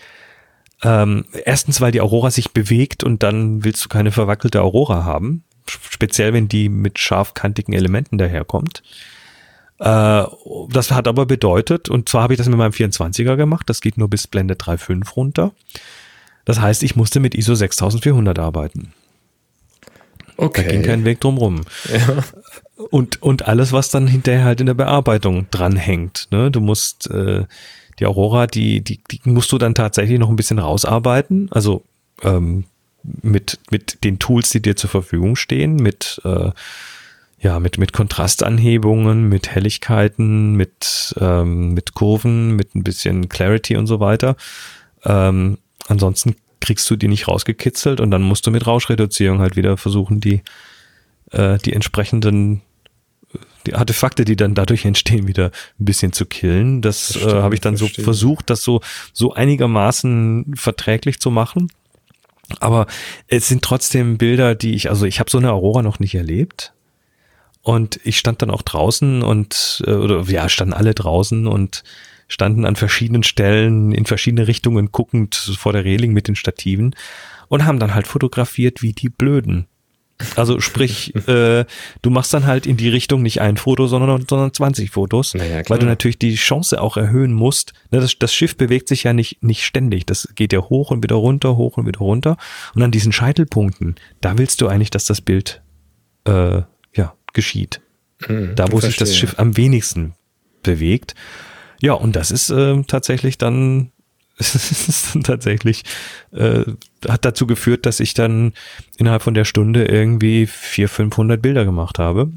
[0.83, 5.45] Ähm, erstens, weil die Aurora sich bewegt und dann willst du keine verwackelte Aurora haben.
[5.69, 8.83] Speziell, wenn die mit scharfkantigen Elementen daherkommt.
[9.79, 10.25] Äh,
[10.71, 13.99] das hat aber bedeutet, und zwar habe ich das mit meinem 24er gemacht, das geht
[13.99, 15.53] nur bis Blende 3.5 runter.
[16.45, 18.93] Das heißt, ich musste mit ISO 6400 arbeiten.
[20.37, 21.63] Da ging kein Weg drum rum.
[21.91, 22.23] Ja.
[22.91, 26.29] Und, und alles, was dann hinterher halt in der Bearbeitung dranhängt.
[26.31, 26.51] Ne?
[26.51, 27.45] Du musst äh,
[27.99, 31.49] die Aurora, die, die, die musst du dann tatsächlich noch ein bisschen rausarbeiten.
[31.51, 31.83] Also
[32.23, 32.65] ähm,
[33.23, 36.51] mit, mit den Tools, die dir zur Verfügung stehen, mit, äh,
[37.41, 43.87] ja, mit, mit Kontrastanhebungen, mit Helligkeiten, mit, ähm, mit Kurven, mit ein bisschen Clarity und
[43.87, 44.37] so weiter.
[45.05, 49.77] Ähm, ansonsten kriegst du die nicht rausgekitzelt und dann musst du mit Rauschreduzierung halt wieder
[49.77, 50.43] versuchen, die,
[51.31, 52.63] äh, die entsprechenden
[53.67, 55.47] die Artefakte, die dann dadurch entstehen, wieder
[55.79, 56.83] ein bisschen zu killen.
[56.83, 58.03] Das äh, Verstehe, habe ich dann verstehe.
[58.03, 58.81] so versucht, das so,
[59.13, 61.71] so einigermaßen verträglich zu machen.
[62.61, 62.87] Aber
[63.27, 66.73] es sind trotzdem Bilder, die ich, also ich habe so eine Aurora noch nicht erlebt.
[67.63, 71.83] Und ich stand dann auch draußen und, äh, oder ja, standen alle draußen und
[72.29, 76.95] standen an verschiedenen Stellen in verschiedene Richtungen guckend vor der Reling mit den Stativen
[77.49, 79.67] und haben dann halt fotografiert wie die Blöden.
[80.35, 81.65] Also sprich, äh,
[82.03, 85.63] du machst dann halt in die Richtung nicht ein Foto, sondern, sondern 20 Fotos, Naja,
[85.69, 87.73] weil du natürlich die Chance auch erhöhen musst.
[87.91, 90.07] Ne, das, das Schiff bewegt sich ja nicht, nicht ständig.
[90.07, 92.37] Das geht ja hoch und wieder runter, hoch und wieder runter.
[92.75, 95.63] Und an diesen Scheitelpunkten, da willst du eigentlich, dass das Bild
[96.25, 96.63] äh,
[96.95, 97.81] ja, geschieht.
[98.25, 99.17] Hm, Da, wo sich das.
[99.17, 100.15] Schiff am wenigsten
[100.63, 101.15] bewegt.
[101.81, 103.93] Ja, und das ist äh, tatsächlich dann,
[104.39, 105.83] es ist dann tatsächlich,
[106.33, 106.65] äh,
[107.09, 108.53] hat dazu geführt, dass ich dann
[108.99, 112.31] innerhalb von der Stunde irgendwie 400, 500 Bilder gemacht habe.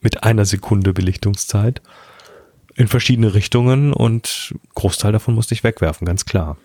[0.00, 1.82] Mit einer Sekunde Belichtungszeit.
[2.74, 6.56] In verschiedene Richtungen und Großteil davon musste ich wegwerfen, ganz klar.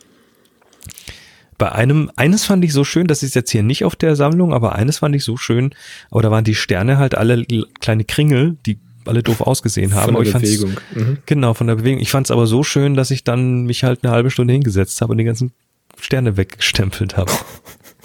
[1.57, 4.53] Bei einem, eines fand ich so schön, das ist jetzt hier nicht auf der Sammlung,
[4.53, 5.73] aber eines fand ich so schön,
[6.11, 7.45] aber da waren die Sterne halt alle
[7.79, 10.13] kleine Kringel, die alle doof ausgesehen haben.
[10.13, 10.77] Von der Bewegung.
[10.93, 11.17] Mhm.
[11.25, 12.01] Genau, von der Bewegung.
[12.01, 15.01] Ich fand es aber so schön, dass ich dann mich halt eine halbe Stunde hingesetzt
[15.01, 15.51] habe und die ganzen
[15.99, 17.31] Sterne weggestempelt habe.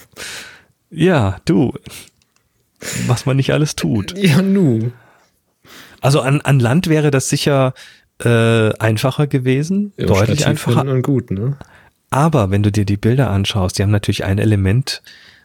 [0.90, 1.72] ja, du.
[3.06, 4.16] Was man nicht alles tut.
[4.16, 4.92] Ja, nu.
[6.00, 7.74] Also an, an Land wäre das sicher
[8.22, 10.82] äh, einfacher gewesen, Ja, deutlich einfacher.
[10.82, 11.56] Und gut, ne?
[12.10, 15.02] Aber wenn du dir die Bilder anschaust, die haben natürlich ein Element,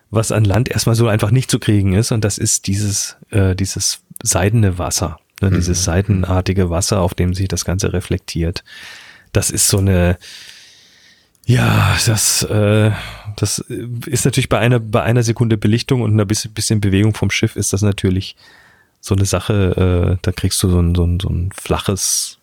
[0.10, 3.56] was an Land erstmal so einfach nicht zu kriegen ist, und das ist dieses, äh,
[3.56, 5.18] dieses seidene Wasser,
[5.50, 8.64] ne, dieses seidenartige Wasser, auf dem sich das Ganze reflektiert.
[9.32, 10.18] Das ist so eine,
[11.46, 12.92] ja, das, äh,
[13.36, 13.60] das
[14.06, 17.56] ist natürlich bei einer, bei einer Sekunde Belichtung und einer bisschen, bisschen Bewegung vom Schiff
[17.56, 18.36] ist das natürlich
[19.02, 22.38] so eine Sache, äh, da kriegst du so ein, so ein, so ein flaches,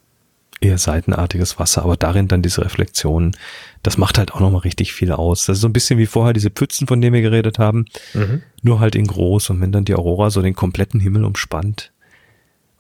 [0.61, 3.34] eher seitenartiges Wasser, aber darin dann diese Reflexionen,
[3.82, 5.46] das macht halt auch nochmal richtig viel aus.
[5.46, 8.42] Das ist so ein bisschen wie vorher diese Pfützen, von denen wir geredet haben, Mhm.
[8.61, 11.92] nur halt in groß und wenn dann die Aurora so den kompletten Himmel umspannt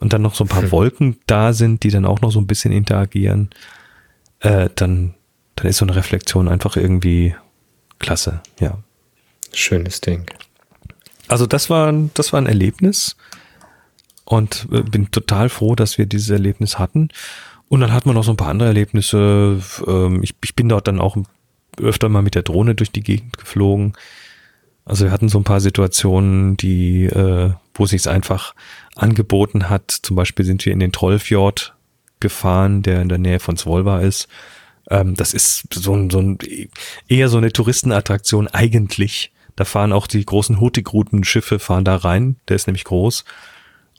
[0.00, 2.46] und dann noch so ein paar Wolken da sind, die dann auch noch so ein
[2.46, 3.50] bisschen interagieren,
[4.40, 5.14] äh, dann,
[5.56, 7.34] dann ist so eine Reflexion einfach irgendwie
[7.98, 8.78] klasse, ja.
[9.52, 10.30] Schönes Ding.
[11.28, 13.16] Also das war, das war ein Erlebnis
[14.24, 17.08] und äh, bin total froh, dass wir dieses Erlebnis hatten.
[17.68, 19.60] Und dann hatten wir noch so ein paar andere Erlebnisse.
[19.86, 21.16] Ähm, ich, ich bin dort dann auch
[21.80, 23.92] öfter mal mit der Drohne durch die Gegend geflogen.
[24.84, 28.54] Also wir hatten so ein paar Situationen, die, äh, wo sich es einfach
[29.00, 29.90] angeboten hat.
[29.90, 31.74] Zum Beispiel sind wir in den Trollfjord
[32.20, 34.28] gefahren, der in der Nähe von Svolva ist.
[34.90, 36.38] Ähm, das ist so ein, so ein
[37.08, 39.32] eher so eine Touristenattraktion eigentlich.
[39.56, 42.36] Da fahren auch die großen Hurtigruten-Schiffe fahren da rein.
[42.48, 43.24] Der ist nämlich groß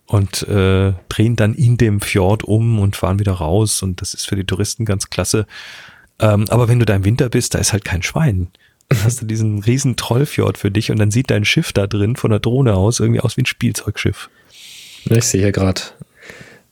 [0.05, 3.81] und äh, drehen dann in dem Fjord um und fahren wieder raus.
[3.81, 5.47] Und das ist für die Touristen ganz klasse.
[6.19, 8.49] Ähm, aber wenn du da im Winter bist, da ist halt kein Schwein.
[8.89, 12.17] Dann hast du diesen riesen Trollfjord für dich und dann sieht dein Schiff da drin
[12.17, 14.29] von der Drohne aus irgendwie aus wie ein Spielzeugschiff.
[15.05, 15.81] Ja, Ich sehe hier gerade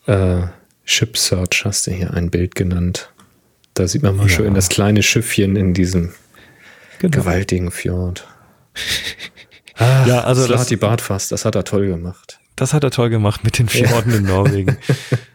[0.08, 0.42] äh,
[0.86, 3.12] Ship Search, hast du hier ein Bild genannt.
[3.74, 4.34] Da sieht man mal Ja.
[4.36, 6.14] schön das kleine Schiffchen in diesem
[7.00, 7.18] Genau.
[7.18, 8.28] gewaltigen Fjord.
[9.82, 12.40] Ah, Ja, also das- Slati Bartfass, das hat er toll gemacht.
[12.58, 14.78] Das hat er toll gemacht mit den Fjorden in Norwegen.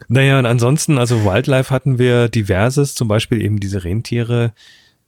[0.09, 4.53] Naja, und ansonsten, also Wildlife hatten wir diverses, zum Beispiel eben diese Rentiere,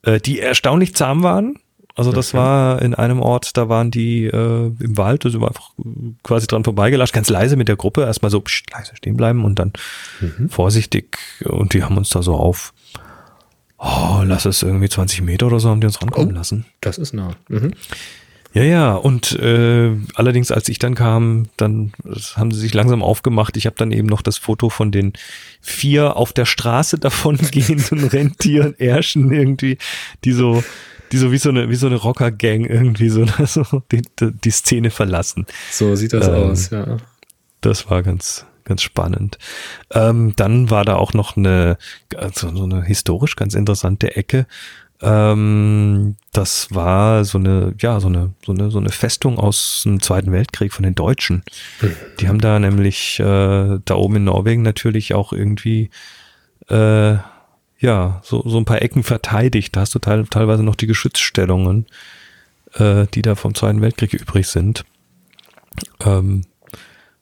[0.02, 1.58] äh, die erstaunlich zahm waren.
[1.96, 5.48] Also das war in einem Ort, da waren die äh, im Wald, da sind wir
[5.48, 5.70] einfach
[6.22, 9.58] quasi dran vorbeigelascht, ganz leise mit der Gruppe, erstmal so pst, leise stehen bleiben und
[9.58, 9.72] dann
[10.48, 12.74] vorsichtig und die haben uns da so auf,
[13.78, 16.38] oh, lass es irgendwie 20 Meter oder so, haben die uns rankommen Oh.
[16.38, 16.66] lassen.
[16.80, 17.30] Das ist nah.
[17.48, 17.72] Mhm.
[18.52, 21.92] Ja, ja, und äh, allerdings, als ich dann kam, dann
[22.36, 23.56] haben sie sich langsam aufgemacht.
[23.58, 25.12] Ich habe dann eben noch das Foto von den
[25.60, 29.76] vier auf der Straße davongehenden Rentieren, Ärschen irgendwie,
[30.24, 30.64] die so,
[31.12, 34.90] die so wie so eine, wie so eine Rocker-Gang irgendwie so, so die, die, Szene
[34.90, 35.46] verlassen.
[35.70, 36.96] So sieht das Ähm, aus, ja.
[37.60, 39.38] Das war ganz, ganz spannend.
[39.92, 41.78] Ähm, dann war da auch noch eine,
[42.16, 44.46] also so eine historisch ganz interessante Ecke.
[45.02, 50.00] Ähm, das war so eine, ja, so eine, so eine, so eine Festung aus dem
[50.00, 51.42] Zweiten Weltkrieg von den Deutschen.
[52.20, 55.90] Die haben da nämlich äh, da oben in Norwegen natürlich auch irgendwie
[56.68, 57.16] äh,
[57.78, 59.76] ja, so, so ein paar Ecken verteidigt.
[59.76, 61.86] Da hast du teil, teilweise noch die Geschützstellungen,
[62.74, 64.84] äh, die da vom Zweiten Weltkrieg übrig sind.
[66.04, 66.42] Ähm,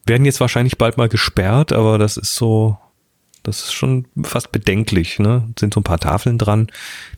[0.06, 2.78] werden jetzt wahrscheinlich bald mal gesperrt, aber das ist so,
[3.43, 5.48] das ist schon fast bedenklich, ne?
[5.59, 6.68] Sind so ein paar Tafeln dran,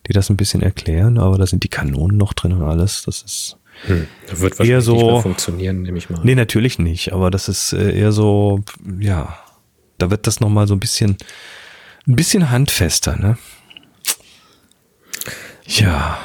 [0.09, 3.03] die das ein bisschen erklären, aber da sind die Kanonen noch drin und alles.
[3.03, 3.57] Das ist,
[3.87, 4.07] Hm.
[4.31, 6.21] Das wird Eher wahrscheinlich so- nicht mehr funktionieren, nehme ich mal.
[6.25, 8.65] nee, natürlich nicht, aber das ist äh, eher so,
[8.99, 9.37] ja,
[9.99, 11.19] da wird das nochmal so ein bisschen,
[12.07, 13.39] ein bisschen handfester, ne?
[15.67, 16.19] Ja.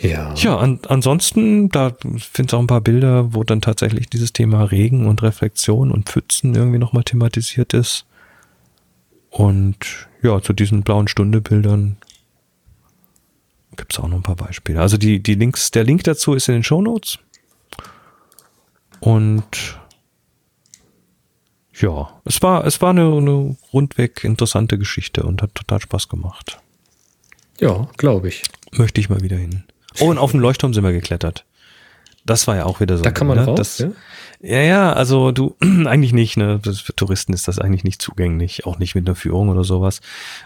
[0.00, 0.32] Ja.
[0.34, 5.06] Ja, an, ansonsten, da findest auch ein paar Bilder, wo dann tatsächlich dieses Thema Regen
[5.06, 8.06] und Reflexion und Pfützen irgendwie nochmal thematisiert ist.
[9.30, 11.96] Und ja, zu diesen blauen Stundebildern
[13.76, 14.80] gibt es auch noch ein paar Beispiele.
[14.80, 17.18] Also die, die Links, der Link dazu ist in den Show Notes.
[19.00, 19.78] Und
[21.80, 26.60] ja, es war, es war eine, eine rundweg interessante Geschichte und hat total Spaß gemacht.
[27.60, 28.42] Ja, glaube ich.
[28.72, 29.64] Möchte ich mal wieder hin.
[30.00, 31.44] Oh, und auf dem Leuchtturm sind wir geklettert.
[32.24, 33.04] Das war ja auch wieder so.
[33.04, 33.46] Da kann man ne?
[33.46, 33.90] raus, das, ja?
[34.40, 36.60] Ja, ja, also du, eigentlich nicht, ne?
[36.62, 40.00] Das, für Touristen ist das eigentlich nicht zugänglich, auch nicht mit einer Führung oder sowas.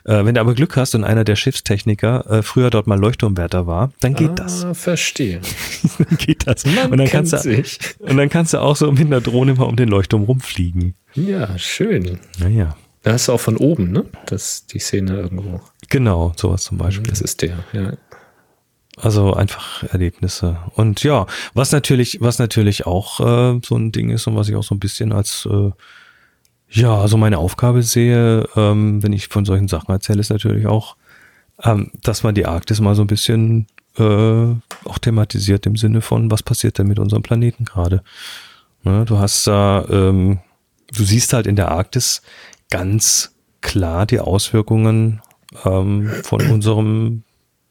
[0.05, 3.67] Äh, wenn du aber Glück hast und einer der Schiffstechniker äh, früher dort mal Leuchtturmwärter
[3.67, 4.65] war, dann geht das.
[4.65, 5.41] Ah, verstehe.
[5.99, 6.65] Dann geht das.
[6.65, 7.79] Man und dann kennt kannst du, sich.
[7.99, 10.95] und dann kannst du auch so mit einer Drohne mal um den Leuchtturm rumfliegen.
[11.15, 12.19] Ja, schön.
[12.39, 12.77] Naja.
[13.03, 14.05] Da hast du auch von oben, ne?
[14.27, 15.61] Das, die Szene irgendwo.
[15.89, 17.11] Genau, sowas zum Beispiel.
[17.11, 17.93] Das ist der, ja.
[18.99, 20.59] Also einfach Erlebnisse.
[20.75, 24.57] Und ja, was natürlich, was natürlich auch äh, so ein Ding ist und was ich
[24.57, 25.71] auch so ein bisschen als äh,
[26.75, 30.97] ja, also meine Aufgabe sehe, ähm, wenn ich von solchen Sachen erzähle, ist natürlich auch,
[31.63, 33.67] ähm, dass man die Arktis mal so ein bisschen
[33.99, 38.03] äh, auch thematisiert im Sinne von, was passiert denn mit unserem Planeten gerade?
[38.85, 40.41] Ne, du hast da, ähm,
[40.95, 42.23] du siehst halt in der Arktis
[42.71, 45.21] ganz klar die Auswirkungen
[45.65, 47.23] ähm, von unserem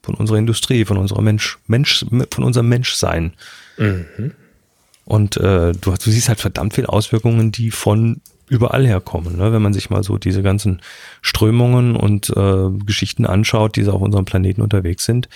[0.02, 3.32] von unserer Industrie, von unserer Mensch, Mensch, von unserem Menschsein.
[5.04, 9.36] Und äh, du, hast- du siehst halt verdammt viele Auswirkungen, die von überall herkommen.
[9.36, 9.52] Ne?
[9.52, 10.80] Wenn man sich mal so diese ganzen
[11.22, 15.28] Strömungen und äh, Geschichten anschaut, die so auf unserem Planeten unterwegs sind.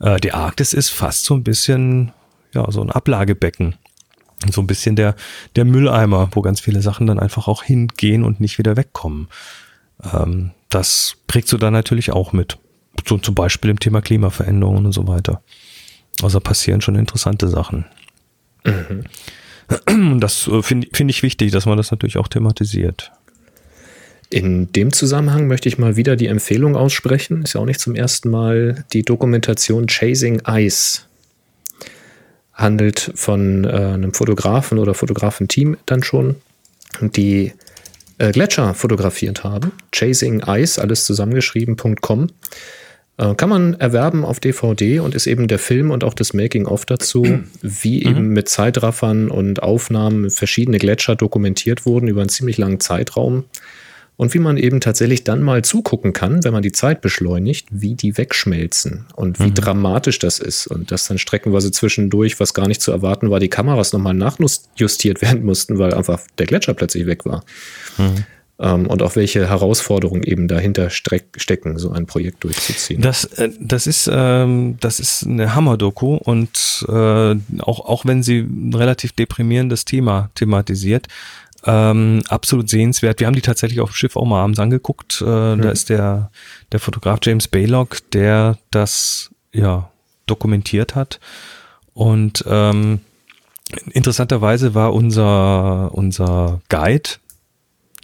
[0.00, 2.12] Äh, die Arktis ist fast so ein bisschen,
[2.54, 3.74] ja, so ein Ablagebecken.
[4.50, 5.14] So ein bisschen der,
[5.54, 9.28] der Mülleimer, wo ganz viele Sachen dann einfach auch hingehen und nicht wieder wegkommen.
[10.12, 12.58] Ähm, das kriegst du da natürlich auch mit.
[13.06, 15.42] So zum Beispiel im Thema Klimaveränderungen und so weiter.
[16.22, 17.84] Also passieren schon interessante Sachen.
[19.88, 23.12] Und das äh, finde finde ich wichtig, dass man das natürlich auch thematisiert.
[24.30, 27.42] In dem Zusammenhang möchte ich mal wieder die Empfehlung aussprechen.
[27.42, 31.02] Ist ja auch nicht zum ersten Mal die Dokumentation Chasing Ice.
[32.54, 36.36] Handelt von äh, einem Fotografen oder Fotografenteam dann schon,
[37.00, 37.52] die
[38.18, 39.72] äh, Gletscher fotografiert haben.
[39.90, 42.28] Chasing Ice, alles zusammengeschrieben.com.
[43.18, 46.86] Äh, kann man erwerben auf DVD und ist eben der Film und auch das Making-of
[46.86, 52.80] dazu, wie eben mit Zeitraffern und Aufnahmen verschiedene Gletscher dokumentiert wurden über einen ziemlich langen
[52.80, 53.44] Zeitraum.
[54.18, 57.94] Und wie man eben tatsächlich dann mal zugucken kann, wenn man die Zeit beschleunigt, wie
[57.94, 60.66] die wegschmelzen und wie dramatisch das ist.
[60.66, 65.22] Und dass dann streckenweise zwischendurch, was gar nicht zu erwarten war, die Kameras nochmal nachjustiert
[65.22, 67.42] werden mussten, weil einfach der Gletscher plötzlich weg war.
[67.98, 68.24] Ähm,
[68.62, 73.00] und auch welche Herausforderungen eben dahinter stecken, so ein Projekt durchzuziehen.
[73.02, 78.40] Das, äh, das ist, ähm, das ist eine Hammer-Doku und äh, auch, auch wenn sie
[78.40, 81.08] ein relativ deprimierendes Thema thematisiert,
[81.64, 83.20] ähm, absolut sehenswert.
[83.20, 85.22] Wir haben die tatsächlich auf dem Schiff auch mal abends angeguckt.
[85.22, 86.30] Äh, Da ist der,
[86.72, 89.90] der Fotograf James Baylock, der das ja
[90.26, 91.20] dokumentiert hat.
[91.94, 93.00] Und ähm,
[93.92, 97.10] interessanterweise war unser, unser Guide,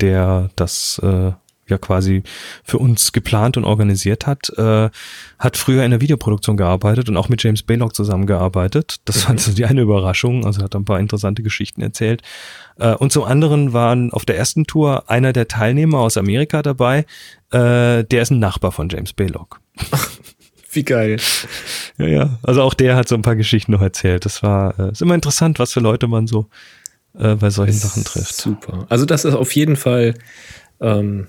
[0.01, 1.33] der das äh,
[1.71, 2.23] ja quasi
[2.65, 4.91] für uns geplant und organisiert hat, äh,
[5.39, 8.97] hat früher in der Videoproduktion gearbeitet und auch mit James Baylock zusammengearbeitet.
[9.05, 10.45] Das war so die eine Überraschung.
[10.45, 12.23] Also er hat ein paar interessante Geschichten erzählt.
[12.79, 17.05] Äh, und zum anderen waren auf der ersten Tour einer der Teilnehmer aus Amerika dabei.
[17.51, 19.61] Äh, der ist ein Nachbar von James Baylock.
[20.71, 21.17] Wie geil.
[21.97, 22.39] Ja, ja.
[22.43, 24.27] Also auch der hat so ein paar Geschichten noch erzählt.
[24.27, 26.47] Das war äh, ist immer interessant, was für Leute man so
[27.19, 28.35] äh, bei solchen Sachen trifft.
[28.35, 28.87] Super.
[28.89, 30.15] Also das ist auf jeden Fall
[30.81, 31.27] ähm,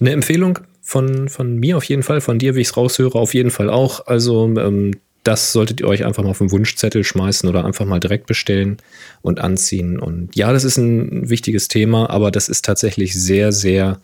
[0.00, 3.34] eine Empfehlung von, von mir auf jeden Fall, von dir, wie ich es raushöre, auf
[3.34, 4.06] jeden Fall auch.
[4.06, 4.92] Also ähm,
[5.24, 8.76] das solltet ihr euch einfach mal auf den Wunschzettel schmeißen oder einfach mal direkt bestellen
[9.22, 9.98] und anziehen.
[9.98, 13.98] Und ja, das ist ein wichtiges Thema, aber das ist tatsächlich sehr, sehr,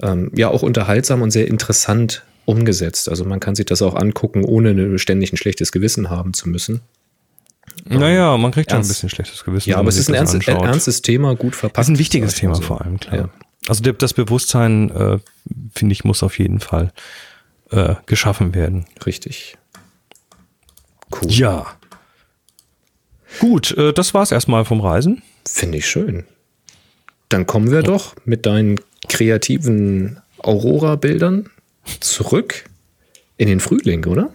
[0.00, 3.08] ähm, ja, auch unterhaltsam und sehr interessant umgesetzt.
[3.08, 6.48] Also man kann sich das auch angucken, ohne eine- ständig ein schlechtes Gewissen haben zu
[6.48, 6.82] müssen.
[7.86, 9.68] Naja, man kriegt schon ein Ernst- bisschen schlechtes Gewissen.
[9.70, 11.78] Ja, aber es ist ein das ernstes, Thema, gut verpackt.
[11.78, 12.62] Das ist ein wichtiges mal Thema so.
[12.62, 13.16] vor allem, klar.
[13.16, 13.28] Ja.
[13.68, 15.18] Also das Bewusstsein, äh,
[15.74, 16.92] finde ich, muss auf jeden Fall
[17.70, 18.86] äh, geschaffen werden.
[19.06, 19.56] Richtig.
[21.10, 21.30] Cool.
[21.30, 21.66] Ja.
[23.40, 25.22] Gut, äh, das war's erstmal vom Reisen.
[25.46, 26.24] Finde ich schön.
[27.28, 31.50] Dann kommen wir doch mit deinen kreativen Aurora-Bildern
[32.00, 32.64] zurück
[33.36, 34.30] in den Frühling, oder?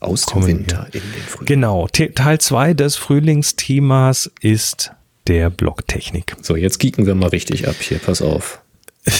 [0.00, 0.48] Aus dem wir.
[0.48, 1.46] Winter in den Frühling.
[1.46, 1.86] Genau.
[1.88, 4.92] Te Teil 2 des Frühlingsthemas ist
[5.26, 6.36] der Blocktechnik.
[6.42, 7.98] So, jetzt kicken wir mal richtig ab hier.
[7.98, 8.62] Pass auf.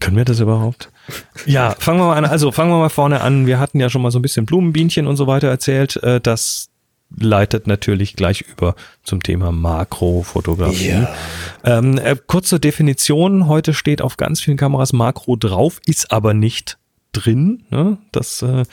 [0.00, 0.90] Können wir das überhaupt?
[1.46, 2.24] Ja, fangen wir mal an.
[2.24, 3.46] Also fangen wir mal vorne an.
[3.46, 5.96] Wir hatten ja schon mal so ein bisschen Blumenbienchen und so weiter erzählt.
[6.02, 6.68] Äh, das
[7.18, 10.88] leitet natürlich gleich über zum Thema Makrofotografie.
[10.88, 11.14] Ja.
[11.64, 13.48] Ähm, äh, kurz zur Definition.
[13.48, 16.78] Heute steht auf ganz vielen Kameras Makro drauf, ist aber nicht
[17.12, 17.64] drin.
[17.70, 17.98] Ne?
[18.12, 18.64] Das äh,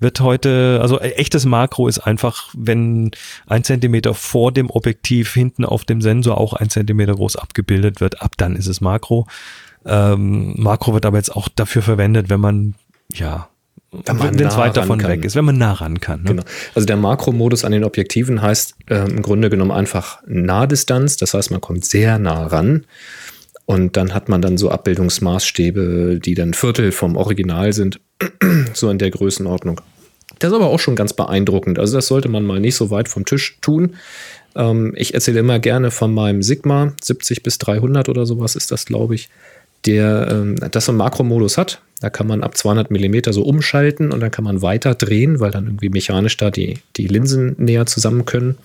[0.00, 3.10] wird heute, also äh, echtes Makro ist einfach, wenn
[3.46, 8.22] ein Zentimeter vor dem Objektiv hinten auf dem Sensor auch ein Zentimeter groß abgebildet wird,
[8.22, 9.26] ab dann ist es Makro.
[9.84, 12.74] Ähm, Makro wird aber jetzt auch dafür verwendet, wenn man,
[13.12, 13.48] ja,
[13.92, 16.22] wenn es weit davon weg ist, wenn man nah ran kann.
[16.22, 16.30] Ne?
[16.30, 16.42] Genau.
[16.74, 21.16] Also der Makromodus an den Objektiven heißt äh, im Grunde genommen einfach Nahdistanz.
[21.16, 22.86] Das heißt, man kommt sehr nah ran.
[23.70, 28.00] Und dann hat man dann so Abbildungsmaßstäbe, die dann Viertel vom Original sind,
[28.74, 29.80] so in der Größenordnung.
[30.40, 31.78] Das ist aber auch schon ganz beeindruckend.
[31.78, 33.94] Also das sollte man mal nicht so weit vom Tisch tun.
[34.56, 38.86] Ähm, ich erzähle immer gerne von meinem Sigma 70 bis 300 oder sowas ist das,
[38.86, 39.28] glaube ich
[39.86, 41.80] der ähm, das so einen Makromodus hat.
[42.00, 45.50] Da kann man ab 200 Millimeter so umschalten und dann kann man weiter drehen, weil
[45.52, 48.58] dann irgendwie mechanisch da die, die Linsen näher zusammen können.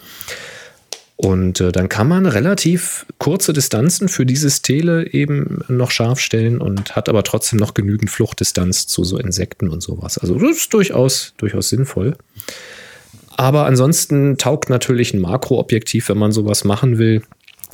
[1.17, 6.59] Und äh, dann kann man relativ kurze Distanzen für dieses Tele eben noch scharf stellen
[6.59, 10.17] und hat aber trotzdem noch genügend Fluchtdistanz zu so Insekten und sowas.
[10.17, 12.17] Also das ist durchaus, durchaus sinnvoll.
[13.37, 17.21] Aber ansonsten taugt natürlich ein Makroobjektiv, wenn man sowas machen will,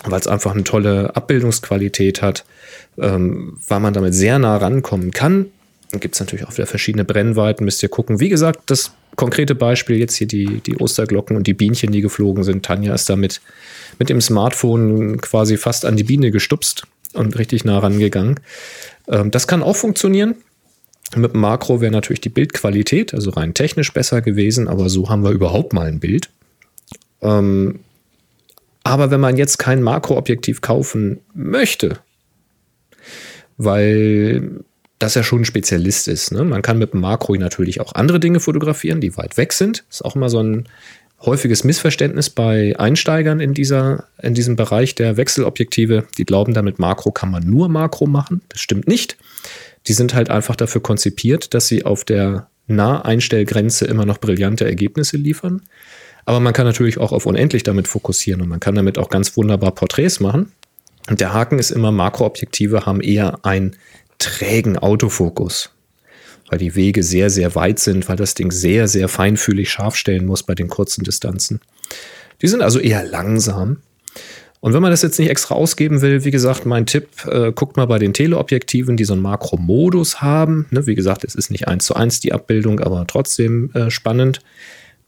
[0.03, 2.45] weil es einfach eine tolle Abbildungsqualität hat,
[2.99, 5.47] ähm, weil man damit sehr nah rankommen kann.
[5.99, 8.19] Gibt es natürlich auch wieder verschiedene Brennweiten, müsst ihr gucken.
[8.19, 12.43] Wie gesagt, das konkrete Beispiel jetzt hier die, die Osterglocken und die Bienchen, die geflogen
[12.43, 12.65] sind.
[12.65, 13.41] Tanja ist damit
[13.99, 18.39] mit dem Smartphone quasi fast an die Biene gestupst und richtig nah rangegangen.
[19.07, 20.35] Ähm, das kann auch funktionieren.
[21.15, 25.31] Mit Makro wäre natürlich die Bildqualität, also rein technisch besser gewesen, aber so haben wir
[25.31, 26.29] überhaupt mal ein Bild.
[27.21, 27.81] Ähm,
[28.83, 31.99] aber wenn man jetzt kein Makroobjektiv kaufen möchte,
[33.57, 34.63] weil
[35.01, 36.31] das ja schon ein Spezialist ist.
[36.31, 36.43] Ne?
[36.43, 39.83] Man kann mit dem Makro natürlich auch andere Dinge fotografieren, die weit weg sind.
[39.89, 40.67] Ist auch immer so ein
[41.21, 46.05] häufiges Missverständnis bei Einsteigern in, dieser, in diesem Bereich der Wechselobjektive.
[46.17, 48.41] Die glauben, damit Makro kann man nur Makro machen.
[48.49, 49.17] Das stimmt nicht.
[49.87, 55.17] Die sind halt einfach dafür konzipiert, dass sie auf der Naheinstellgrenze immer noch brillante Ergebnisse
[55.17, 55.61] liefern.
[56.25, 59.35] Aber man kann natürlich auch auf unendlich damit fokussieren und man kann damit auch ganz
[59.37, 60.51] wunderbar Porträts machen.
[61.09, 63.75] Und der Haken ist immer, Makroobjektive haben eher einen
[64.21, 65.71] trägen Autofokus,
[66.49, 70.25] weil die Wege sehr, sehr weit sind, weil das Ding sehr, sehr feinfühlig scharf stellen
[70.25, 71.59] muss bei den kurzen Distanzen.
[72.41, 73.77] Die sind also eher langsam.
[74.61, 77.77] Und wenn man das jetzt nicht extra ausgeben will, wie gesagt, mein Tipp, äh, guckt
[77.77, 80.67] mal bei den Teleobjektiven, die so einen Makromodus haben.
[80.69, 84.39] Ne, wie gesagt, es ist nicht eins zu eins die Abbildung, aber trotzdem äh, spannend.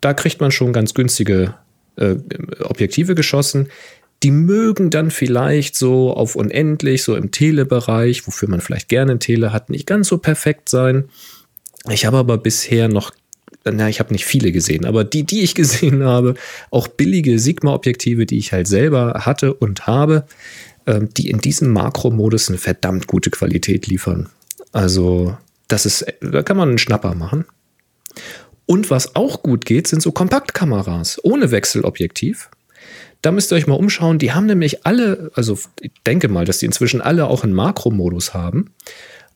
[0.01, 1.53] Da kriegt man schon ganz günstige
[1.97, 2.15] äh,
[2.63, 3.69] Objektive geschossen.
[4.23, 9.51] Die mögen dann vielleicht so auf unendlich, so im Telebereich, wofür man vielleicht gerne Tele
[9.51, 11.09] hat, nicht ganz so perfekt sein.
[11.89, 13.11] Ich habe aber bisher noch,
[13.65, 16.35] na, ich habe nicht viele gesehen, aber die, die ich gesehen habe,
[16.71, 20.25] auch billige Sigma-Objektive, die ich halt selber hatte und habe,
[20.87, 24.29] ähm, die in diesem Makromodus eine verdammt gute Qualität liefern.
[24.71, 25.37] Also,
[25.67, 27.45] das ist, da kann man einen Schnapper machen.
[28.65, 32.49] Und was auch gut geht, sind so Kompaktkameras ohne Wechselobjektiv.
[33.23, 34.19] Da müsst ihr euch mal umschauen.
[34.19, 38.33] Die haben nämlich alle, also ich denke mal, dass die inzwischen alle auch einen Makromodus
[38.33, 38.71] haben.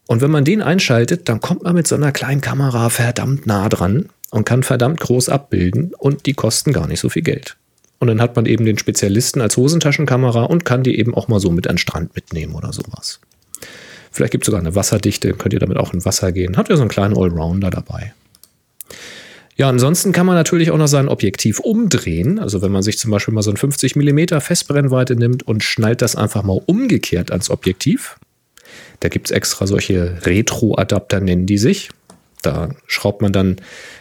[0.07, 3.69] Und wenn man den einschaltet, dann kommt man mit so einer kleinen Kamera verdammt nah
[3.69, 7.55] dran und kann verdammt groß abbilden und die kosten gar nicht so viel Geld.
[7.99, 11.39] Und dann hat man eben den Spezialisten als Hosentaschenkamera und kann die eben auch mal
[11.39, 13.21] so mit an den Strand mitnehmen oder sowas.
[14.11, 16.57] Vielleicht gibt es sogar eine Wasserdichte, könnt ihr damit auch in Wasser gehen.
[16.57, 18.13] Habt ihr so einen kleinen Allrounder dabei.
[19.57, 22.37] Ja, ansonsten kann man natürlich auch noch sein Objektiv umdrehen.
[22.37, 26.03] Also wenn man sich zum Beispiel mal so ein 50 mm Festbrennweite nimmt und schnallt
[26.03, 28.19] das einfach mal umgekehrt ans Objektiv.
[28.99, 31.89] Da gibt es extra solche Retro-Adapter, nennen die sich.
[32.43, 33.57] Da schraubt man dann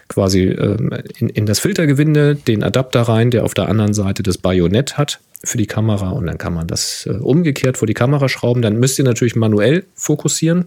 [0.09, 4.37] quasi ähm, in, in das Filtergewinde den Adapter rein, der auf der anderen Seite das
[4.37, 8.29] Bajonett hat für die Kamera und dann kann man das äh, umgekehrt vor die Kamera
[8.29, 8.61] schrauben.
[8.61, 10.67] Dann müsst ihr natürlich manuell fokussieren,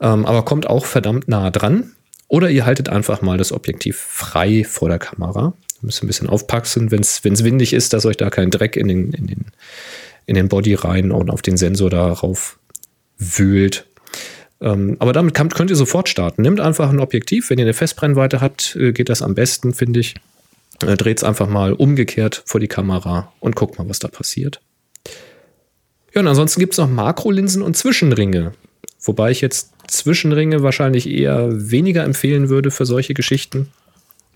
[0.00, 1.92] ähm, aber kommt auch verdammt nah dran.
[2.28, 5.54] Oder ihr haltet einfach mal das Objektiv frei vor der Kamera.
[5.82, 8.88] Ihr müsst ein bisschen aufpassen, wenn es windig ist, dass euch da kein Dreck in
[8.88, 9.44] den, in, den,
[10.26, 12.58] in den Body rein und auf den Sensor darauf
[13.18, 13.86] wühlt.
[14.60, 16.42] Ähm, aber damit könnt ihr sofort starten.
[16.42, 17.50] Nehmt einfach ein Objektiv.
[17.50, 20.14] Wenn ihr eine Festbrennweite habt, äh, geht das am besten, finde ich.
[20.82, 24.60] Äh, Dreht es einfach mal umgekehrt vor die Kamera und guckt mal, was da passiert.
[26.14, 28.52] Ja, und ansonsten gibt es noch Makrolinsen und Zwischenringe.
[29.02, 33.68] Wobei ich jetzt Zwischenringe wahrscheinlich eher weniger empfehlen würde für solche Geschichten.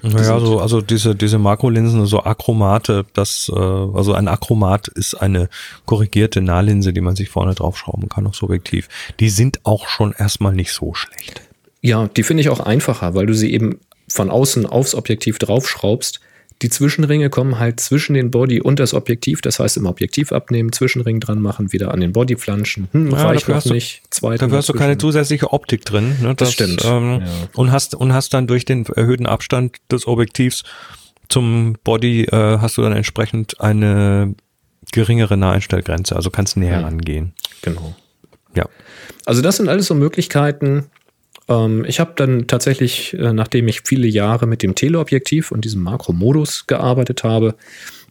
[0.03, 5.49] Naja, so, also diese, diese Makrolinsen, so Achromate, das, äh, also ein Achromat ist eine
[5.85, 8.89] korrigierte Nahlinse, die man sich vorne draufschrauben kann aufs Objektiv.
[9.21, 11.43] Die sind auch schon erstmal nicht so schlecht.
[11.83, 13.79] Ja, die finde ich auch einfacher, weil du sie eben
[14.09, 16.21] von außen aufs Objektiv draufschraubst.
[16.63, 19.41] Die Zwischenringe kommen halt zwischen den Body und das Objektiv.
[19.41, 22.89] Das heißt, im Objektiv abnehmen, Zwischenring dran machen, wieder an den Body flanschen.
[22.93, 24.03] Hm, Ja, reicht dafür noch du- nicht.
[24.11, 26.17] Zweiter Da hast du keine zusätzliche Optik drin.
[26.21, 26.35] Ne?
[26.35, 27.27] Das stimmt, Ähm, ja.
[27.55, 30.63] und, hast, und hast dann durch den erhöhten Abstand des Objektivs
[31.29, 34.35] zum Body äh, hast du dann entsprechend eine
[34.93, 36.85] geringere Naheinstellgrenze, also kannst näher Hm.
[36.85, 37.33] rangehen.
[37.63, 37.95] Genau.
[38.55, 38.67] Ja.
[39.27, 40.87] Also das sind alles so Möglichkeiten.
[41.51, 45.83] Ähm, ich habe dann tatsächlich, äh, nachdem ich viele Jahre mit dem Teleobjektiv und diesem
[45.83, 47.57] Makromodus gearbeitet habe,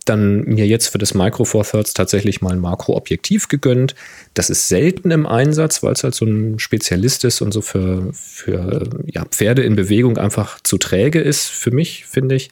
[0.06, 3.96] dann mir jetzt für das Micro Four Thirds tatsächlich mal ein Makroobjektiv gegönnt.
[4.34, 8.10] Das ist selten im Einsatz, weil es halt so ein Spezialist ist und so für,
[8.14, 12.50] für ja, Pferde in Bewegung einfach zu träge ist, für mich, finde ich.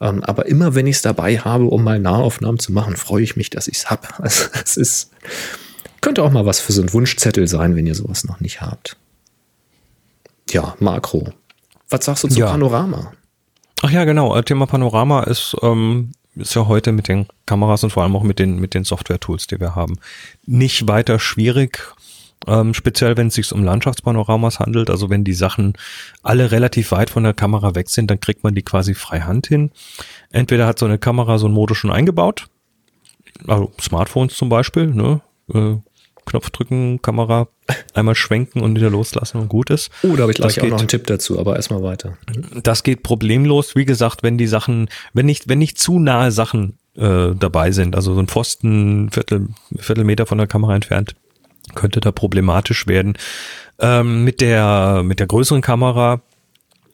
[0.00, 3.36] Ähm, aber immer wenn ich es dabei habe, um mal Nahaufnahmen zu machen, freue ich
[3.36, 4.08] mich, dass ich es habe.
[4.18, 5.10] Also es ist,
[6.00, 8.96] könnte auch mal was für so einen Wunschzettel sein, wenn ihr sowas noch nicht habt.
[10.52, 11.28] Ja, Makro.
[11.88, 12.50] Was sagst du zu Ja.
[12.50, 13.12] Panorama?
[13.82, 14.36] Ach ja, genau.
[14.36, 18.22] äh, Thema Panorama ist, ähm, ist ja heute mit den Kameras und vor allem auch
[18.22, 19.98] mit den, mit den Software-Tools, die wir haben,
[20.46, 21.78] nicht weiter schwierig.
[22.46, 25.74] Ähm, speziell, wenn es sich um Landschaftspanoramas handelt, also wenn die Sachen
[26.22, 29.70] alle relativ weit von der Kamera weg sind, dann kriegt man die quasi freihand hin.
[30.30, 32.46] Entweder hat so eine Kamera so einen Modus schon eingebaut,
[33.46, 35.20] also Smartphones zum Beispiel, ne?
[35.52, 35.76] Äh,
[36.24, 37.48] Knopf drücken, Kamera
[37.94, 39.90] einmal schwenken und wieder loslassen und gut ist.
[40.02, 42.16] Oh, da habe ich gleich auch noch einen Tipp dazu, aber erstmal weiter.
[42.62, 43.74] Das geht problemlos.
[43.74, 47.96] Wie gesagt, wenn die Sachen, wenn nicht, wenn nicht zu nahe Sachen äh, dabei sind,
[47.96, 51.14] also so ein Pfosten, Viertel, Viertelmeter von der Kamera entfernt,
[51.74, 53.16] könnte da problematisch werden.
[53.78, 56.20] Ähm, mit der, mit der größeren Kamera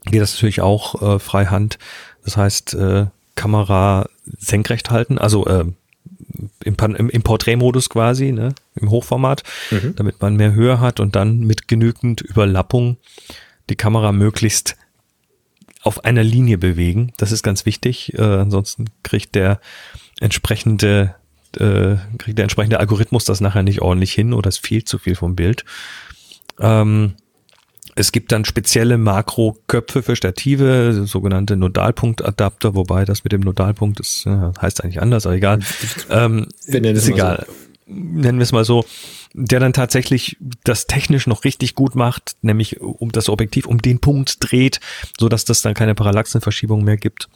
[0.04, 1.78] geht das natürlich auch äh, freihand.
[2.24, 5.64] Das heißt, äh, Kamera senkrecht halten, also äh,
[6.64, 9.42] im, im, im Porträtmodus quasi, ne, im Hochformat,
[9.96, 12.96] damit man mehr Höhe hat und dann mit genügend Überlappung
[13.68, 14.76] die Kamera möglichst
[15.82, 17.12] auf einer Linie bewegen.
[17.18, 18.14] Das ist ganz wichtig.
[18.14, 19.60] Äh, ansonsten kriegt der
[20.20, 21.14] entsprechende
[21.56, 25.14] äh, kriegt der entsprechende Algorithmus das nachher nicht ordentlich hin oder es fehlt zu viel
[25.14, 25.64] vom Bild.
[26.60, 27.14] Ähm,
[27.94, 34.26] es gibt dann spezielle Makroköpfe für Stative, sogenannte Nodalpunktadapter, wobei das mit dem Nodalpunkt ist,
[34.26, 35.60] äh, heißt eigentlich anders, aber egal.
[36.10, 37.46] Ähm, ist egal.
[37.88, 38.84] Nennen wir es mal so,
[39.32, 43.98] der dann tatsächlich das technisch noch richtig gut macht, nämlich um das Objektiv um den
[43.98, 44.80] Punkt dreht,
[45.18, 47.28] so dass das dann keine Parallaxenverschiebung mehr gibt.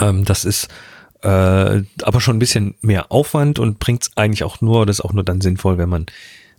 [0.00, 0.68] Ähm, das ist
[1.22, 1.28] äh,
[2.02, 5.12] aber schon ein bisschen mehr Aufwand und bringt es eigentlich auch nur, das ist auch
[5.12, 6.06] nur dann sinnvoll, wenn man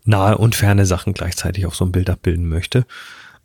[0.05, 2.85] nahe und ferne Sachen gleichzeitig auf so einem Bild abbilden möchte.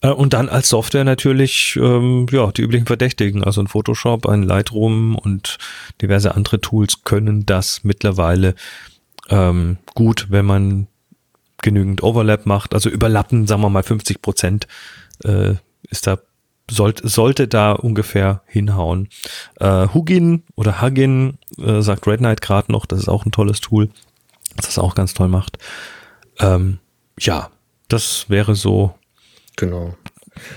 [0.01, 4.43] Äh, Und dann als Software natürlich, ähm, ja, die üblichen Verdächtigen, also ein Photoshop, ein
[4.43, 5.59] Lightroom und
[6.01, 8.55] diverse andere Tools können das mittlerweile
[9.29, 10.87] ähm, gut, wenn man
[11.63, 14.69] genügend Overlap macht, also überlappen, sagen wir mal 50 Prozent,
[15.25, 15.55] äh,
[15.91, 16.19] ist da
[16.71, 19.09] sollte, sollte da ungefähr hinhauen.
[19.59, 23.61] Äh, Hugin oder Hugin äh, sagt Red Knight gerade noch, das ist auch ein tolles
[23.61, 23.89] Tool,
[24.57, 25.59] das das auch ganz toll macht.
[26.39, 26.79] Ähm,
[27.19, 27.51] ja,
[27.89, 28.95] das wäre so
[29.57, 29.97] Genau.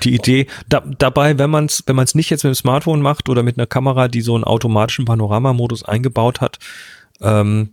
[0.03, 0.47] die Idee.
[0.67, 3.57] Da, dabei, wenn man es wenn man's nicht jetzt mit dem Smartphone macht oder mit
[3.57, 6.59] einer Kamera, die so einen automatischen Panoramamodus eingebaut hat,
[7.21, 7.69] ähm,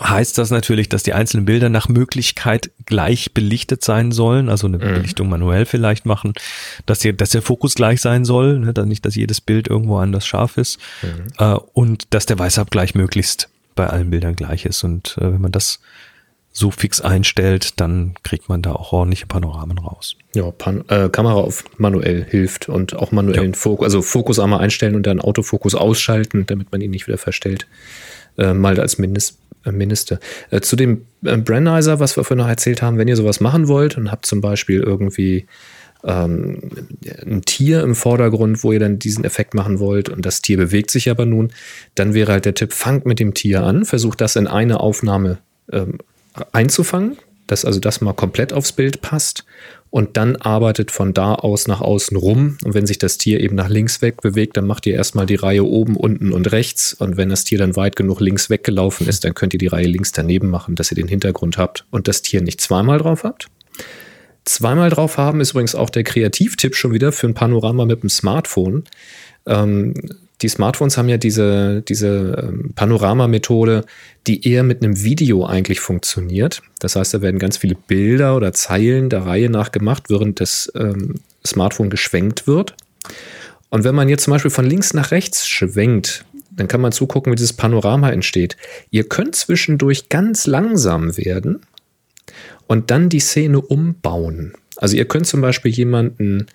[0.00, 4.78] heißt das natürlich, dass die einzelnen Bilder nach Möglichkeit gleich belichtet sein sollen, also eine
[4.78, 6.32] Belichtung manuell vielleicht machen,
[6.86, 9.98] dass, die, dass der Fokus gleich sein soll, ne, dann nicht, dass jedes Bild irgendwo
[9.98, 10.78] anders scharf ist
[11.38, 14.82] äh, und dass der Weißabgleich möglichst bei allen Bildern gleich ist.
[14.84, 15.80] Und äh, wenn man das
[16.52, 20.16] so fix einstellt, dann kriegt man da auch ordentliche Panoramen raus.
[20.34, 24.94] Ja, Pan äh, Kamera auf manuell hilft und auch manuellen Fokus, also Fokus einmal einstellen
[24.94, 27.66] und dann Autofokus ausschalten, damit man ihn nicht wieder verstellt.
[28.36, 30.20] Äh, mal als Mindest, äh, Mindeste.
[30.50, 33.68] Äh, zu dem äh, Brandizer, was wir vorhin noch erzählt haben, wenn ihr sowas machen
[33.68, 35.46] wollt und habt zum Beispiel irgendwie
[36.04, 36.70] ähm,
[37.24, 40.90] ein Tier im Vordergrund, wo ihr dann diesen Effekt machen wollt und das Tier bewegt
[40.90, 41.52] sich aber nun,
[41.94, 45.38] dann wäre halt der Tipp, fangt mit dem Tier an, versucht das in eine Aufnahme
[45.70, 45.98] ähm,
[46.52, 47.18] einzufangen,
[47.52, 49.44] dass also das mal komplett aufs Bild passt
[49.90, 52.56] und dann arbeitet von da aus nach außen rum.
[52.64, 55.34] Und wenn sich das Tier eben nach links weg bewegt, dann macht ihr erstmal die
[55.34, 56.94] Reihe oben, unten und rechts.
[56.94, 59.86] Und wenn das Tier dann weit genug links weggelaufen ist, dann könnt ihr die Reihe
[59.86, 63.48] links daneben machen, dass ihr den Hintergrund habt und das Tier nicht zweimal drauf habt.
[64.46, 68.08] Zweimal drauf haben ist übrigens auch der Kreativtipp schon wieder für ein Panorama mit dem
[68.08, 68.84] Smartphone.
[69.46, 69.94] Ähm,
[70.42, 73.84] die Smartphones haben ja diese, diese ähm, Panoramamethode,
[74.26, 76.62] die eher mit einem Video eigentlich funktioniert.
[76.80, 80.70] Das heißt, da werden ganz viele Bilder oder Zeilen der Reihe nach gemacht, während das
[80.74, 82.74] ähm, Smartphone geschwenkt wird.
[83.70, 87.32] Und wenn man jetzt zum Beispiel von links nach rechts schwenkt, dann kann man zugucken,
[87.32, 88.56] wie dieses Panorama entsteht.
[88.90, 91.60] Ihr könnt zwischendurch ganz langsam werden
[92.66, 94.52] und dann die Szene umbauen.
[94.76, 96.46] Also ihr könnt zum Beispiel jemanden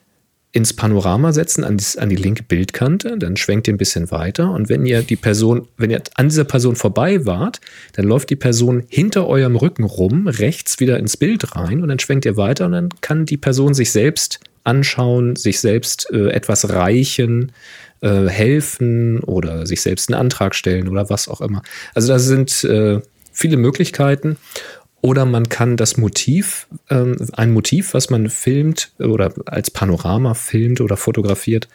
[0.54, 4.52] ins Panorama setzen, an die, an die linke Bildkante, dann schwenkt ihr ein bisschen weiter
[4.52, 7.60] und wenn ihr die Person, wenn ihr an dieser Person vorbei wart,
[7.94, 12.00] dann läuft die Person hinter eurem Rücken rum, rechts wieder ins Bild rein und dann
[12.00, 16.70] schwenkt ihr weiter und dann kann die Person sich selbst anschauen, sich selbst äh, etwas
[16.70, 17.52] reichen,
[18.02, 21.62] äh, helfen oder sich selbst einen Antrag stellen oder was auch immer.
[21.94, 23.02] Also da sind äh,
[23.32, 24.38] viele Möglichkeiten.
[25.02, 30.82] Oder man kann das Motiv, ähm, ein Motiv, was man filmt oder als Panorama filmt
[30.82, 31.68] oder fotografiert,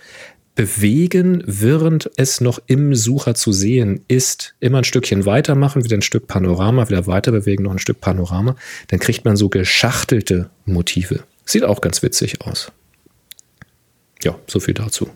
[0.55, 4.55] bewegen, während es noch im Sucher zu sehen ist.
[4.61, 8.57] Immer ein Stückchen weitermachen, wieder ein Stück Panorama, wieder weiter bewegen, noch ein Stück Panorama.
[8.89, 11.24] Dann kriegt man so geschachtelte Motive.
[11.44, 12.70] Sieht auch ganz witzig aus.
[14.23, 15.09] Ja, so viel dazu.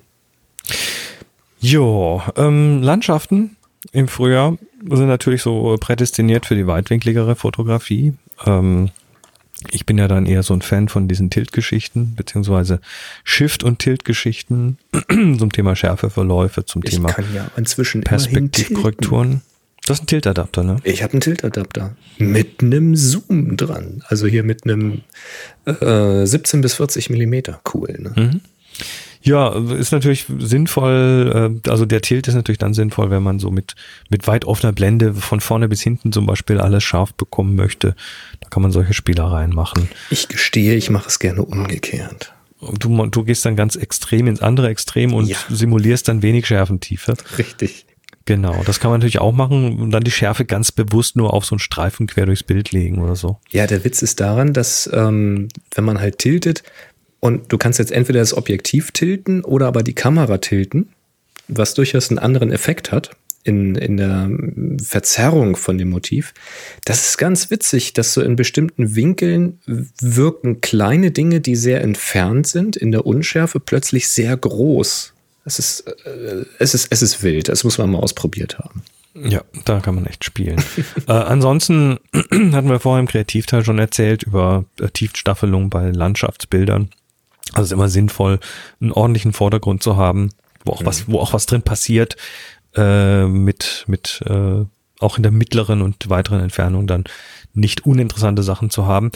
[1.61, 3.56] Jo, ähm, Landschaften
[3.93, 4.57] im Frühjahr
[4.89, 8.15] sind natürlich so prädestiniert für die weitwinkligere Fotografie.
[8.45, 8.91] Ähm,
[9.71, 12.81] ich bin ja dann eher so ein Fan von diesen Tilt-Geschichten, beziehungsweise
[13.25, 14.79] Shift- und Tilt-Geschichten
[15.11, 19.43] zum Thema Schärfeverläufe, zum Ich Thema kann ja inzwischen Perspektivkorrekturen.
[19.87, 20.77] Das ist ein Tilt-Adapter, ne?
[20.83, 24.03] Ich habe einen Tilt-Adapter mit einem Zoom dran.
[24.09, 25.03] Also hier mit einem
[25.65, 27.61] äh, 17 bis 40 Millimeter.
[27.73, 27.97] Cool.
[27.99, 28.13] Ne?
[28.17, 28.41] Mhm.
[29.23, 33.51] Ja, ist natürlich sinnvoll, äh, also der Tilt ist natürlich dann sinnvoll, wenn man so
[33.51, 33.75] mit,
[34.11, 37.95] mit weit offener Blende von vorne bis hinten zum Beispiel alles scharf bekommen möchte.
[38.41, 39.89] Da kann man solche Spielereien machen.
[40.11, 42.33] Ich gestehe, ich mache es gerne umgekehrt.
[42.79, 45.37] Du, du gehst dann ganz extrem ins andere Extrem und Ja.
[45.51, 47.15] simulierst dann wenig Schärfentiefe.
[47.39, 47.85] Richtig.
[48.25, 51.45] Genau, das kann man natürlich auch machen und dann die Schärfe ganz bewusst nur auf
[51.45, 53.39] so einen Streifen quer durchs Bild legen oder so.
[53.51, 56.65] Ja, der Witz ist daran, dass ähm, wenn man halt tiltet
[57.21, 60.89] und du kannst jetzt entweder das Objektiv tilten oder aber die Kamera tilten,
[61.49, 63.11] was durchaus einen anderen Effekt hat
[63.47, 64.31] in, in der
[64.83, 66.35] Verzerrung von dem Motiv.
[66.85, 72.49] Das ist ganz witzig, dass so in bestimmten Winkeln wirken kleine Dinge, die sehr entfernt
[72.49, 75.13] sind, in der Unschärfe plötzlich sehr groß.
[75.45, 77.49] Es ist, äh, es ist, es ist wild.
[77.49, 78.83] Das muss man mal ausprobiert haben.
[79.15, 80.63] Ja, da kann man echt spielen.
[81.09, 86.91] äh, ansonsten hatten wir vorher im Kreativteil schon erzählt über äh, Tiefstaffelung bei Landschaftsbildern.
[87.53, 88.41] Also es ist immer sinnvoll,
[88.81, 90.31] einen ordentlichen Vordergrund zu haben,
[90.65, 92.17] wo auch was, wo auch was drin passiert,
[92.75, 94.65] äh, mit, mit äh,
[94.99, 97.05] auch in der mittleren und weiteren Entfernung dann
[97.53, 99.11] nicht uninteressante Sachen zu haben.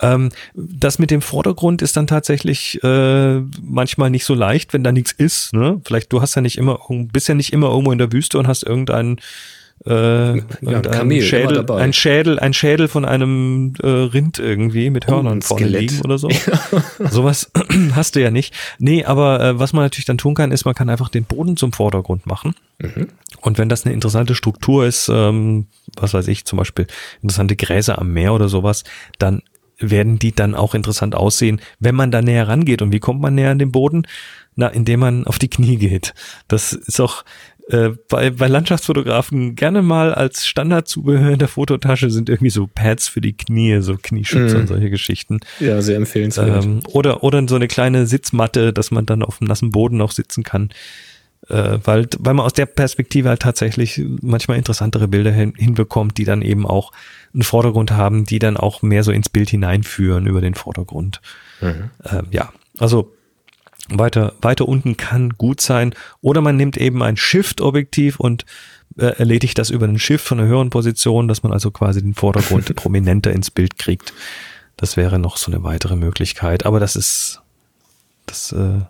[0.00, 4.92] Ähm, das mit dem Vordergrund ist dann tatsächlich äh, manchmal nicht so leicht, wenn da
[4.92, 5.52] nichts ist.
[5.54, 5.80] Ne?
[5.84, 8.46] Vielleicht du hast ja nicht immer, bist ja nicht immer irgendwo in der Wüste und
[8.46, 9.20] hast irgendeinen
[9.86, 15.06] äh, irgendeinen Kamel, immer Schädel, ein Schädel, ein Schädel von einem äh, Rind irgendwie mit
[15.06, 16.28] Hörnern ein vorne liegen oder so.
[17.10, 17.50] Sowas
[17.92, 18.54] hast du ja nicht.
[18.78, 21.56] Nee, aber äh, was man natürlich dann tun kann, ist, man kann einfach den Boden
[21.56, 22.54] zum Vordergrund machen.
[23.40, 26.86] Und wenn das eine interessante Struktur ist, ähm, was weiß ich, zum Beispiel
[27.22, 28.84] interessante Gräser am Meer oder sowas,
[29.18, 29.42] dann
[29.78, 32.82] werden die dann auch interessant aussehen, wenn man da näher rangeht.
[32.82, 34.06] Und wie kommt man näher an den Boden?
[34.54, 36.14] Na, indem man auf die Knie geht.
[36.48, 37.24] Das ist auch
[37.68, 43.08] äh, bei, bei Landschaftsfotografen gerne mal als Standardzubehör in der Fototasche sind irgendwie so Pads
[43.08, 44.60] für die Knie, so Knieschützer Mhm.
[44.62, 45.40] und solche Geschichten.
[45.58, 46.64] Ja, sehr empfehlenswert.
[46.64, 50.12] Ähm, oder, oder so eine kleine Sitzmatte, dass man dann auf dem nassen Boden auch
[50.12, 50.70] sitzen kann.
[51.48, 56.24] Äh, weil, weil man aus der Perspektive halt tatsächlich manchmal interessantere Bilder hin, hinbekommt, die
[56.24, 56.92] dann eben auch
[57.34, 61.20] einen Vordergrund haben, die dann auch mehr so ins Bild hineinführen über den Vordergrund.
[61.60, 61.90] Mhm.
[62.10, 63.12] Ähm, ja, also
[63.88, 65.94] weiter, weiter unten kann gut sein.
[66.20, 68.44] Oder man nimmt eben ein Shift-Objektiv und
[68.98, 72.14] äh, erledigt das über einen Shift von einer höheren Position, dass man also quasi den
[72.14, 74.12] Vordergrund prominenter ins Bild kriegt.
[74.76, 76.66] Das wäre noch so eine weitere Möglichkeit.
[76.66, 77.40] Aber das ist,
[78.26, 78.80] das äh,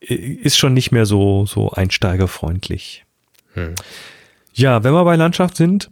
[0.00, 3.04] ist schon nicht mehr so, so einsteigerfreundlich.
[3.54, 3.74] Hm.
[4.54, 5.90] Ja, wenn wir bei Landschaft sind,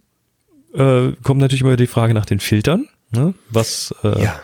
[0.75, 2.89] äh, kommt natürlich immer die Frage nach den Filtern.
[3.11, 3.35] Ne?
[3.51, 4.41] Was, äh, ja.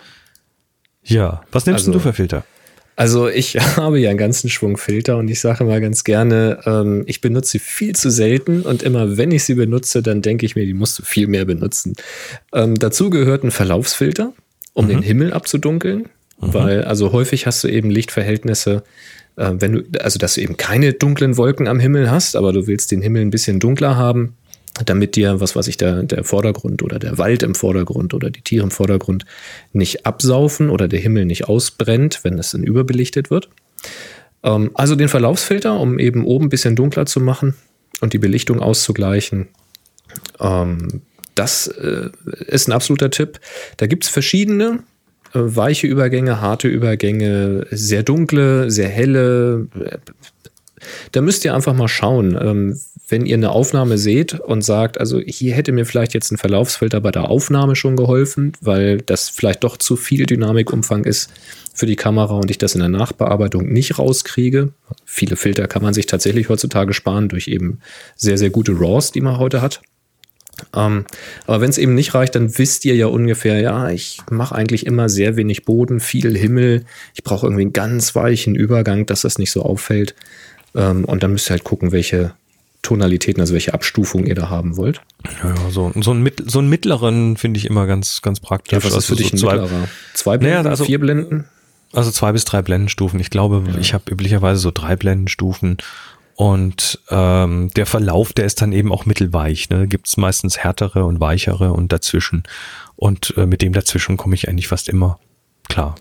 [1.05, 1.43] Ja.
[1.51, 2.45] was nimmst Also- du für Filter?
[2.97, 7.05] Also ich habe ja einen ganzen Schwung Filter und ich sage mal ganz gerne, ähm,
[7.07, 10.57] ich benutze sie viel zu selten und immer wenn ich sie benutze, dann denke ich
[10.57, 11.95] mir, die musst du viel mehr benutzen.
[12.53, 14.33] Ähm, dazu gehört ein Verlaufsfilter,
[14.75, 16.09] um den Himmel abzudunkeln,
[16.39, 18.83] weil also häufig hast du eben Lichtverhältnisse,
[19.37, 22.67] äh, wenn du, also dass du eben keine dunklen Wolken am Himmel hast, aber du
[22.67, 24.35] willst den Himmel ein bisschen dunkler haben,
[24.85, 28.41] damit dir, was weiß ich, der, der Vordergrund oder der Wald im Vordergrund oder die
[28.41, 29.25] Tiere im Vordergrund
[29.73, 33.49] nicht absaufen oder der Himmel nicht ausbrennt, wenn es dann überbelichtet wird.
[34.43, 37.55] Ähm, also den Verlaufsfilter, um eben oben ein bisschen dunkler zu machen
[38.01, 39.49] und die Belichtung auszugleichen.
[40.41, 41.03] Ähm,
[41.35, 42.11] das äh,
[42.47, 43.41] ist ein absoluter Tipp.
[43.77, 44.81] Da gibt es verschiedene
[45.35, 49.99] äh, weiche Übergänge, harte Übergänge, sehr dunkle, sehr helle, äh,
[51.13, 55.21] Da müsst ihr einfach mal schauen, ähm, wenn ihr eine Aufnahme seht und sagt, also
[55.21, 59.65] hier hätte mir vielleicht jetzt ein Verlaufsfilter bei der Aufnahme schon geholfen, weil das vielleicht
[59.65, 61.31] doch zu viel Dynamikumfang ist
[61.75, 64.73] für die Kamera und ich das in der Nachbearbeitung nicht rauskriege.
[65.05, 67.81] Viele Filter kann man sich tatsächlich heutzutage sparen durch eben
[68.17, 69.81] sehr, sehr gute RAWs, die man heute hat.
[70.77, 71.07] Ähm,
[71.47, 74.87] aber wenn es eben nicht reicht, dann wisst ihr ja ungefähr, ja, ich mache eigentlich
[74.87, 76.85] immer sehr wenig Boden, viel Himmel.
[77.15, 80.15] Ich brauche irgendwie einen ganz weichen Übergang, dass das nicht so auffällt.
[80.75, 82.33] Ähm, und dann müsst ihr halt gucken, welche
[82.83, 85.01] Tonalitäten, also welche Abstufung ihr da haben wollt.
[85.43, 88.73] Ja, so, so, ein, so einen mittleren finde ich immer ganz, ganz praktisch.
[88.73, 89.89] Ja, was ist für also dich so ein zwei, mittlerer?
[90.15, 91.45] Zwei Blenden, naja, also, vier Blenden?
[91.93, 93.21] Also zwei bis drei Blendenstufen.
[93.21, 93.79] Ich glaube, ja.
[93.79, 95.77] ich habe üblicherweise so drei Blendenstufen
[96.35, 99.69] und ähm, der Verlauf, der ist dann eben auch mittelweich.
[99.69, 99.87] Ne?
[99.87, 102.43] Gibt es meistens härtere und weichere und dazwischen.
[102.97, 105.21] Und äh, mit dem dazwischen komme ich eigentlich fast immer
[105.69, 105.95] klar.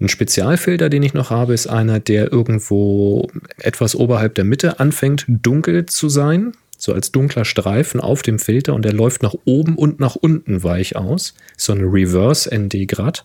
[0.00, 5.24] Ein Spezialfilter, den ich noch habe, ist einer, der irgendwo etwas oberhalb der Mitte anfängt,
[5.26, 6.52] dunkel zu sein.
[6.76, 10.62] So als dunkler Streifen auf dem Filter und der läuft nach oben und nach unten
[10.62, 11.34] weich aus.
[11.56, 13.24] So eine Reverse ND Grad.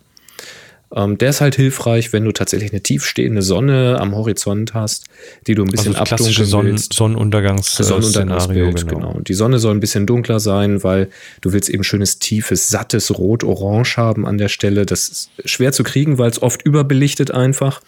[0.96, 5.06] Ähm, der ist halt hilfreich, wenn du tatsächlich eine tiefstehende Sonne am Horizont hast,
[5.48, 6.94] die du ein bisschen also abdunkeln Sonnen, willst.
[6.94, 9.14] Sonnenuntergangs Sonnenuntergangsbild, genau.
[9.14, 9.20] genau.
[9.22, 11.10] Die Sonne soll ein bisschen dunkler sein, weil
[11.42, 14.86] du willst eben schönes, tiefes, sattes Rot-Orange haben an der Stelle.
[14.86, 17.82] Das ist schwer zu kriegen, weil es oft überbelichtet einfach.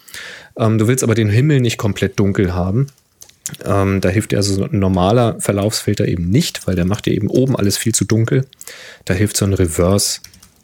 [0.57, 2.88] Ähm, du willst aber den Himmel nicht komplett dunkel haben.
[3.64, 7.27] Ähm, da hilft dir also ein normaler Verlaufsfilter eben nicht, weil der macht dir eben
[7.27, 8.45] oben alles viel zu dunkel.
[9.06, 10.22] Da hilft so ein Reverse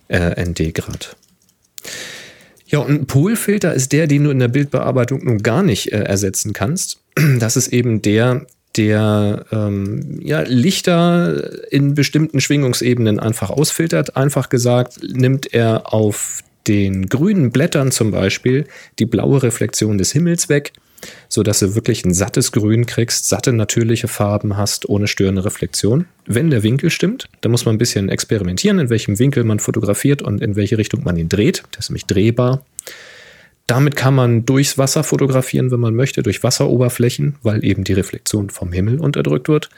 [0.08, 1.16] äh, ND-Grad.
[2.72, 6.04] Ja, und ein Polfilter ist der, den du in der Bildbearbeitung nun gar nicht äh,
[6.04, 7.00] ersetzen kannst.
[7.40, 8.46] Das ist eben der,
[8.78, 14.16] der ähm, ja, Lichter in bestimmten Schwingungsebenen einfach ausfiltert.
[14.16, 18.66] Einfach gesagt, nimmt er auf den grünen Blättern zum Beispiel
[19.00, 20.72] die blaue Reflexion des Himmels weg
[21.30, 26.06] so dass du wirklich ein sattes Grün kriegst, satte natürliche Farben hast, ohne störende Reflexion.
[26.26, 30.22] Wenn der Winkel stimmt, dann muss man ein bisschen experimentieren, in welchem Winkel man fotografiert
[30.22, 31.64] und in welche Richtung man ihn dreht.
[31.74, 32.64] Der ist nämlich drehbar.
[33.68, 38.50] Damit kann man durchs Wasser fotografieren, wenn man möchte, durch Wasseroberflächen, weil eben die Reflexion
[38.50, 39.70] vom Himmel unterdrückt wird.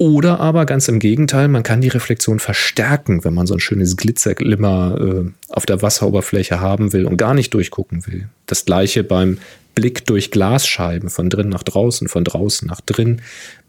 [0.00, 3.98] Oder aber ganz im Gegenteil, man kann die Reflexion verstärken, wenn man so ein schönes
[3.98, 8.26] Glitzerglimmer äh, auf der Wasseroberfläche haben will und gar nicht durchgucken will.
[8.46, 9.36] Das gleiche beim
[9.74, 13.22] Blick durch Glasscheiben von drin nach draußen, von draußen nach drin.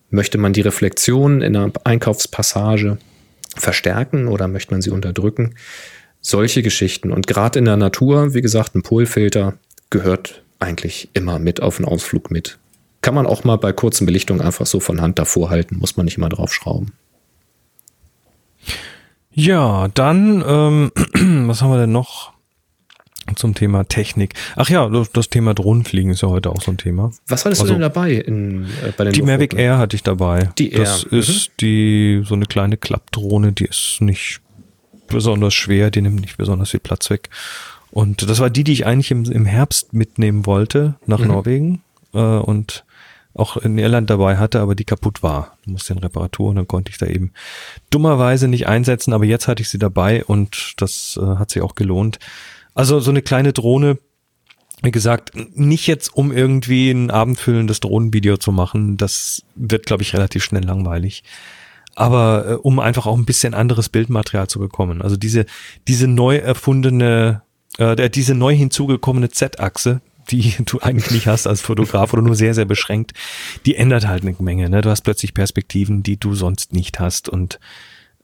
[0.10, 2.98] Möchte man die Reflexion in einer Einkaufspassage
[3.56, 5.56] verstärken oder möchte man sie unterdrücken?
[6.20, 7.12] Solche Geschichten.
[7.12, 9.56] Und gerade in der Natur, wie gesagt, ein Polfilter
[9.90, 12.60] gehört eigentlich immer mit auf den Ausflug mit.
[13.02, 16.06] Kann man auch mal bei kurzen Belichtungen einfach so von Hand davor halten, muss man
[16.06, 16.94] nicht immer drauf schrauben.
[19.32, 20.92] Ja, dann, ähm,
[21.48, 22.34] was haben wir denn noch?
[23.36, 24.34] Zum Thema Technik.
[24.56, 27.12] Ach ja, das, Thema Drohnenfliegen ist ja heute auch so ein Thema.
[27.28, 30.04] Was hattest also, du denn dabei in, äh, bei den Die Mavic Air hatte ich
[30.04, 30.50] dabei.
[30.58, 30.82] Die Air.
[30.82, 31.20] Das mhm.
[31.20, 34.42] ist die so eine kleine Klappdrohne, die ist nicht
[35.08, 37.30] besonders schwer, die nimmt nicht besonders viel Platz weg.
[37.92, 41.28] Und das war die, die ich eigentlich im, im Herbst mitnehmen wollte nach mhm.
[41.28, 41.82] Norwegen
[42.14, 42.86] äh, und
[43.34, 45.58] auch in Irland dabei hatte, aber die kaputt war.
[45.66, 47.32] Du musste in Reparatur und dann konnte ich da eben
[47.90, 51.76] dummerweise nicht einsetzen, aber jetzt hatte ich sie dabei und das äh, hat sich auch
[51.76, 52.20] gelohnt.
[52.74, 53.98] Also so eine kleine Drohne,
[54.82, 58.98] wie gesagt, nicht jetzt um irgendwie ein abendfüllendes Drohnenvideo zu machen.
[58.98, 61.24] Das wird, glaube ich, relativ schnell langweilig.
[61.96, 65.02] Aber äh, um einfach auch ein bisschen anderes Bildmaterial zu bekommen.
[65.02, 65.46] Also diese,
[65.88, 67.44] diese neu erfundene,
[67.78, 72.54] äh, diese neu hinzugekommene Z-Achse, die du eigentlich nicht hast als Fotograf oder nur sehr,
[72.54, 73.14] sehr beschränkt,
[73.66, 74.70] die ändert halt eine Menge.
[74.70, 74.82] Ne?
[74.82, 77.30] Du hast plötzlich Perspektiven, die du sonst nicht hast.
[77.30, 77.60] Und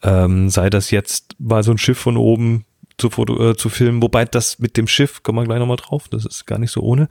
[0.01, 2.65] ähm, sei das jetzt mal so ein Schiff von oben,
[2.97, 6.07] zu, Foto, äh, zu filmen, wobei das mit dem Schiff, kommen wir gleich nochmal drauf,
[6.09, 7.07] das ist gar nicht so ohne.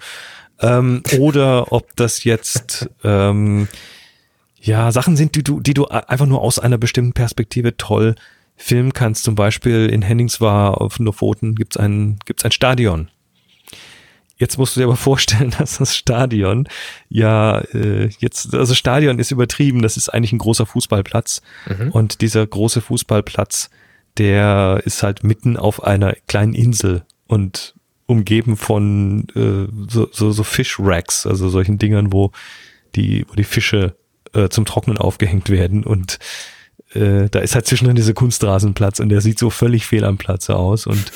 [0.60, 3.68] Ähm, oder ob das jetzt ähm,
[4.60, 8.16] ja Sachen sind, die du, die du einfach nur aus einer bestimmten Perspektive toll
[8.56, 9.24] filmen kannst.
[9.24, 13.08] Zum Beispiel in Henningswahr auf Lofoten gibt's ein, gibt's ein Stadion.
[14.38, 16.68] Jetzt musst du dir aber vorstellen, dass das Stadion
[17.08, 21.42] ja äh, jetzt, also Stadion ist übertrieben, das ist eigentlich ein großer Fußballplatz.
[21.66, 21.90] Mhm.
[21.90, 23.70] Und dieser große Fußballplatz
[24.18, 27.74] der ist halt mitten auf einer kleinen Insel und
[28.06, 32.30] umgeben von äh, so, so, so Fish-Racks, also solchen Dingern, wo
[32.94, 33.96] die, wo die Fische
[34.32, 36.18] äh, zum Trocknen aufgehängt werden und
[36.92, 40.56] äh, da ist halt zwischendrin dieser Kunstrasenplatz und der sieht so völlig fehl am Platze
[40.56, 41.10] aus und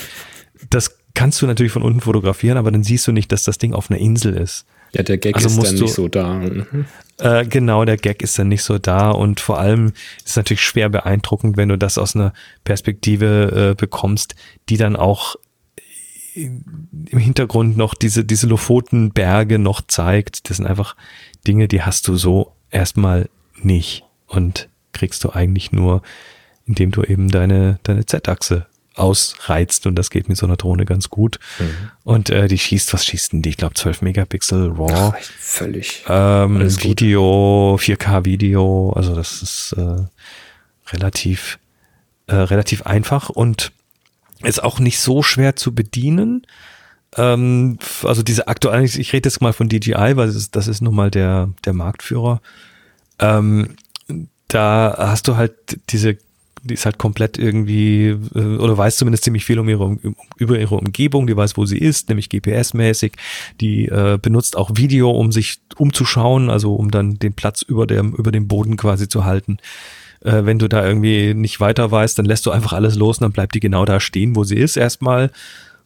[0.69, 3.73] das kannst du natürlich von unten fotografieren, aber dann siehst du nicht, dass das Ding
[3.73, 4.67] auf einer Insel ist.
[4.93, 6.35] Ja, der Gag also ist dann nicht so da.
[6.35, 6.87] Mhm.
[7.21, 9.93] Äh, genau, der Gag ist dann nicht so da und vor allem
[10.25, 12.33] ist natürlich schwer beeindruckend, wenn du das aus einer
[12.65, 14.35] Perspektive äh, bekommst,
[14.69, 15.37] die dann auch
[16.35, 20.49] im Hintergrund noch diese, diese Lofotenberge noch zeigt.
[20.49, 20.97] Das sind einfach
[21.47, 23.29] Dinge, die hast du so erstmal
[23.63, 26.03] nicht und kriegst du eigentlich nur,
[26.67, 28.67] indem du eben deine, deine Z-Achse
[29.01, 31.39] ausreizt und das geht mit so einer Drohne ganz gut.
[31.59, 31.91] Mhm.
[32.05, 33.51] Und äh, die schießt, was schießt denn die?
[33.51, 34.93] Ich glaube 12 Megapixel RAW.
[34.93, 36.05] Ach, völlig.
[36.09, 40.05] Ähm, Video, 4K Video, also das ist äh,
[40.93, 41.59] relativ,
[42.27, 43.73] äh, relativ einfach und
[44.43, 46.47] ist auch nicht so schwer zu bedienen.
[47.17, 50.81] Ähm, also diese aktuelle, ich rede jetzt mal von DJI, weil das ist, das ist
[50.81, 52.41] nun mal der, der Marktführer.
[53.19, 53.77] Ähm,
[54.49, 55.55] da hast du halt
[55.91, 56.19] diese
[56.63, 59.97] die ist halt komplett irgendwie, äh, oder weiß zumindest ziemlich viel um ihre,
[60.37, 63.13] über ihre Umgebung, die weiß, wo sie ist, nämlich GPS-mäßig.
[63.61, 68.15] Die äh, benutzt auch Video, um sich umzuschauen, also um dann den Platz über dem,
[68.15, 69.59] über dem Boden quasi zu halten.
[70.23, 73.23] Äh, wenn du da irgendwie nicht weiter weißt, dann lässt du einfach alles los und
[73.23, 75.31] dann bleibt die genau da stehen, wo sie ist erstmal.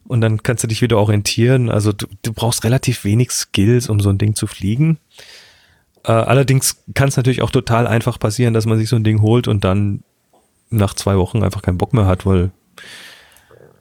[0.07, 1.69] Und dann kannst du dich wieder orientieren.
[1.69, 4.99] Also du, du brauchst relativ wenig Skills, um so ein Ding zu fliegen.
[6.03, 9.21] Äh, allerdings kann es natürlich auch total einfach passieren, dass man sich so ein Ding
[9.21, 10.03] holt und dann
[10.75, 12.51] nach zwei Wochen einfach keinen Bock mehr hat, weil,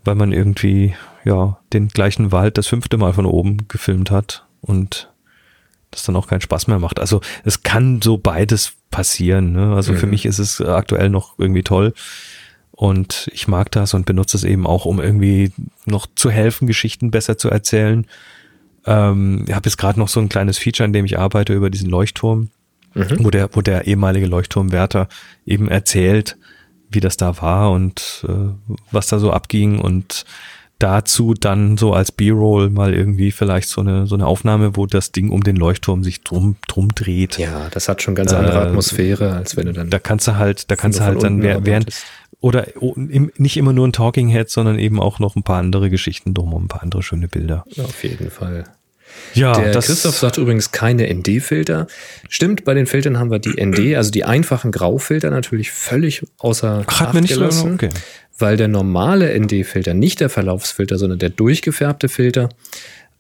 [0.05, 0.95] weil man irgendwie,
[1.25, 5.11] ja, den gleichen Wald das fünfte Mal von oben gefilmt hat und
[5.91, 6.99] das dann auch keinen Spaß mehr macht.
[7.01, 9.53] Also es kann so beides passieren.
[9.53, 9.75] Ne?
[9.75, 9.97] Also mhm.
[9.99, 11.95] für mich ist es aktuell noch irgendwie toll.
[12.73, 15.53] Und ich mag das und benutze es eben auch, um irgendwie
[15.87, 18.07] noch zu helfen, Geschichten besser zu erzählen.
[18.85, 21.71] Ähm, ich habe jetzt gerade noch so ein kleines Feature, an dem ich arbeite über
[21.71, 22.51] diesen Leuchtturm,
[22.95, 23.17] mhm.
[23.21, 25.09] wo der, wo der ehemalige Leuchtturmwärter
[25.47, 26.37] eben erzählt,
[26.95, 30.25] wie das da war und äh, was da so abging und
[30.79, 35.13] dazu dann so als B-Roll mal irgendwie vielleicht so eine, so eine Aufnahme, wo das
[35.13, 37.39] Ding um den Leuchtturm sich drum, drum dreht.
[37.39, 39.91] Ja, das hat schon ganz andere äh, Atmosphäre, als wenn du dann.
[39.91, 41.91] Da kannst du halt, da kannst du halt dann während,
[42.41, 42.67] oder
[43.39, 46.55] nicht immer nur ein Talking Head, sondern eben auch noch ein paar andere Geschichten drum,
[46.55, 47.65] ein paar andere schöne Bilder.
[47.79, 48.65] Auf jeden Fall.
[49.35, 51.87] Ja, der Christoph sagt übrigens keine ND-Filter.
[52.29, 56.85] Stimmt, bei den Filtern haben wir die ND, also die einfachen Graufilter natürlich völlig außer
[56.87, 57.91] Ach, Acht gelassen, okay.
[58.39, 62.49] weil der normale ND-Filter, nicht der Verlaufsfilter, sondern der durchgefärbte Filter,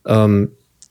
[0.06, 0.50] ähm,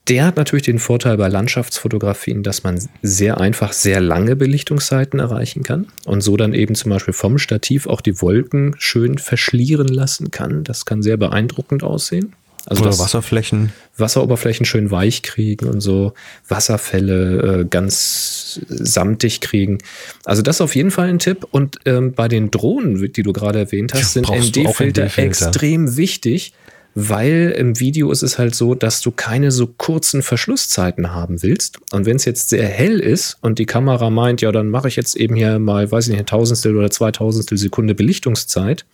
[0.09, 5.63] der hat natürlich den Vorteil bei Landschaftsfotografien, dass man sehr einfach sehr lange Belichtungszeiten erreichen
[5.63, 10.29] kann und so dann eben zum Beispiel vom Stativ auch die Wolken schön verschlieren lassen
[10.29, 10.65] kann.
[10.65, 12.35] Das kann sehr beeindruckend aussehen.
[12.65, 13.73] Also Oder Wasserflächen.
[13.97, 16.13] Wasseroberflächen schön weich kriegen und so
[16.47, 19.79] Wasserfälle äh, ganz samtig kriegen.
[20.23, 21.45] Also das ist auf jeden Fall ein Tipp.
[21.51, 26.53] Und ähm, bei den Drohnen, die du gerade erwähnt hast, sind ND-Filter ND extrem wichtig,
[26.95, 31.79] weil im Video ist es halt so, dass du keine so kurzen Verschlusszeiten haben willst.
[31.91, 34.95] Und wenn es jetzt sehr hell ist und die Kamera meint, ja, dann mache ich
[34.95, 38.85] jetzt eben hier mal, weiß ich nicht, ein Tausendstel oder Zweitausendstel Sekunde Belichtungszeit,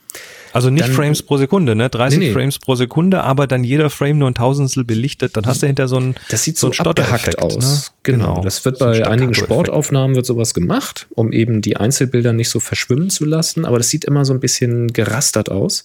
[0.53, 1.89] also nicht dann, Frames pro Sekunde, ne?
[1.89, 2.33] 30 nee, nee.
[2.33, 5.87] Frames pro Sekunde, aber dann jeder Frame nur ein Tausendstel belichtet, dann hast du hinter
[5.87, 7.57] so ein Das sieht so, so abgehackt aus.
[7.57, 7.81] Ne?
[8.03, 8.33] Genau.
[8.33, 8.43] genau.
[8.43, 12.59] Das wird so bei einigen Sportaufnahmen wird sowas gemacht, um eben die Einzelbilder nicht so
[12.59, 15.83] verschwimmen zu lassen, aber das sieht immer so ein bisschen gerastert aus.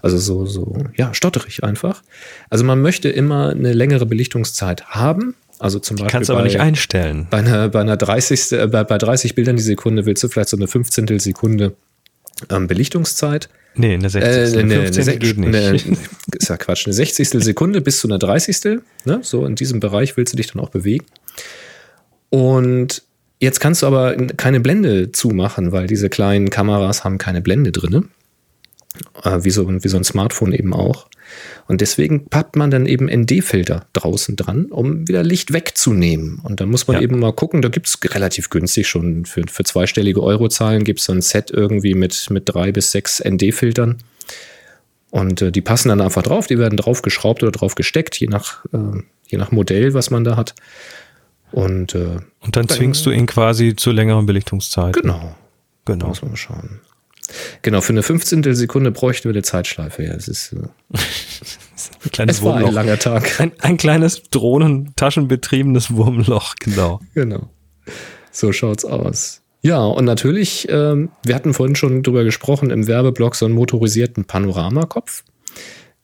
[0.00, 2.02] Also so, so, ja, stotterig einfach.
[2.50, 6.10] Also man möchte immer eine längere Belichtungszeit haben, also zum Beispiel.
[6.10, 7.28] Kannst du aber nicht einstellen.
[7.30, 8.50] Bei einer, bei einer 30.
[8.50, 11.20] Äh, bei, bei 30 Bildern die Sekunde willst du vielleicht so eine 15.
[11.20, 11.76] Sekunde
[12.50, 13.48] ähm, Belichtungszeit.
[13.74, 14.22] Nee, eine 60.
[14.22, 15.54] Äh, eine, eine, eine, geht nicht.
[15.54, 16.86] Eine, ist ja Quatsch.
[16.86, 17.28] Eine 60.
[17.30, 18.80] Sekunde bis zu einer 30.
[19.04, 19.20] Ne?
[19.22, 21.06] So in diesem Bereich willst du dich dann auch bewegen.
[22.28, 23.02] Und
[23.40, 28.08] jetzt kannst du aber keine Blende zumachen, weil diese kleinen Kameras haben keine Blende drin.
[29.22, 31.08] Äh, wie, so, wie so ein Smartphone eben auch.
[31.66, 36.40] Und deswegen pappt man dann eben ND-Filter draußen dran, um wieder Licht wegzunehmen.
[36.42, 37.02] Und da muss man ja.
[37.02, 41.06] eben mal gucken, da gibt es relativ günstig schon für, für zweistellige Eurozahlen gibt es
[41.06, 43.98] so ein Set irgendwie mit, mit drei bis sechs ND-Filtern.
[45.10, 48.28] Und äh, die passen dann einfach drauf, die werden drauf geschraubt oder drauf gesteckt, je
[48.28, 50.54] nach, äh, je nach Modell, was man da hat.
[51.50, 55.00] Und, äh, und dann zwingst du ihn quasi zu längeren Belichtungszeiten.
[55.00, 55.36] Genau.
[55.84, 56.08] Genau.
[56.08, 56.80] muss man mal schauen.
[57.62, 58.42] Genau, für eine 15.
[58.54, 60.02] Sekunde bräuchten wir eine Zeitschleife.
[60.02, 60.56] Ja, es ist, äh,
[60.94, 63.40] ein kleines es war ein langer Tag.
[63.40, 67.00] Ein, ein kleines drohnentaschenbetriebenes Wurmloch, genau.
[67.14, 67.48] Genau.
[68.30, 69.42] So schaut's aus.
[69.62, 74.24] Ja, und natürlich, ähm, wir hatten vorhin schon drüber gesprochen, im Werbeblock so einen motorisierten
[74.24, 75.22] Panoramakopf.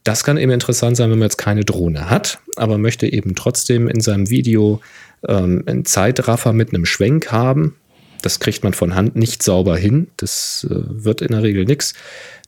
[0.04, 3.88] Das kann eben interessant sein, wenn man jetzt keine Drohne hat, aber möchte eben trotzdem
[3.88, 4.80] in seinem Video
[5.26, 7.76] ähm, einen Zeitraffer mit einem Schwenk haben,
[8.22, 10.08] das kriegt man von Hand nicht sauber hin.
[10.16, 11.94] Das äh, wird in der Regel nichts.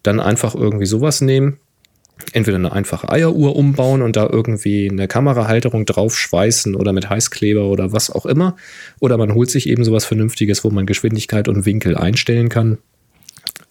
[0.03, 1.59] Dann einfach irgendwie sowas nehmen.
[2.33, 7.93] Entweder eine einfache Eieruhr umbauen und da irgendwie eine Kamerahalterung draufschweißen oder mit Heißkleber oder
[7.93, 8.57] was auch immer.
[8.99, 12.79] Oder man holt sich eben sowas Vernünftiges, wo man Geschwindigkeit und Winkel einstellen kann.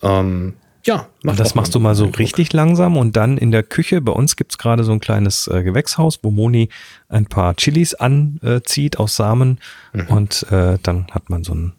[0.01, 0.53] Ähm,
[0.85, 2.19] ja, und das machst du mal so Eindruck.
[2.19, 5.61] richtig langsam und dann in der Küche, bei uns gibt's gerade so ein kleines äh,
[5.61, 6.69] Gewächshaus, wo Moni
[7.09, 9.59] ein paar Chilis anzieht aus Samen
[9.93, 10.07] mhm.
[10.07, 11.73] und äh, dann hat man so ein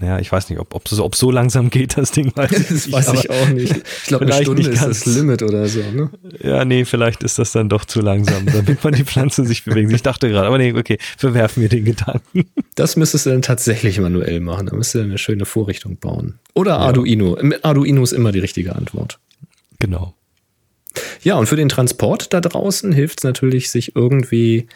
[0.00, 2.32] ja, ich weiß nicht, ob ob so, ob so langsam geht, das Ding.
[2.34, 3.76] Weiß das ich weiß ich auch nicht.
[3.76, 5.80] Ich glaube, eine Stunde ist das Limit oder so.
[5.80, 6.10] Ne?
[6.42, 9.90] Ja, nee, vielleicht ist das dann doch zu langsam, damit man die Pflanzen sich bewegen.
[9.90, 12.46] Ich dachte gerade, aber nee, okay, verwerfen wir den Gedanken.
[12.74, 14.66] Das müsstest du dann tatsächlich manuell machen.
[14.66, 16.38] Da müsstest du eine schöne Vorrichtung bauen.
[16.54, 17.36] Oder Arduino.
[17.38, 17.58] Ja.
[17.62, 19.18] Arduino ist immer die richtige Antwort.
[19.78, 20.14] Genau.
[21.22, 24.66] Ja, und für den Transport da draußen hilft es natürlich, sich irgendwie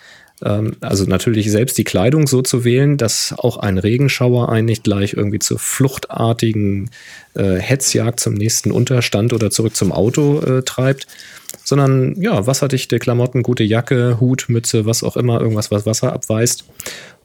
[0.41, 5.15] also natürlich selbst die Kleidung so zu wählen, dass auch ein Regenschauer einen nicht gleich
[5.15, 6.91] irgendwie zur fluchtartigen
[7.35, 11.07] äh, Hetzjagd zum nächsten Unterstand oder zurück zum Auto äh, treibt,
[11.65, 16.65] sondern ja, wasserdichte Klamotten, gute Jacke, Hut, Mütze, was auch immer, irgendwas, was Wasser abweist.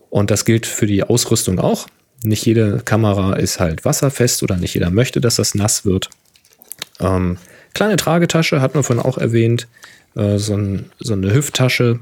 [0.10, 1.88] Und das gilt für die Ausrüstung auch.
[2.24, 6.10] Nicht jede Kamera ist halt wasserfest oder nicht jeder möchte, dass das nass wird.
[7.00, 7.38] Ähm,
[7.74, 9.68] kleine Tragetasche hat man vorhin auch erwähnt.
[10.16, 12.00] Äh, so, ein, so, eine Hüfttasche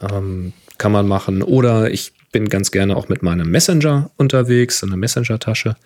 [0.00, 1.42] ähm, kann man machen.
[1.42, 5.76] Oder ich bin ganz gerne auch mit meinem Messenger unterwegs, so eine Messenger-Tasche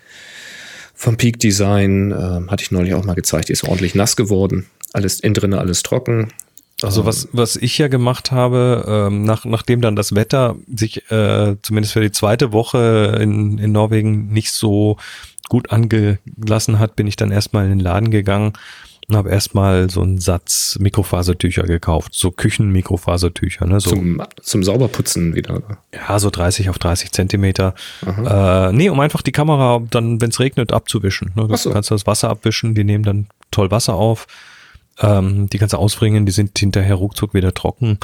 [0.95, 2.13] vom Peak Design.
[2.13, 4.67] Äh, hatte ich neulich auch mal gezeigt, die ist ordentlich nass geworden.
[4.93, 6.33] Alles innen drin, alles trocken.
[6.83, 11.57] Also was, was ich ja gemacht habe, ähm, nach, nachdem dann das Wetter sich äh,
[11.63, 14.97] zumindest für die zweite Woche in, in Norwegen nicht so
[15.49, 18.53] gut angelassen hat, bin ich dann erstmal in den Laden gegangen
[19.17, 23.67] habe erstmal so einen Satz Mikrofasertücher gekauft, so Küchenmikrofasertücher.
[23.67, 23.81] Ne?
[23.81, 25.63] So, zum, zum Sauberputzen wieder.
[25.95, 27.75] Ja, so 30 auf 30 Zentimeter.
[28.07, 31.33] Äh, nee, um einfach die Kamera dann, wenn es regnet, abzuwischen.
[31.37, 31.49] Ne?
[31.49, 31.71] Du so.
[31.71, 34.27] kannst das Wasser abwischen, die nehmen dann toll Wasser auf.
[35.01, 37.99] Ähm, die kannst du ausbringen, die sind hinterher ruckzuck wieder trocken.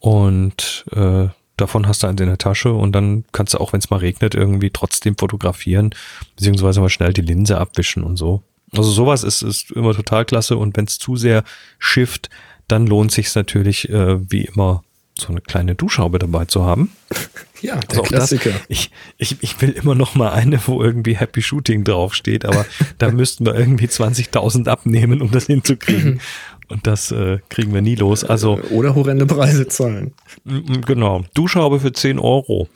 [0.00, 3.78] Und äh, davon hast du eins in der Tasche und dann kannst du auch, wenn
[3.78, 5.94] es mal regnet, irgendwie trotzdem fotografieren,
[6.36, 8.42] beziehungsweise mal schnell die Linse abwischen und so.
[8.76, 11.44] Also sowas ist, ist immer total klasse und wenn es zu sehr
[11.78, 12.30] schifft,
[12.68, 14.82] dann lohnt sich natürlich äh, wie immer
[15.18, 16.90] so eine kleine Duschhaube dabei zu haben.
[17.62, 18.50] Ja, der also Klassiker.
[18.50, 22.66] Das, ich, ich, ich will immer noch mal eine, wo irgendwie Happy Shooting draufsteht, aber
[22.98, 26.20] da müssten wir irgendwie 20.000 abnehmen, um das hinzukriegen.
[26.68, 28.24] Und das äh, kriegen wir nie los.
[28.24, 30.12] Also Oder horrende Preise zahlen.
[30.44, 31.22] Genau.
[31.34, 32.68] Duschhaube für 10 Euro.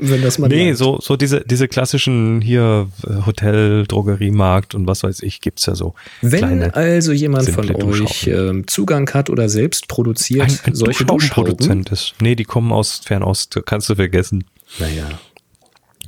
[0.00, 5.02] Wenn das mal Nee, so, so diese, diese klassischen hier äh, Hotel, Drogeriemarkt und was
[5.02, 5.94] weiß ich, gibt's ja so.
[6.22, 11.84] Wenn also jemand von euch äh, Zugang hat oder selbst produziert ein, ein solche Duschhauben.
[11.90, 12.14] ist.
[12.20, 14.44] Nee, die kommen aus Fernost, kannst du vergessen.
[14.78, 15.08] Naja.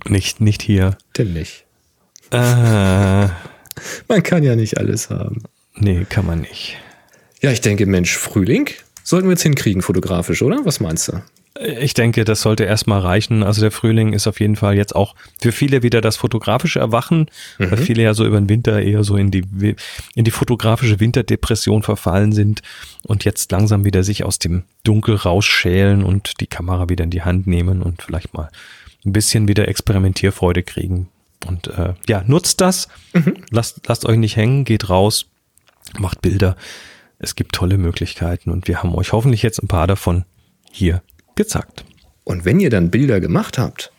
[0.08, 0.96] Nicht, nicht hier.
[1.16, 1.64] Denn nicht.
[2.30, 2.36] Äh,
[4.08, 5.42] man kann ja nicht alles haben.
[5.74, 6.76] Nee, kann man nicht.
[7.42, 8.68] Ja, ich denke, Mensch, Frühling
[9.02, 10.64] sollten wir jetzt hinkriegen, fotografisch, oder?
[10.64, 11.22] Was meinst du?
[11.59, 13.43] Ich denke, das sollte erstmal reichen.
[13.43, 17.27] Also der Frühling ist auf jeden Fall jetzt auch für viele wieder das fotografische Erwachen,
[17.59, 17.70] mhm.
[17.70, 19.44] weil viele ja so über den Winter eher so in die,
[20.14, 22.62] in die fotografische Winterdepression verfallen sind
[23.02, 27.22] und jetzt langsam wieder sich aus dem Dunkel rausschälen und die Kamera wieder in die
[27.22, 28.48] Hand nehmen und vielleicht mal
[29.05, 31.09] ein bisschen wieder Experimentierfreude kriegen.
[31.47, 33.35] Und äh, ja, nutzt das, mhm.
[33.51, 35.27] lasst, lasst euch nicht hängen, geht raus,
[35.98, 36.56] macht Bilder.
[37.18, 40.24] Es gibt tolle Möglichkeiten und wir haben euch hoffentlich jetzt ein paar davon
[40.70, 41.02] hier
[41.40, 41.86] gezackt.
[42.24, 43.92] Und wenn ihr dann Bilder gemacht habt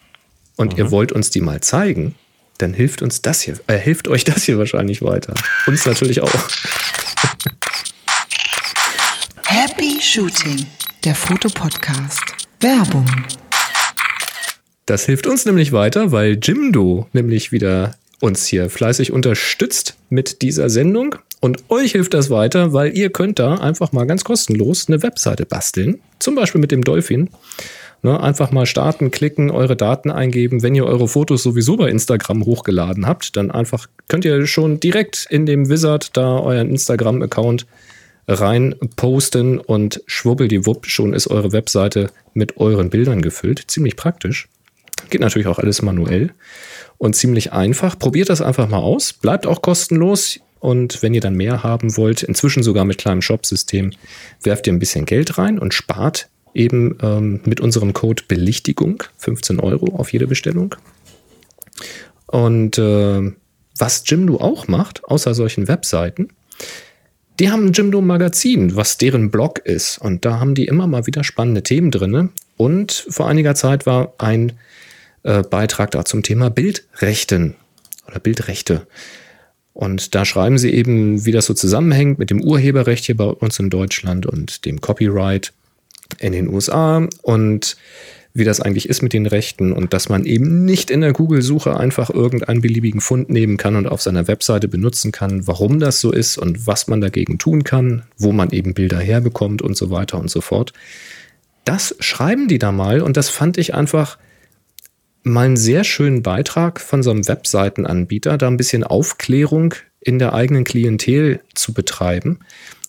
[0.57, 0.77] und mhm.
[0.77, 2.13] ihr wollt uns die mal zeigen,
[2.59, 5.33] dann hilft uns das hier, äh, hilft euch das hier wahrscheinlich weiter.
[5.65, 6.31] Uns natürlich auch.
[9.45, 10.67] Happy Shooting,
[11.03, 12.21] der Fotopodcast.
[12.59, 13.09] Werbung.
[14.85, 20.69] Das hilft uns nämlich weiter, weil Jimdo nämlich wieder uns hier fleißig unterstützt mit dieser
[20.69, 21.15] Sendung.
[21.41, 25.45] Und euch hilft das weiter, weil ihr könnt da einfach mal ganz kostenlos eine Webseite
[25.45, 25.99] basteln.
[26.19, 27.29] Zum Beispiel mit dem Dolphin.
[28.03, 30.63] Ne, einfach mal starten, klicken, eure Daten eingeben.
[30.63, 35.27] Wenn ihr eure Fotos sowieso bei Instagram hochgeladen habt, dann einfach könnt ihr schon direkt
[35.29, 37.67] in dem Wizard da euren Instagram-Account
[38.27, 43.65] rein posten und schwubbeldiwupp, schon ist eure Webseite mit euren Bildern gefüllt.
[43.67, 44.47] Ziemlich praktisch.
[45.09, 46.31] Geht natürlich auch alles manuell
[46.97, 47.99] und ziemlich einfach.
[47.99, 49.13] Probiert das einfach mal aus.
[49.13, 50.39] Bleibt auch kostenlos.
[50.61, 53.91] Und wenn ihr dann mehr haben wollt, inzwischen sogar mit kleinem Shop-System,
[54.43, 59.59] werft ihr ein bisschen Geld rein und spart eben ähm, mit unserem Code Belichtigung 15
[59.59, 60.75] Euro auf jede Bestellung.
[62.27, 63.31] Und äh,
[63.75, 66.29] was Jimdo auch macht, außer solchen Webseiten,
[67.39, 69.97] die haben ein Jimdo Magazin, was deren Blog ist.
[69.97, 72.29] Und da haben die immer mal wieder spannende Themen drin.
[72.55, 74.51] Und vor einiger Zeit war ein
[75.23, 77.55] äh, Beitrag da zum Thema Bildrechten
[78.07, 78.85] oder Bildrechte.
[79.73, 83.57] Und da schreiben sie eben, wie das so zusammenhängt mit dem Urheberrecht hier bei uns
[83.59, 85.53] in Deutschland und dem Copyright
[86.19, 87.07] in den USA.
[87.21, 87.77] Und
[88.33, 91.75] wie das eigentlich ist mit den Rechten und dass man eben nicht in der Google-Suche
[91.75, 96.11] einfach irgendeinen beliebigen Fund nehmen kann und auf seiner Webseite benutzen kann, warum das so
[96.11, 100.17] ist und was man dagegen tun kann, wo man eben Bilder herbekommt und so weiter
[100.17, 100.71] und so fort.
[101.65, 104.17] Das schreiben die da mal und das fand ich einfach
[105.23, 110.33] mal einen sehr schönen Beitrag von so einem Webseitenanbieter, da ein bisschen Aufklärung in der
[110.33, 112.39] eigenen Klientel zu betreiben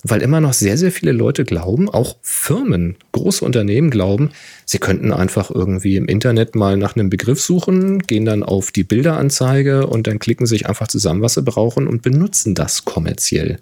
[0.04, 4.30] weil immer noch sehr, sehr viele Leute glauben, auch Firmen, große Unternehmen glauben,
[4.64, 8.84] sie könnten einfach irgendwie im Internet mal nach einem Begriff suchen, gehen dann auf die
[8.84, 13.59] Bilderanzeige und dann klicken sich einfach zusammen, was sie brauchen und benutzen das kommerziell.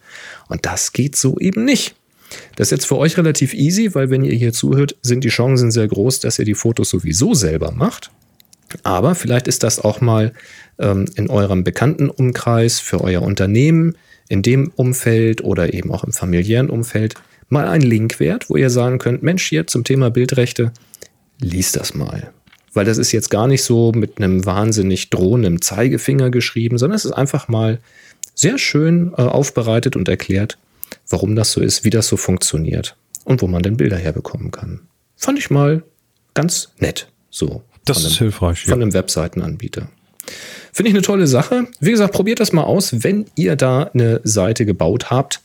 [0.48, 1.94] Und das geht so eben nicht.
[2.56, 5.70] Das ist jetzt für euch relativ easy, weil wenn ihr hier zuhört, sind die Chancen
[5.70, 8.10] sehr groß, dass ihr die Fotos sowieso selber macht.
[8.82, 10.32] Aber vielleicht ist das auch mal
[10.78, 13.96] ähm, in eurem bekannten Umkreis für euer Unternehmen
[14.28, 17.14] in dem Umfeld oder eben auch im familiären Umfeld
[17.48, 20.72] mal ein Link wert, wo ihr sagen könnt, Mensch, hier zum Thema Bildrechte,
[21.40, 22.32] lies das mal.
[22.72, 27.04] Weil das ist jetzt gar nicht so mit einem wahnsinnig drohenden Zeigefinger geschrieben, sondern es
[27.04, 27.80] ist einfach mal
[28.34, 30.56] sehr schön äh, aufbereitet und erklärt,
[31.08, 34.80] warum das so ist, wie das so funktioniert und wo man denn Bilder herbekommen kann.
[35.16, 35.82] Fand ich mal
[36.34, 37.08] ganz nett.
[37.30, 37.62] So.
[37.84, 38.64] Das ist einem, hilfreich.
[38.64, 39.88] Von einem Webseitenanbieter.
[40.72, 41.66] Finde ich eine tolle Sache.
[41.80, 45.40] Wie gesagt, probiert das mal aus, wenn ihr da eine Seite gebaut habt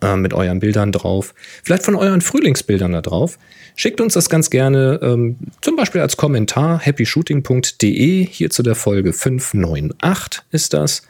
[0.00, 1.34] äh, mit euren Bildern drauf.
[1.62, 3.38] Vielleicht von euren Frühlingsbildern da drauf.
[3.74, 9.12] Schickt uns das ganz gerne ähm, zum Beispiel als Kommentar happyshooting.de hier zu der Folge
[9.12, 11.02] 598 ist das.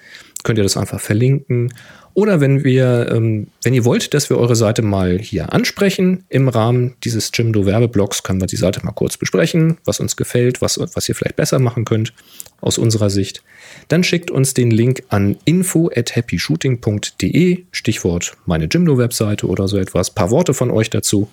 [0.43, 1.73] Könnt ihr das einfach verlinken.
[2.16, 6.48] Oder wenn wir, ähm, wenn ihr wollt, dass wir eure Seite mal hier ansprechen im
[6.48, 10.78] Rahmen dieses Jimdo Werbeblogs, können wir die Seite mal kurz besprechen, was uns gefällt, was,
[10.78, 12.14] was ihr vielleicht besser machen könnt
[12.62, 13.43] aus unserer Sicht.
[13.88, 20.10] Dann schickt uns den Link an info at happyshooting.de, Stichwort meine Jimdo-Webseite oder so etwas,
[20.10, 21.28] paar Worte von euch dazu.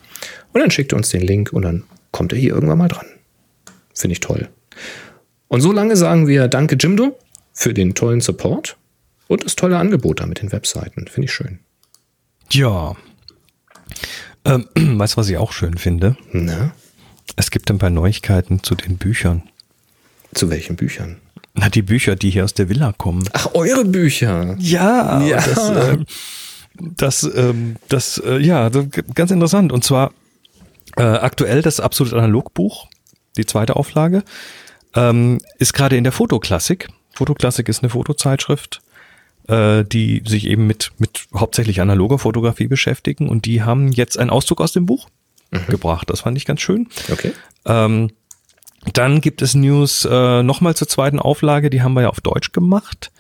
[0.51, 3.05] Und dann schickt uns den Link und dann kommt er hier irgendwann mal dran.
[3.93, 4.49] Finde ich toll.
[5.47, 7.17] Und so lange sagen wir Danke Jimdo
[7.53, 8.75] für den tollen Support
[9.33, 11.07] und das tolle Angebot da mit den Webseiten.
[11.07, 11.59] Finde ich schön.
[12.51, 12.95] Ja.
[14.45, 16.15] Ähm, weißt du, was ich auch schön finde?
[16.31, 16.73] Na?
[17.35, 19.43] Es gibt ein paar Neuigkeiten zu den Büchern.
[20.33, 21.17] Zu welchen Büchern?
[21.55, 23.27] Na, die Bücher, die hier aus der Villa kommen.
[23.33, 24.55] Ach, eure Bücher.
[24.59, 25.37] Ja, Ja.
[25.37, 26.05] das, ähm,
[26.97, 29.71] das, ähm, das äh, ja, das, ganz interessant.
[29.71, 30.11] Und zwar
[30.97, 32.87] äh, aktuell das absolut Analogbuch,
[33.37, 34.23] die zweite Auflage,
[34.95, 36.89] ähm, ist gerade in der Fotoklassik.
[37.13, 38.81] Fotoklassik ist eine Fotozeitschrift,
[39.47, 44.29] äh, die sich eben mit, mit hauptsächlich analoger Fotografie beschäftigen und die haben jetzt einen
[44.29, 45.09] Auszug aus dem Buch
[45.67, 46.09] gebracht.
[46.09, 46.87] Das fand ich ganz schön.
[47.11, 47.31] Okay.
[47.65, 48.11] Ähm,
[48.93, 52.51] dann gibt es News äh, nochmal zur zweiten Auflage, die haben wir ja auf Deutsch
[52.51, 53.11] gemacht,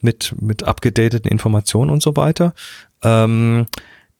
[0.00, 2.54] mit, mit abgedateten Informationen und so weiter.
[3.02, 3.66] Ähm,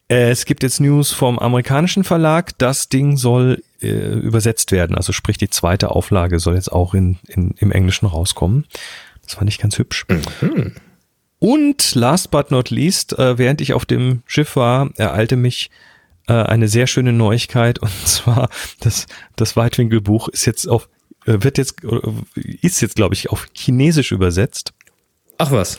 [0.08, 5.36] es gibt jetzt News vom amerikanischen Verlag, das Ding soll äh, übersetzt werden, also sprich
[5.36, 8.64] die zweite Auflage soll jetzt auch in, in, im Englischen rauskommen.
[9.22, 10.06] Das fand ich ganz hübsch.
[11.38, 15.70] Und last but not least, äh, während ich auf dem Schiff war, ereilte mich
[16.26, 18.48] äh, eine sehr schöne Neuigkeit und zwar
[18.80, 19.06] das,
[19.36, 20.88] das Weitwinkelbuch ist jetzt auf,
[21.26, 21.82] äh, wird jetzt,
[22.34, 24.72] ist jetzt glaube ich auf Chinesisch übersetzt
[25.38, 25.78] Ach was.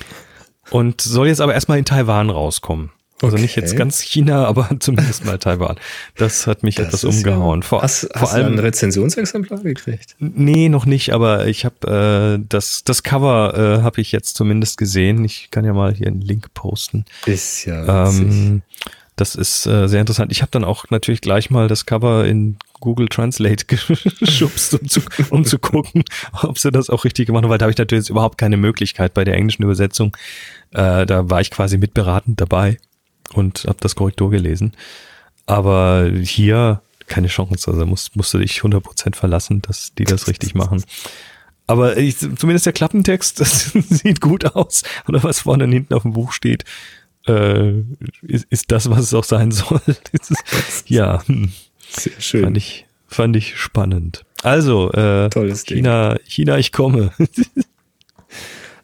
[0.71, 2.91] und soll jetzt aber erstmal in Taiwan rauskommen.
[3.21, 3.61] Also nicht Okay.
[3.61, 5.77] jetzt ganz China, aber zumindest mal Taiwan.
[6.15, 7.61] Das hat mich etwas ist umgehauen.
[7.61, 10.15] Ja, vor hast vor hast du allem ein Rezensionsexemplar gekriegt?
[10.19, 14.77] Nee, noch nicht, aber ich habe äh, das das Cover äh, habe ich jetzt zumindest
[14.77, 15.25] gesehen.
[15.25, 17.05] Ich kann ja mal hier einen Link posten.
[17.25, 18.27] Ist ja witzig.
[18.27, 18.61] Ähm,
[19.19, 20.31] das ist äh, sehr interessant.
[20.31, 23.65] Ich habe dann auch natürlich gleich mal das Cover in Google Translate
[24.19, 26.03] geschubst, um zu, um zu gucken,
[26.41, 28.55] ob sie das auch richtig gemacht haben, weil da habe ich natürlich jetzt überhaupt keine
[28.55, 30.15] Möglichkeit bei der englischen Übersetzung.
[30.71, 32.77] Äh, da war ich quasi mitberatend dabei
[33.33, 34.73] und habe das Korrektur gelesen.
[35.45, 37.69] Aber hier keine Chance.
[37.69, 40.83] Also musst, musst du dich 100% verlassen, dass die das richtig machen.
[41.67, 44.83] Aber ich, zumindest der Klappentext, das sieht gut aus.
[45.07, 46.63] Oder was vorne und hinten auf dem Buch steht,
[47.27, 47.81] äh,
[48.21, 49.81] ist, ist das, was es auch sein soll.
[50.87, 51.51] Ja, hm,
[51.89, 52.43] Sehr schön.
[52.43, 54.25] fand ich, fand ich spannend.
[54.41, 55.63] Also, äh, Ding.
[55.65, 57.11] China, China, ich komme.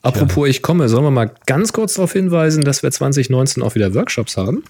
[0.06, 3.94] Apropos, ich komme, sollen wir mal ganz kurz darauf hinweisen, dass wir 2019 auch wieder
[3.94, 4.64] Workshops haben?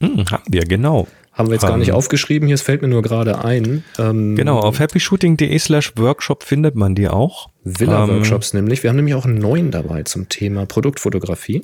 [0.00, 1.06] hm, haben wir, genau.
[1.32, 3.84] Haben wir jetzt gar Ähm, nicht aufgeschrieben, hier es fällt mir nur gerade ein.
[3.98, 7.50] Ähm, Genau, auf happyshooting.de slash Workshop findet man die auch.
[7.64, 8.82] Villa-Workshops nämlich.
[8.82, 11.62] Wir haben nämlich auch einen neuen dabei zum Thema Produktfotografie.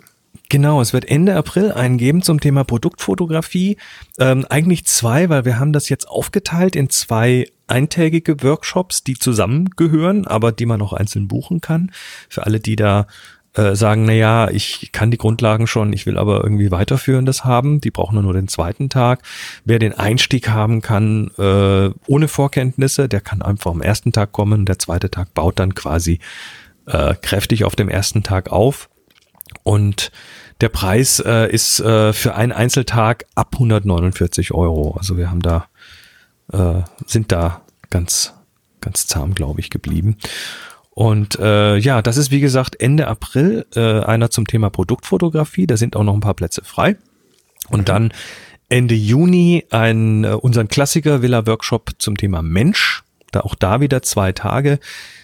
[0.48, 3.78] Genau, es wird Ende April einen geben zum Thema Produktfotografie.
[4.18, 10.26] Ähm, eigentlich zwei, weil wir haben das jetzt aufgeteilt in zwei eintägige Workshops, die zusammengehören,
[10.26, 11.90] aber die man auch einzeln buchen kann.
[12.28, 13.06] Für alle, die da
[13.54, 17.80] äh, sagen, na ja, ich kann die Grundlagen schon, ich will aber irgendwie weiterführendes haben.
[17.80, 19.22] Die brauchen nur den zweiten Tag.
[19.64, 24.64] Wer den Einstieg haben kann äh, ohne Vorkenntnisse, der kann einfach am ersten Tag kommen.
[24.64, 26.18] Der zweite Tag baut dann quasi
[26.86, 28.88] äh, kräftig auf dem ersten Tag auf.
[29.62, 30.10] Und
[30.60, 34.96] der Preis äh, ist äh, für einen Einzeltag ab 149 Euro.
[34.96, 35.66] Also wir haben da,
[36.52, 38.34] äh, sind da ganz,
[38.80, 40.16] ganz zahm, glaube ich, geblieben.
[40.90, 45.66] Und äh, ja, das ist wie gesagt Ende April äh, einer zum Thema Produktfotografie.
[45.66, 46.96] Da sind auch noch ein paar Plätze frei.
[47.70, 48.12] Und dann
[48.68, 53.02] Ende Juni ein, äh, unseren Klassiker Villa Workshop zum Thema Mensch.
[53.30, 54.78] Da auch da wieder zwei Tage.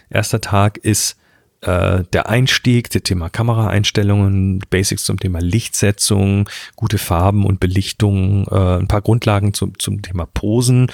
[0.08, 1.17] Erster Tag ist
[1.60, 8.78] äh, der Einstieg, das Thema Kameraeinstellungen, Basics zum Thema Lichtsetzung, gute Farben und Belichtung, äh,
[8.78, 10.90] ein paar Grundlagen zum, zum Thema Posen.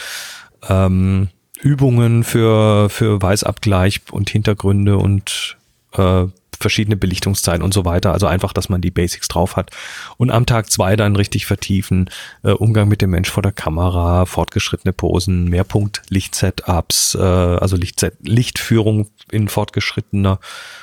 [0.68, 1.28] Ähm,
[1.60, 5.56] Übungen für, für Weißabgleich und Hintergründe und
[5.92, 6.26] äh,
[6.58, 8.12] verschiedene Belichtungszeiten und so weiter.
[8.12, 9.70] Also einfach, dass man die Basics drauf hat.
[10.16, 12.10] Und am Tag zwei dann richtig vertiefen.
[12.42, 19.08] Äh, Umgang mit dem Mensch vor der Kamera, fortgeschrittene Posen, Mehrpunkt-Licht-Setups, äh, also Licht Lichtführung
[19.30, 20.40] in fortgeschrittener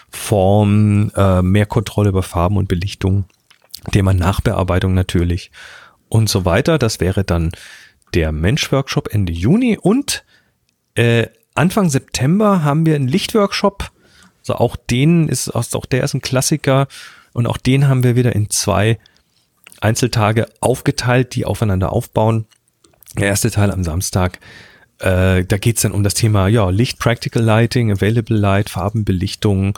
[0.10, 3.26] Form, äh, mehr Kontrolle über Farben und Belichtung,
[3.92, 5.52] Thema Nachbearbeitung natürlich
[6.10, 6.78] und so weiter.
[6.78, 7.52] Das wäre dann
[8.14, 10.24] der Mensch-Workshop Ende Juni und
[10.96, 13.92] äh, Anfang September haben wir einen Lichtworkshop.
[14.42, 16.88] Also auch den ist, auch der ist ein Klassiker.
[17.34, 19.00] Und auch den haben wir wieder in zwei
[19.80, 22.46] Einzeltage aufgeteilt, die aufeinander aufbauen.
[23.18, 24.40] Der erste Teil am Samstag.
[25.00, 29.78] Äh, da geht's dann um das Thema ja, Licht, Practical Lighting, Available Light, Farbenbelichtung,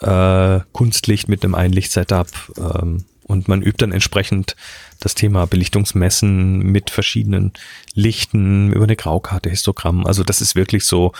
[0.00, 2.28] äh, Kunstlicht mit einem Einlicht-Setup.
[2.58, 4.56] Ähm, und man übt dann entsprechend
[5.00, 7.52] das Thema Belichtungsmessen mit verschiedenen
[7.94, 10.06] Lichten über eine Graukarte, Histogramm.
[10.06, 11.12] Also das ist wirklich so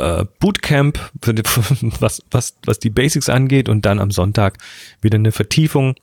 [0.00, 1.42] äh, Bootcamp, die,
[2.00, 4.58] was, was, was die Basics angeht und dann am Sonntag
[5.00, 5.94] wieder eine Vertiefung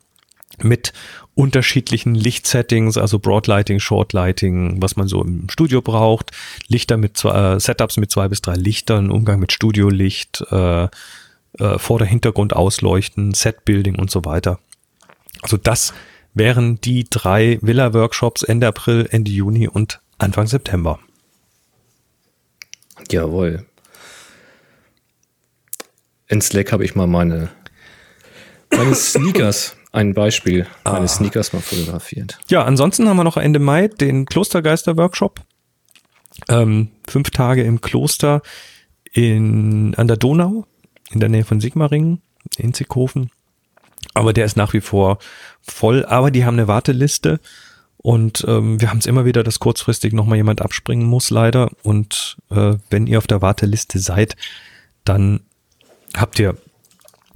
[0.60, 0.94] mit
[1.36, 6.32] unterschiedlichen Lichtsettings, also Broadlighting, Shortlighting, was man so im Studio braucht,
[6.68, 11.78] Lichter mit zwei, äh, Setups mit zwei bis drei Lichtern, Umgang mit Studiolicht, äh, äh,
[11.78, 14.60] Vorder-, Hintergrund ausleuchten, Setbuilding und so weiter.
[15.44, 15.94] Also das
[16.34, 21.00] wären die drei Villa-Workshops Ende April, Ende Juni und Anfang September.
[23.12, 23.67] Jawohl.
[26.28, 27.50] In Slack habe ich mal meine,
[28.72, 31.08] meine Sneakers, ein Beispiel, meine ah.
[31.08, 32.38] Sneakers mal fotografiert.
[32.50, 35.42] Ja, ansonsten haben wir noch Ende Mai den Klostergeister-Workshop.
[36.50, 38.42] Ähm, fünf Tage im Kloster
[39.12, 40.66] in, an der Donau,
[41.12, 42.22] in der Nähe von Sigmaringen,
[42.58, 43.32] in Zickhofen.
[44.14, 45.20] Aber der ist nach wie vor
[45.62, 46.06] voll.
[46.06, 47.40] Aber die haben eine Warteliste.
[47.98, 51.70] Und ähm, wir haben es immer wieder, dass kurzfristig nochmal jemand abspringen muss, leider.
[51.84, 54.36] Und äh, wenn ihr auf der Warteliste seid,
[55.04, 55.42] dann
[56.16, 56.56] habt ihr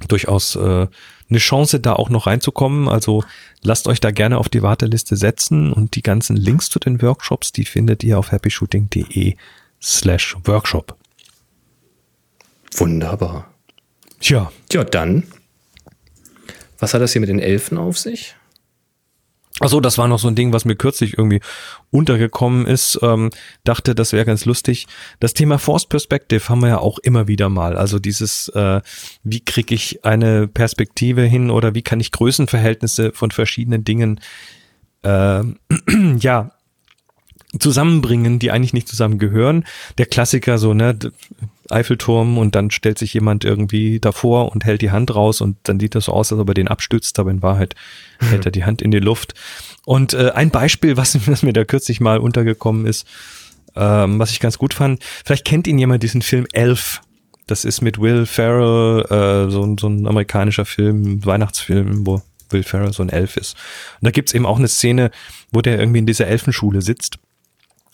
[0.07, 0.87] durchaus äh,
[1.29, 2.87] eine Chance, da auch noch reinzukommen.
[2.87, 3.23] Also
[3.61, 7.51] lasst euch da gerne auf die Warteliste setzen und die ganzen Links zu den Workshops,
[7.51, 9.35] die findet ihr auf happyshooting.de
[9.81, 10.97] slash Workshop.
[12.75, 13.53] Wunderbar.
[14.19, 14.51] Tja.
[14.69, 15.23] Tja, dann
[16.81, 18.35] was hat das hier mit den Elfen auf sich?
[19.61, 21.39] Achso, das war noch so ein Ding, was mir kürzlich irgendwie
[21.91, 22.97] untergekommen ist.
[23.03, 23.29] Ähm,
[23.63, 24.87] dachte, das wäre ganz lustig.
[25.19, 27.77] Das Thema Force Perspective haben wir ja auch immer wieder mal.
[27.77, 28.81] Also dieses, äh,
[29.23, 34.19] wie kriege ich eine Perspektive hin oder wie kann ich Größenverhältnisse von verschiedenen Dingen
[35.03, 35.43] äh,
[36.19, 36.51] ja
[37.59, 39.65] zusammenbringen, die eigentlich nicht zusammengehören.
[39.99, 40.97] Der Klassiker so, ne,
[41.71, 45.79] Eiffelturm und dann stellt sich jemand irgendwie davor und hält die Hand raus und dann
[45.79, 47.75] sieht das so aus, als ob er den abstützt, aber in Wahrheit
[48.19, 49.33] hält er die Hand in die Luft.
[49.85, 53.07] Und äh, ein Beispiel, was, was mir da kürzlich mal untergekommen ist,
[53.75, 57.01] ähm, was ich ganz gut fand, vielleicht kennt ihn jemand diesen Film Elf.
[57.47, 62.93] Das ist mit Will Ferrell, äh, so, so ein amerikanischer Film, Weihnachtsfilm, wo Will Ferrell
[62.93, 63.55] so ein Elf ist.
[63.99, 65.11] Und da gibt's eben auch eine Szene,
[65.51, 67.17] wo der irgendwie in dieser Elfenschule sitzt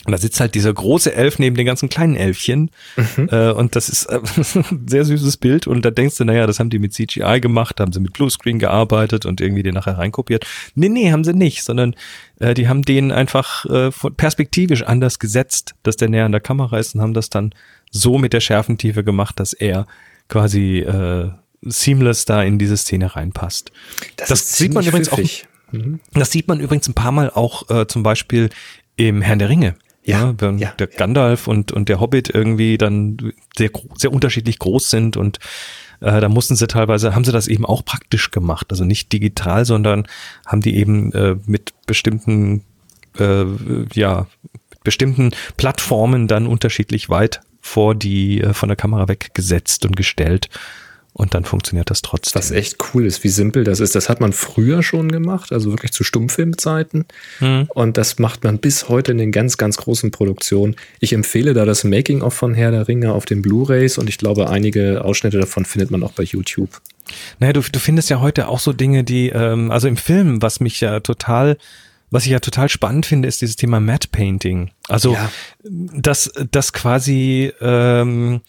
[0.08, 2.72] und da sitzt halt dieser große Elf neben den ganzen kleinen Elfchen.
[2.96, 3.28] Mhm.
[3.30, 4.20] Äh, und das ist äh,
[4.56, 5.68] ein sehr süßes Bild.
[5.68, 8.58] Und da denkst du, naja, das haben die mit CGI gemacht, haben sie mit Bluescreen
[8.58, 10.46] gearbeitet und irgendwie den nachher reinkopiert.
[10.76, 11.94] Nee, nee, haben sie nicht, sondern
[12.40, 16.80] äh, die haben den einfach äh, perspektivisch anders gesetzt, dass der näher an der Kamera
[16.80, 17.54] ist und haben das dann
[17.92, 19.88] so mit der Schärfentiefe gemacht, dass er
[20.30, 21.32] quasi äh,
[21.64, 23.74] seamless da in diese Szene reinpasst.
[24.16, 25.48] Das, das sieht man übrigens pfiffig.
[25.68, 25.74] auch.
[25.74, 26.00] Mhm.
[26.14, 28.52] Das sieht man übrigens ein paar Mal auch äh, zum Beispiel
[28.96, 29.76] im Herrn der Ringe.
[30.08, 34.58] Ja, ja, wenn ja, der Gandalf und, und der Hobbit irgendwie dann sehr, sehr unterschiedlich
[34.58, 35.40] groß sind und
[36.00, 38.68] äh, da mussten sie teilweise, haben sie das eben auch praktisch gemacht.
[38.70, 40.08] Also nicht digital, sondern
[40.46, 42.64] haben die eben äh, mit bestimmten,
[43.20, 43.46] äh,
[43.94, 44.28] ja,
[44.70, 50.48] mit bestimmten Plattformen dann unterschiedlich weit vor die, äh, von der Kamera weggesetzt und gestellt.
[51.18, 52.40] Und dann funktioniert das trotzdem.
[52.40, 53.96] Was echt cool ist, wie simpel das ist.
[53.96, 57.06] Das hat man früher schon gemacht, also wirklich zu Stummfilmzeiten.
[57.40, 57.68] Mhm.
[57.74, 60.76] Und das macht man bis heute in den ganz, ganz großen Produktionen.
[61.00, 64.52] Ich empfehle da das Making-of von Herr der Ringe auf den Blu-Rays und ich glaube,
[64.52, 66.70] einige Ausschnitte davon findet man auch bei YouTube.
[67.40, 70.60] Naja, du, du findest ja heute auch so Dinge, die, ähm, also im Film, was
[70.60, 71.58] mich ja total
[72.10, 74.72] was ich ja total spannend finde, ist dieses Thema Matte Painting.
[74.88, 75.30] Also, ja.
[75.62, 78.40] dass das quasi ähm,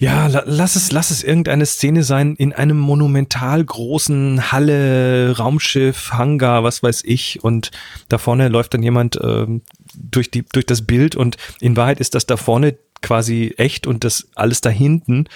[0.00, 6.64] ja, lass es, lass es irgendeine Szene sein in einem monumental großen Halle, Raumschiff, Hangar,
[6.64, 7.44] was weiß ich.
[7.44, 7.70] Und
[8.08, 9.46] da vorne läuft dann jemand äh,
[9.94, 14.02] durch, die, durch das Bild und in Wahrheit ist das da vorne quasi echt und
[14.04, 15.26] das alles da hinten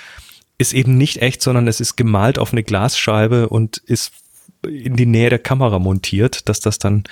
[0.57, 4.13] ist eben nicht echt, sondern es ist gemalt auf eine Glasscheibe und ist
[4.67, 7.05] in die Nähe der Kamera montiert, dass das dann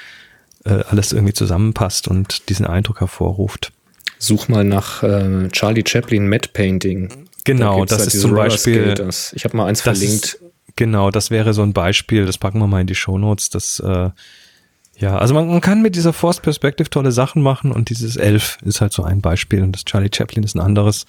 [0.65, 3.73] äh, alles irgendwie zusammenpasst und diesen Eindruck hervorruft.
[4.19, 7.29] Such mal nach äh, Charlie Chaplin Matte Painting.
[7.44, 8.94] Genau, da das halt ist zum Beispiel.
[8.94, 9.32] Das.
[9.35, 10.24] Ich habe mal eins verlinkt.
[10.24, 10.43] Ist,
[10.77, 12.27] genau, das wäre so ein Beispiel.
[12.27, 13.51] Das packen wir mal in die Shownotes.
[13.51, 14.10] Das äh,
[14.98, 18.59] ja, also man, man kann mit dieser Forced Perspective tolle Sachen machen und dieses Elf
[18.62, 21.06] ist halt so ein Beispiel und das Charlie Chaplin ist ein anderes.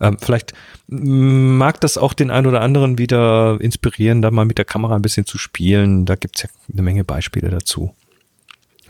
[0.00, 0.52] Ähm, vielleicht
[0.86, 5.02] mag das auch den einen oder anderen wieder inspirieren, da mal mit der Kamera ein
[5.02, 6.04] bisschen zu spielen.
[6.04, 7.94] Da gibt's ja eine Menge Beispiele dazu.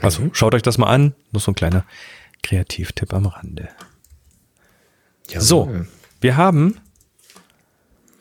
[0.01, 0.35] Also mhm.
[0.35, 1.15] schaut euch das mal an.
[1.33, 1.85] Nur so ein kleiner
[2.43, 3.69] Kreativtipp am Rande.
[5.31, 5.71] Ja, so,
[6.25, 6.79] wir haben,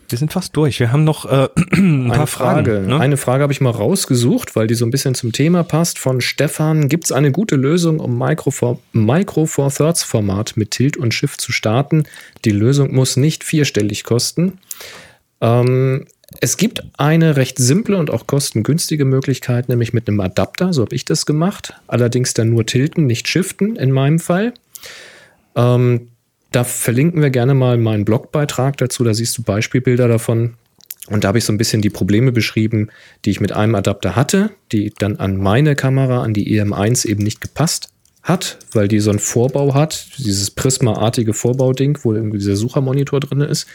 [0.10, 0.80] wir sind fast durch.
[0.82, 2.72] Wir haben noch äh, ein eine paar Frage.
[2.72, 2.88] Fragen.
[2.88, 3.00] Ne?
[3.00, 5.98] Eine Frage habe ich mal rausgesucht, weil die so ein bisschen zum Thema passt.
[6.00, 10.72] Von Stefan: Gibt es eine gute Lösung, um Micro Four, Micro Four Thirds Format mit
[10.72, 12.04] Tilt und Shift zu starten?
[12.44, 14.60] Die Lösung muss nicht vierstellig kosten.
[15.40, 16.06] Ähm,
[16.42, 20.74] es gibt eine recht simple und auch kostengünstige Möglichkeit, nämlich mit einem Adapter.
[20.74, 21.74] So habe ich das gemacht.
[21.88, 24.54] Allerdings dann nur tilten, nicht shiften in meinem Fall.
[25.56, 26.10] Ähm,
[26.54, 29.04] da verlinken wir gerne mal meinen Blogbeitrag dazu.
[29.04, 30.54] Da siehst du Beispielbilder davon.
[31.08, 32.90] Und da habe ich so ein bisschen die Probleme beschrieben,
[33.26, 37.24] die ich mit einem Adapter hatte, die dann an meine Kamera, an die EM1 eben
[37.24, 37.90] nicht gepasst
[38.22, 43.42] hat, weil die so einen Vorbau hat, dieses Prisma-artige Vorbauding, wo irgendwie dieser Suchermonitor drin
[43.42, 43.68] ist.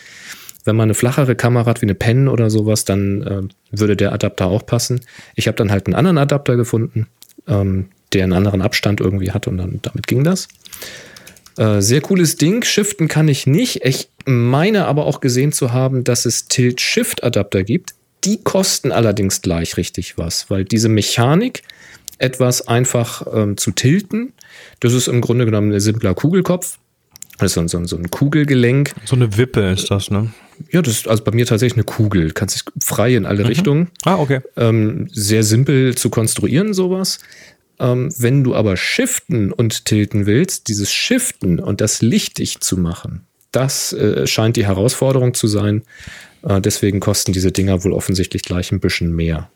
[0.64, 3.42] Wenn man eine flachere Kamera hat, wie eine Pen oder sowas, dann äh,
[3.78, 5.00] würde der Adapter auch passen.
[5.34, 7.08] Ich habe dann halt einen anderen Adapter gefunden,
[7.46, 10.48] ähm, der einen anderen Abstand irgendwie hat und dann damit ging das.
[11.58, 12.62] Äh, sehr cooles Ding.
[12.62, 13.84] Shiften kann ich nicht.
[13.84, 17.94] Ich meine aber auch gesehen zu haben, dass es Tilt-Shift-Adapter gibt.
[18.24, 21.62] Die kosten allerdings gleich richtig was, weil diese Mechanik,
[22.18, 24.32] etwas einfach ähm, zu tilten,
[24.80, 26.78] das ist im Grunde genommen ein simpler Kugelkopf.
[27.38, 28.92] Das ist so, so, so ein Kugelgelenk.
[29.04, 30.32] So eine Wippe ist das, ne?
[30.72, 32.32] Ja, das ist also bei mir tatsächlich eine Kugel.
[32.32, 33.46] Kannst dich frei in alle mhm.
[33.46, 33.88] Richtungen.
[34.04, 34.40] Ah, okay.
[34.56, 37.20] Ähm, sehr simpel zu konstruieren, sowas.
[37.80, 43.26] Ähm, wenn du aber shiften und tilten willst, dieses Shiften und das lichtig zu machen,
[43.52, 45.82] das äh, scheint die Herausforderung zu sein.
[46.42, 49.48] Äh, deswegen kosten diese Dinger wohl offensichtlich gleich ein bisschen mehr.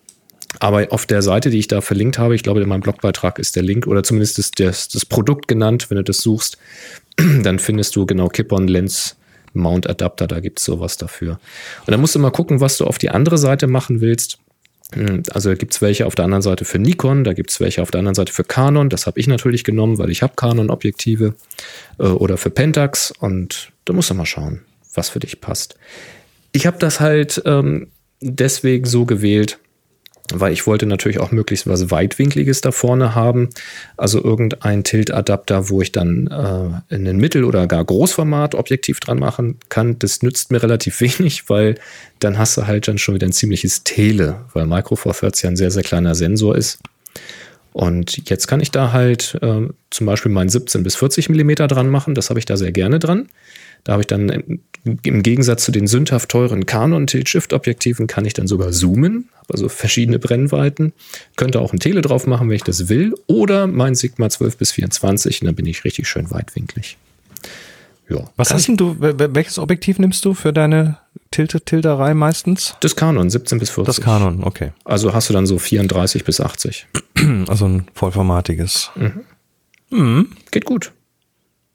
[0.58, 3.56] Aber auf der Seite, die ich da verlinkt habe, ich glaube, in meinem Blogbeitrag ist
[3.56, 6.58] der Link oder zumindest ist das, das Produkt genannt, wenn du das suchst,
[7.42, 9.16] dann findest du genau Kip-on Lens
[9.54, 11.38] Mount Adapter, da gibt es sowas dafür.
[11.80, 14.38] Und dann musst du mal gucken, was du auf die andere Seite machen willst.
[15.30, 17.82] Also da gibt es welche auf der anderen Seite für Nikon, da gibt es welche
[17.82, 18.88] auf der anderen Seite für Canon.
[18.88, 21.34] Das habe ich natürlich genommen, weil ich habe Canon-Objektive
[21.98, 24.62] äh, oder für Pentax und da musst du mal schauen,
[24.94, 25.76] was für dich passt.
[26.52, 27.88] Ich habe das halt ähm,
[28.20, 29.58] deswegen so gewählt,
[30.32, 33.50] weil ich wollte natürlich auch möglichst was Weitwinkliges da vorne haben.
[33.96, 39.58] Also irgendein Tilt-Adapter, wo ich dann äh, in ein Mittel- oder gar Großformat-Objektiv dran machen
[39.68, 39.98] kann.
[39.98, 41.76] Das nützt mir relativ wenig, weil
[42.20, 45.50] dann hast du halt dann schon wieder ein ziemliches Tele, weil Micro Four Thirds ja
[45.50, 46.78] ein sehr, sehr kleiner Sensor ist.
[47.72, 51.88] Und jetzt kann ich da halt äh, zum Beispiel meinen 17 bis 40 Millimeter dran
[51.88, 52.14] machen.
[52.14, 53.28] Das habe ich da sehr gerne dran.
[53.84, 58.46] Da habe ich dann im Gegensatz zu den sündhaft teuren Canon Tilt-Shift-Objektiven kann ich dann
[58.48, 60.92] sogar zoomen, also verschiedene Brennweiten.
[61.36, 63.14] Könnte auch ein Tele drauf machen, wenn ich das will.
[63.26, 66.96] Oder mein Sigma 12 bis 24 und dann bin ich richtig schön weitwinklig.
[68.08, 68.28] Ja.
[68.36, 70.98] Was hast denn du, welches Objektiv nimmst du für deine
[71.30, 72.74] Tilte-Tilderei meistens?
[72.80, 73.94] Das Canon, 17 bis 40.
[73.94, 74.72] Das Canon, okay.
[74.84, 76.86] Also hast du dann so 34 bis 80.
[77.46, 78.90] Also ein vollformatiges.
[78.96, 79.20] Mhm.
[79.90, 80.28] Mhm.
[80.50, 80.92] Geht gut.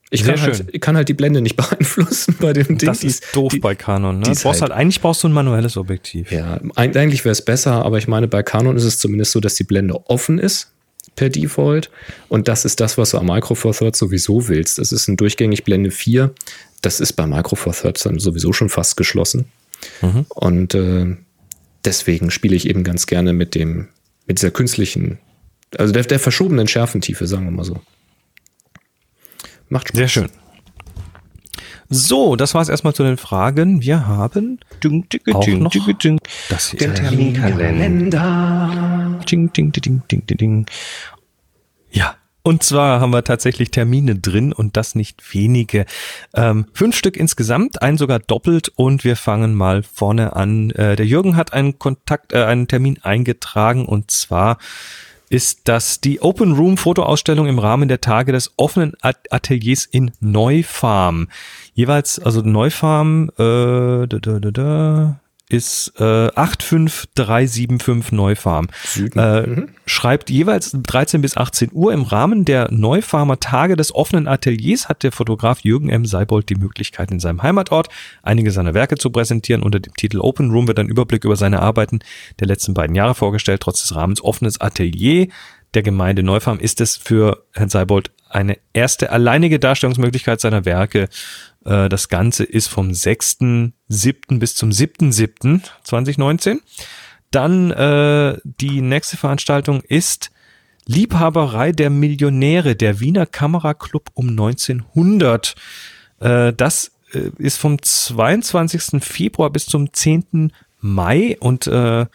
[0.10, 2.88] Ich kann, halt, kann, halt, die Blende nicht beeinflussen bei dem Ding.
[2.88, 4.20] Das ist doof die, bei Canon.
[4.20, 4.24] Ne?
[4.24, 6.32] Du brauchst halt, halt, eigentlich brauchst du ein manuelles Objektiv.
[6.32, 9.56] Ja, eigentlich wäre es besser, aber ich meine, bei Canon ist es zumindest so, dass
[9.56, 10.72] die Blende offen ist
[11.18, 11.90] per Default.
[12.30, 14.78] Und das ist das, was du am Micro Four Thirds sowieso willst.
[14.78, 16.34] Das ist ein durchgängig Blende 4.
[16.82, 19.46] Das ist bei Micro Four Thirds dann sowieso schon fast geschlossen.
[20.02, 20.26] Mhm.
[20.30, 21.18] Und äh,
[21.84, 23.90] deswegen spiele ich eben ganz gerne mit dem,
[24.26, 25.18] mit dieser künstlichen,
[25.78, 27.82] also der, der verschobenen Schärfentiefe, sagen wir mal so.
[29.70, 29.98] Macht Spaß.
[29.98, 30.30] Sehr schön.
[31.90, 33.82] So, das war's erstmal zu den Fragen.
[33.82, 36.20] Wir haben Ding, ding, auch ding, noch ding,
[36.50, 36.72] das.
[36.72, 39.20] Den Terminkalender.
[39.30, 40.66] Ding, ding, ding, ding, ding, ding.
[41.90, 42.16] Ja,
[42.48, 45.86] und zwar haben wir tatsächlich Termine drin und das nicht wenige.
[46.34, 50.72] Ähm, fünf Stück insgesamt, einen sogar doppelt und wir fangen mal vorne an.
[50.72, 54.60] Äh, der Jürgen hat einen Kontakt, äh, einen Termin eingetragen und zwar
[55.30, 60.12] ist das die Open Room Fotoausstellung im Rahmen der Tage des offenen At- Ateliers in
[60.20, 61.28] Neufarm.
[61.74, 65.20] Jeweils, also Neufarm, äh, da, da, da, da,
[65.50, 68.68] ist äh, 85375 Neufarm.
[68.84, 69.20] Süden.
[69.20, 74.90] Äh, Schreibt jeweils 13 bis 18 Uhr im Rahmen der Neufarmer Tage des offenen Ateliers
[74.90, 76.06] hat der Fotograf Jürgen M.
[76.06, 77.88] Seibold die Möglichkeit, in seinem Heimatort
[78.24, 79.64] einige seiner Werke zu präsentieren.
[79.64, 82.00] Unter dem Titel Open Room wird ein Überblick über seine Arbeiten
[82.40, 83.62] der letzten beiden Jahre vorgestellt.
[83.62, 85.28] Trotz des Rahmens offenes Atelier
[85.74, 91.08] der Gemeinde Neufarm ist es für Herrn Seibold eine erste alleinige Darstellungsmöglichkeit seiner Werke.
[91.68, 94.40] Äh, Das Ganze ist vom 6.7.
[94.40, 96.60] bis zum 7.7.2019.
[97.30, 100.32] Dann äh, die nächste Veranstaltung ist
[100.86, 105.56] Liebhaberei der Millionäre, der Wiener Kameraclub um 1900.
[106.22, 109.04] Äh, das äh, ist vom 22.
[109.04, 110.54] Februar bis zum 10.
[110.80, 112.06] Mai und äh,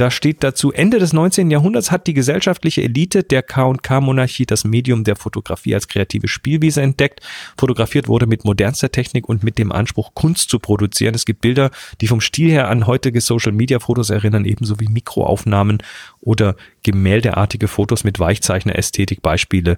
[0.00, 1.50] da steht dazu, Ende des 19.
[1.50, 7.20] Jahrhunderts hat die gesellschaftliche Elite der K&K-Monarchie das Medium der Fotografie als kreative Spielwiese entdeckt.
[7.58, 11.14] Fotografiert wurde mit modernster Technik und mit dem Anspruch, Kunst zu produzieren.
[11.14, 11.70] Es gibt Bilder,
[12.00, 15.82] die vom Stil her an heutige Social-Media-Fotos erinnern, ebenso wie Mikroaufnahmen
[16.22, 19.20] oder gemäldeartige Fotos mit Weichzeichner-Ästhetik.
[19.20, 19.76] Beispiele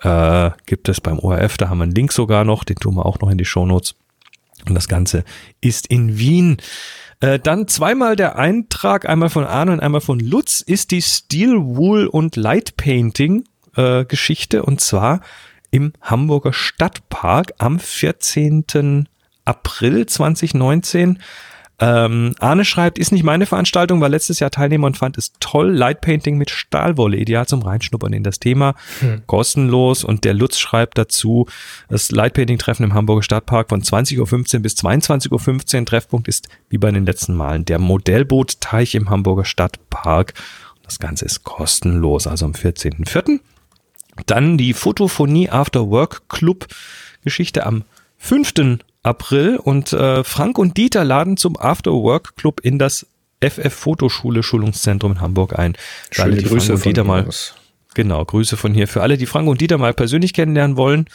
[0.00, 3.04] äh, gibt es beim ORF, da haben wir einen Link sogar noch, den tun wir
[3.04, 3.96] auch noch in die Shownotes.
[4.66, 5.24] Und das Ganze
[5.60, 6.56] ist in Wien.
[7.22, 11.54] Äh, dann zweimal der Eintrag, einmal von Arne und einmal von Lutz, ist die Steel
[11.56, 13.44] Wool und Light Painting
[13.76, 15.20] äh, Geschichte und zwar
[15.70, 19.08] im Hamburger Stadtpark am 14.
[19.44, 21.20] April 2019.
[21.82, 25.72] Ähm, Arne schreibt, ist nicht meine Veranstaltung, war letztes Jahr Teilnehmer und fand es toll.
[25.72, 28.76] Lightpainting mit Stahlwolle, ideal zum Reinschnuppern in das Thema.
[29.26, 30.04] Kostenlos.
[30.04, 31.48] Und der Lutz schreibt dazu,
[31.88, 35.84] das Lightpainting-Treffen im Hamburger Stadtpark von 20.15 Uhr bis 22.15 Uhr.
[35.86, 40.34] Treffpunkt ist wie bei den letzten Malen der Modellboot-Teich im Hamburger Stadtpark.
[40.84, 43.40] Das Ganze ist kostenlos, also am 14.04.
[44.26, 46.68] Dann die Fotophonie After Work Club
[47.24, 47.82] Geschichte am
[48.18, 48.78] 5.
[49.02, 53.06] April und äh, Frank und Dieter laden zum After Work Club in das
[53.40, 55.76] FF Fotoschule Schulungszentrum in Hamburg ein.
[56.10, 57.54] Für alle, Schöne die Grüße Frank und von Dieter mal, aus.
[57.94, 58.86] genau, Grüße von hier.
[58.86, 61.06] Für alle, die Frank und Dieter mal persönlich kennenlernen wollen,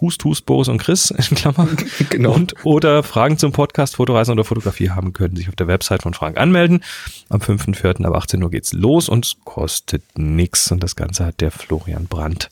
[0.00, 1.68] Hust, Hust, Boris und Chris in Klammer.
[2.10, 2.32] Genau.
[2.32, 6.14] Und oder Fragen zum Podcast, Fotoreisen oder Fotografie haben, können sich auf der Website von
[6.14, 6.84] Frank anmelden.
[7.28, 8.04] Am 5.4.
[8.04, 10.70] ab 18 Uhr geht's los und es kostet nix.
[10.70, 12.50] Und das Ganze hat der Florian Brandt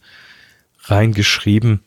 [0.85, 1.81] reingeschrieben.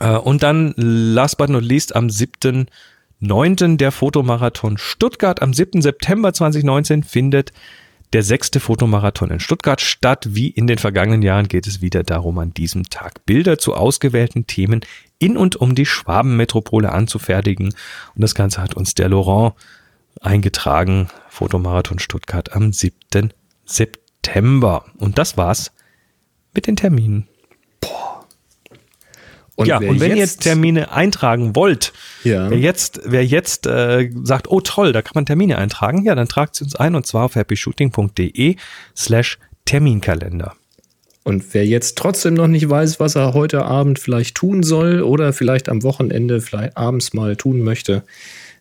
[0.00, 3.76] Äh, Und dann, last but not least, am 7.9.
[3.76, 5.42] der Fotomarathon Stuttgart.
[5.42, 5.82] Am 7.
[5.82, 7.52] September 2019 findet
[8.12, 10.28] der sechste Fotomarathon in Stuttgart statt.
[10.30, 14.46] Wie in den vergangenen Jahren geht es wieder darum, an diesem Tag Bilder zu ausgewählten
[14.46, 14.80] Themen
[15.18, 17.66] in und um die Schwabenmetropole anzufertigen.
[17.66, 19.54] Und das Ganze hat uns der Laurent
[20.20, 21.08] eingetragen.
[21.28, 23.32] Fotomarathon Stuttgart am 7.
[23.64, 24.84] September.
[24.98, 25.72] Und das war's
[26.54, 27.28] mit den Terminen.
[29.56, 31.92] Und ja, und wenn ihr jetzt- Termine eintragen wollt,
[32.24, 32.50] Ja.
[32.50, 36.28] wer jetzt, wer jetzt äh, sagt, oh toll, da kann man Termine eintragen, ja, dann
[36.28, 38.56] tragt sie uns ein und zwar auf happyshooting.de
[38.96, 40.54] slash Terminkalender.
[41.24, 45.32] Und wer jetzt trotzdem noch nicht weiß, was er heute Abend vielleicht tun soll oder
[45.32, 48.04] vielleicht am Wochenende, vielleicht abends mal tun möchte,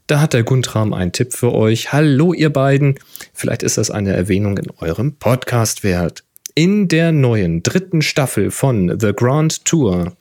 [0.07, 1.91] da hat der Guntram einen Tipp für euch.
[1.93, 2.95] Hallo ihr beiden,
[3.33, 6.23] vielleicht ist das eine Erwähnung in eurem Podcast wert.
[6.57, 10.15] In der neuen dritten Staffel von The Grand Tour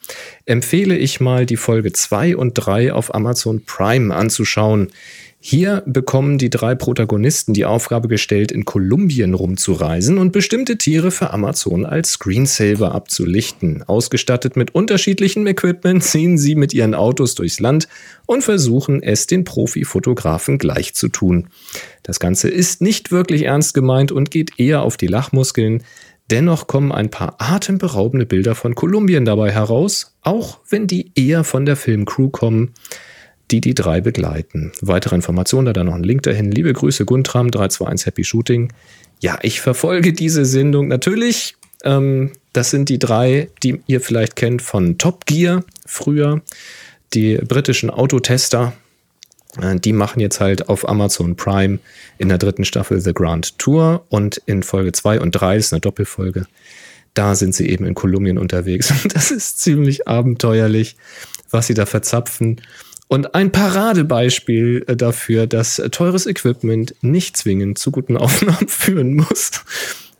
[0.46, 4.90] empfehle ich mal die Folge 2 und 3 auf Amazon Prime anzuschauen.
[5.38, 11.32] Hier bekommen die drei Protagonisten die Aufgabe gestellt, in Kolumbien rumzureisen und bestimmte Tiere für
[11.32, 13.84] Amazon als Screensaver abzulichten.
[13.84, 17.86] Ausgestattet mit unterschiedlichem Equipment ziehen sie mit ihren Autos durchs Land
[18.26, 21.48] und versuchen es den Profifotografen gleich zu tun.
[22.02, 25.84] Das Ganze ist nicht wirklich ernst gemeint und geht eher auf die Lachmuskeln.
[26.30, 31.66] Dennoch kommen ein paar atemberaubende Bilder von Kolumbien dabei heraus, auch wenn die eher von
[31.66, 32.72] der Filmcrew kommen
[33.50, 34.72] die die drei begleiten.
[34.80, 36.50] Weitere Informationen, da dann noch ein Link dahin.
[36.50, 38.72] Liebe Grüße, Guntram, 321 Happy Shooting.
[39.20, 41.56] Ja, ich verfolge diese Sendung natürlich.
[41.84, 46.42] Ähm, das sind die drei, die ihr vielleicht kennt von Top Gear früher,
[47.12, 48.72] die britischen Autotester.
[49.60, 51.78] Äh, Die machen jetzt halt auf Amazon Prime
[52.18, 55.72] in der dritten Staffel The Grand Tour und in Folge 2 und 3, das ist
[55.72, 56.46] eine Doppelfolge,
[57.14, 58.90] da sind sie eben in Kolumbien unterwegs.
[59.04, 60.96] Und das ist ziemlich abenteuerlich,
[61.50, 62.60] was sie da verzapfen.
[63.06, 69.52] Und ein Paradebeispiel äh, dafür, dass teures Equipment nicht zwingend zu guten Aufnahmen führen muss.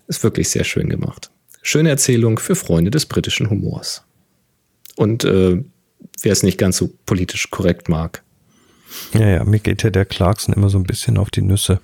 [0.06, 1.30] Ist wirklich sehr schön gemacht.
[1.62, 4.04] Schöne Erzählung für Freunde des britischen Humors.
[4.96, 5.62] Und äh,
[6.22, 8.22] wer es nicht ganz so politisch korrekt mag.
[9.12, 11.80] Ja, ja, mir geht ja der Clarkson immer so ein bisschen auf die Nüsse.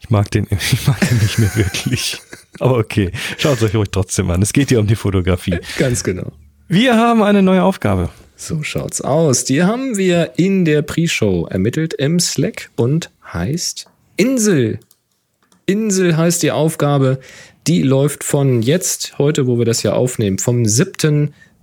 [0.00, 2.20] Ich mag den, ich mag den nicht mehr wirklich.
[2.60, 4.42] Aber okay, schaut es euch ruhig trotzdem an.
[4.42, 5.58] Es geht hier um die Fotografie.
[5.78, 6.32] Ganz genau.
[6.68, 8.10] Wir haben eine neue Aufgabe.
[8.36, 9.44] So schaut's aus.
[9.44, 13.86] Die haben wir in der Pre-Show ermittelt im Slack und heißt
[14.16, 14.80] Insel.
[15.66, 17.20] Insel heißt die Aufgabe.
[17.66, 20.66] Die läuft von jetzt, heute, wo wir das ja aufnehmen, vom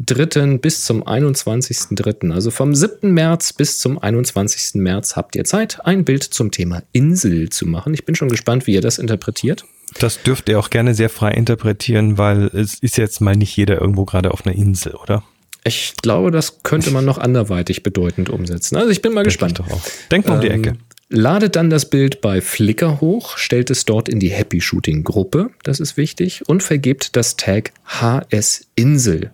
[0.05, 0.59] 7.3.
[0.59, 2.31] bis zum 21.3.
[2.33, 3.11] Also vom 7.
[3.11, 4.75] März bis zum 21.
[4.81, 7.93] März habt ihr Zeit, ein Bild zum Thema Insel zu machen.
[7.93, 9.65] Ich bin schon gespannt, wie ihr das interpretiert.
[9.99, 13.79] Das dürft ihr auch gerne sehr frei interpretieren, weil es ist jetzt mal nicht jeder
[13.81, 15.23] irgendwo gerade auf einer Insel, oder?
[15.63, 18.77] Ich glaube, das könnte man noch anderweitig bedeutend umsetzen.
[18.77, 19.59] Also ich bin mal Denk gespannt.
[19.59, 19.81] Doch auch.
[20.09, 20.77] Denk mal um die Ähm, Ecke.
[21.09, 25.49] Ladet dann das Bild bei Flickr hoch, stellt es dort in die Happy Shooting Gruppe,
[25.63, 29.31] das ist wichtig, und vergebt das Tag HS Insel.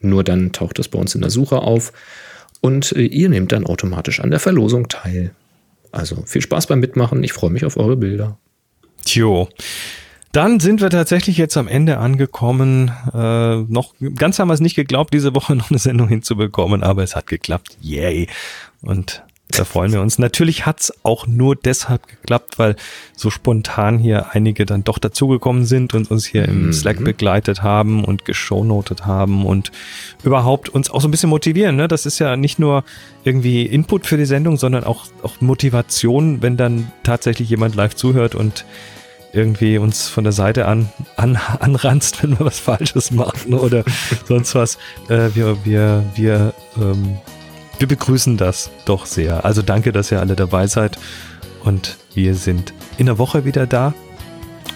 [0.00, 1.92] Nur dann taucht es bei uns in der Suche auf
[2.60, 5.32] und äh, ihr nehmt dann automatisch an der Verlosung teil.
[5.92, 8.38] Also viel Spaß beim Mitmachen, ich freue mich auf eure Bilder.
[9.04, 9.48] Tjo.
[10.32, 12.90] Dann sind wir tatsächlich jetzt am Ende angekommen.
[13.14, 17.02] Äh, noch ganz haben wir es nicht geglaubt, diese Woche noch eine Sendung hinzubekommen, aber
[17.02, 17.78] es hat geklappt.
[17.80, 18.28] Yay.
[18.82, 20.18] Und da freuen wir uns.
[20.18, 22.74] Natürlich hat's auch nur deshalb geklappt, weil
[23.14, 28.04] so spontan hier einige dann doch dazugekommen sind und uns hier im Slack begleitet haben
[28.04, 29.70] und geshownotet haben und
[30.24, 31.76] überhaupt uns auch so ein bisschen motivieren.
[31.76, 31.86] Ne?
[31.86, 32.82] Das ist ja nicht nur
[33.22, 38.34] irgendwie Input für die Sendung, sondern auch, auch Motivation, wenn dann tatsächlich jemand live zuhört
[38.34, 38.64] und
[39.32, 43.84] irgendwie uns von der Seite an, an anranzt, wenn wir was Falsches machen oder
[44.26, 44.76] sonst was.
[45.08, 47.18] Äh, wir, wir, wir, ähm,
[47.78, 49.44] wir begrüßen das doch sehr.
[49.44, 50.98] Also danke, dass ihr alle dabei seid.
[51.62, 53.94] Und wir sind in der Woche wieder da.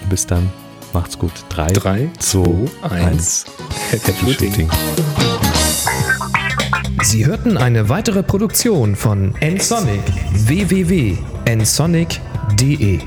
[0.09, 0.51] Bis dann.
[0.93, 1.32] Macht's gut.
[1.48, 3.47] Drei, 3, 2, 1.
[3.90, 4.70] Happy Shooting.
[7.02, 10.02] Sie hörten eine weitere Produktion von nsonic
[10.32, 13.01] www.nsonic.de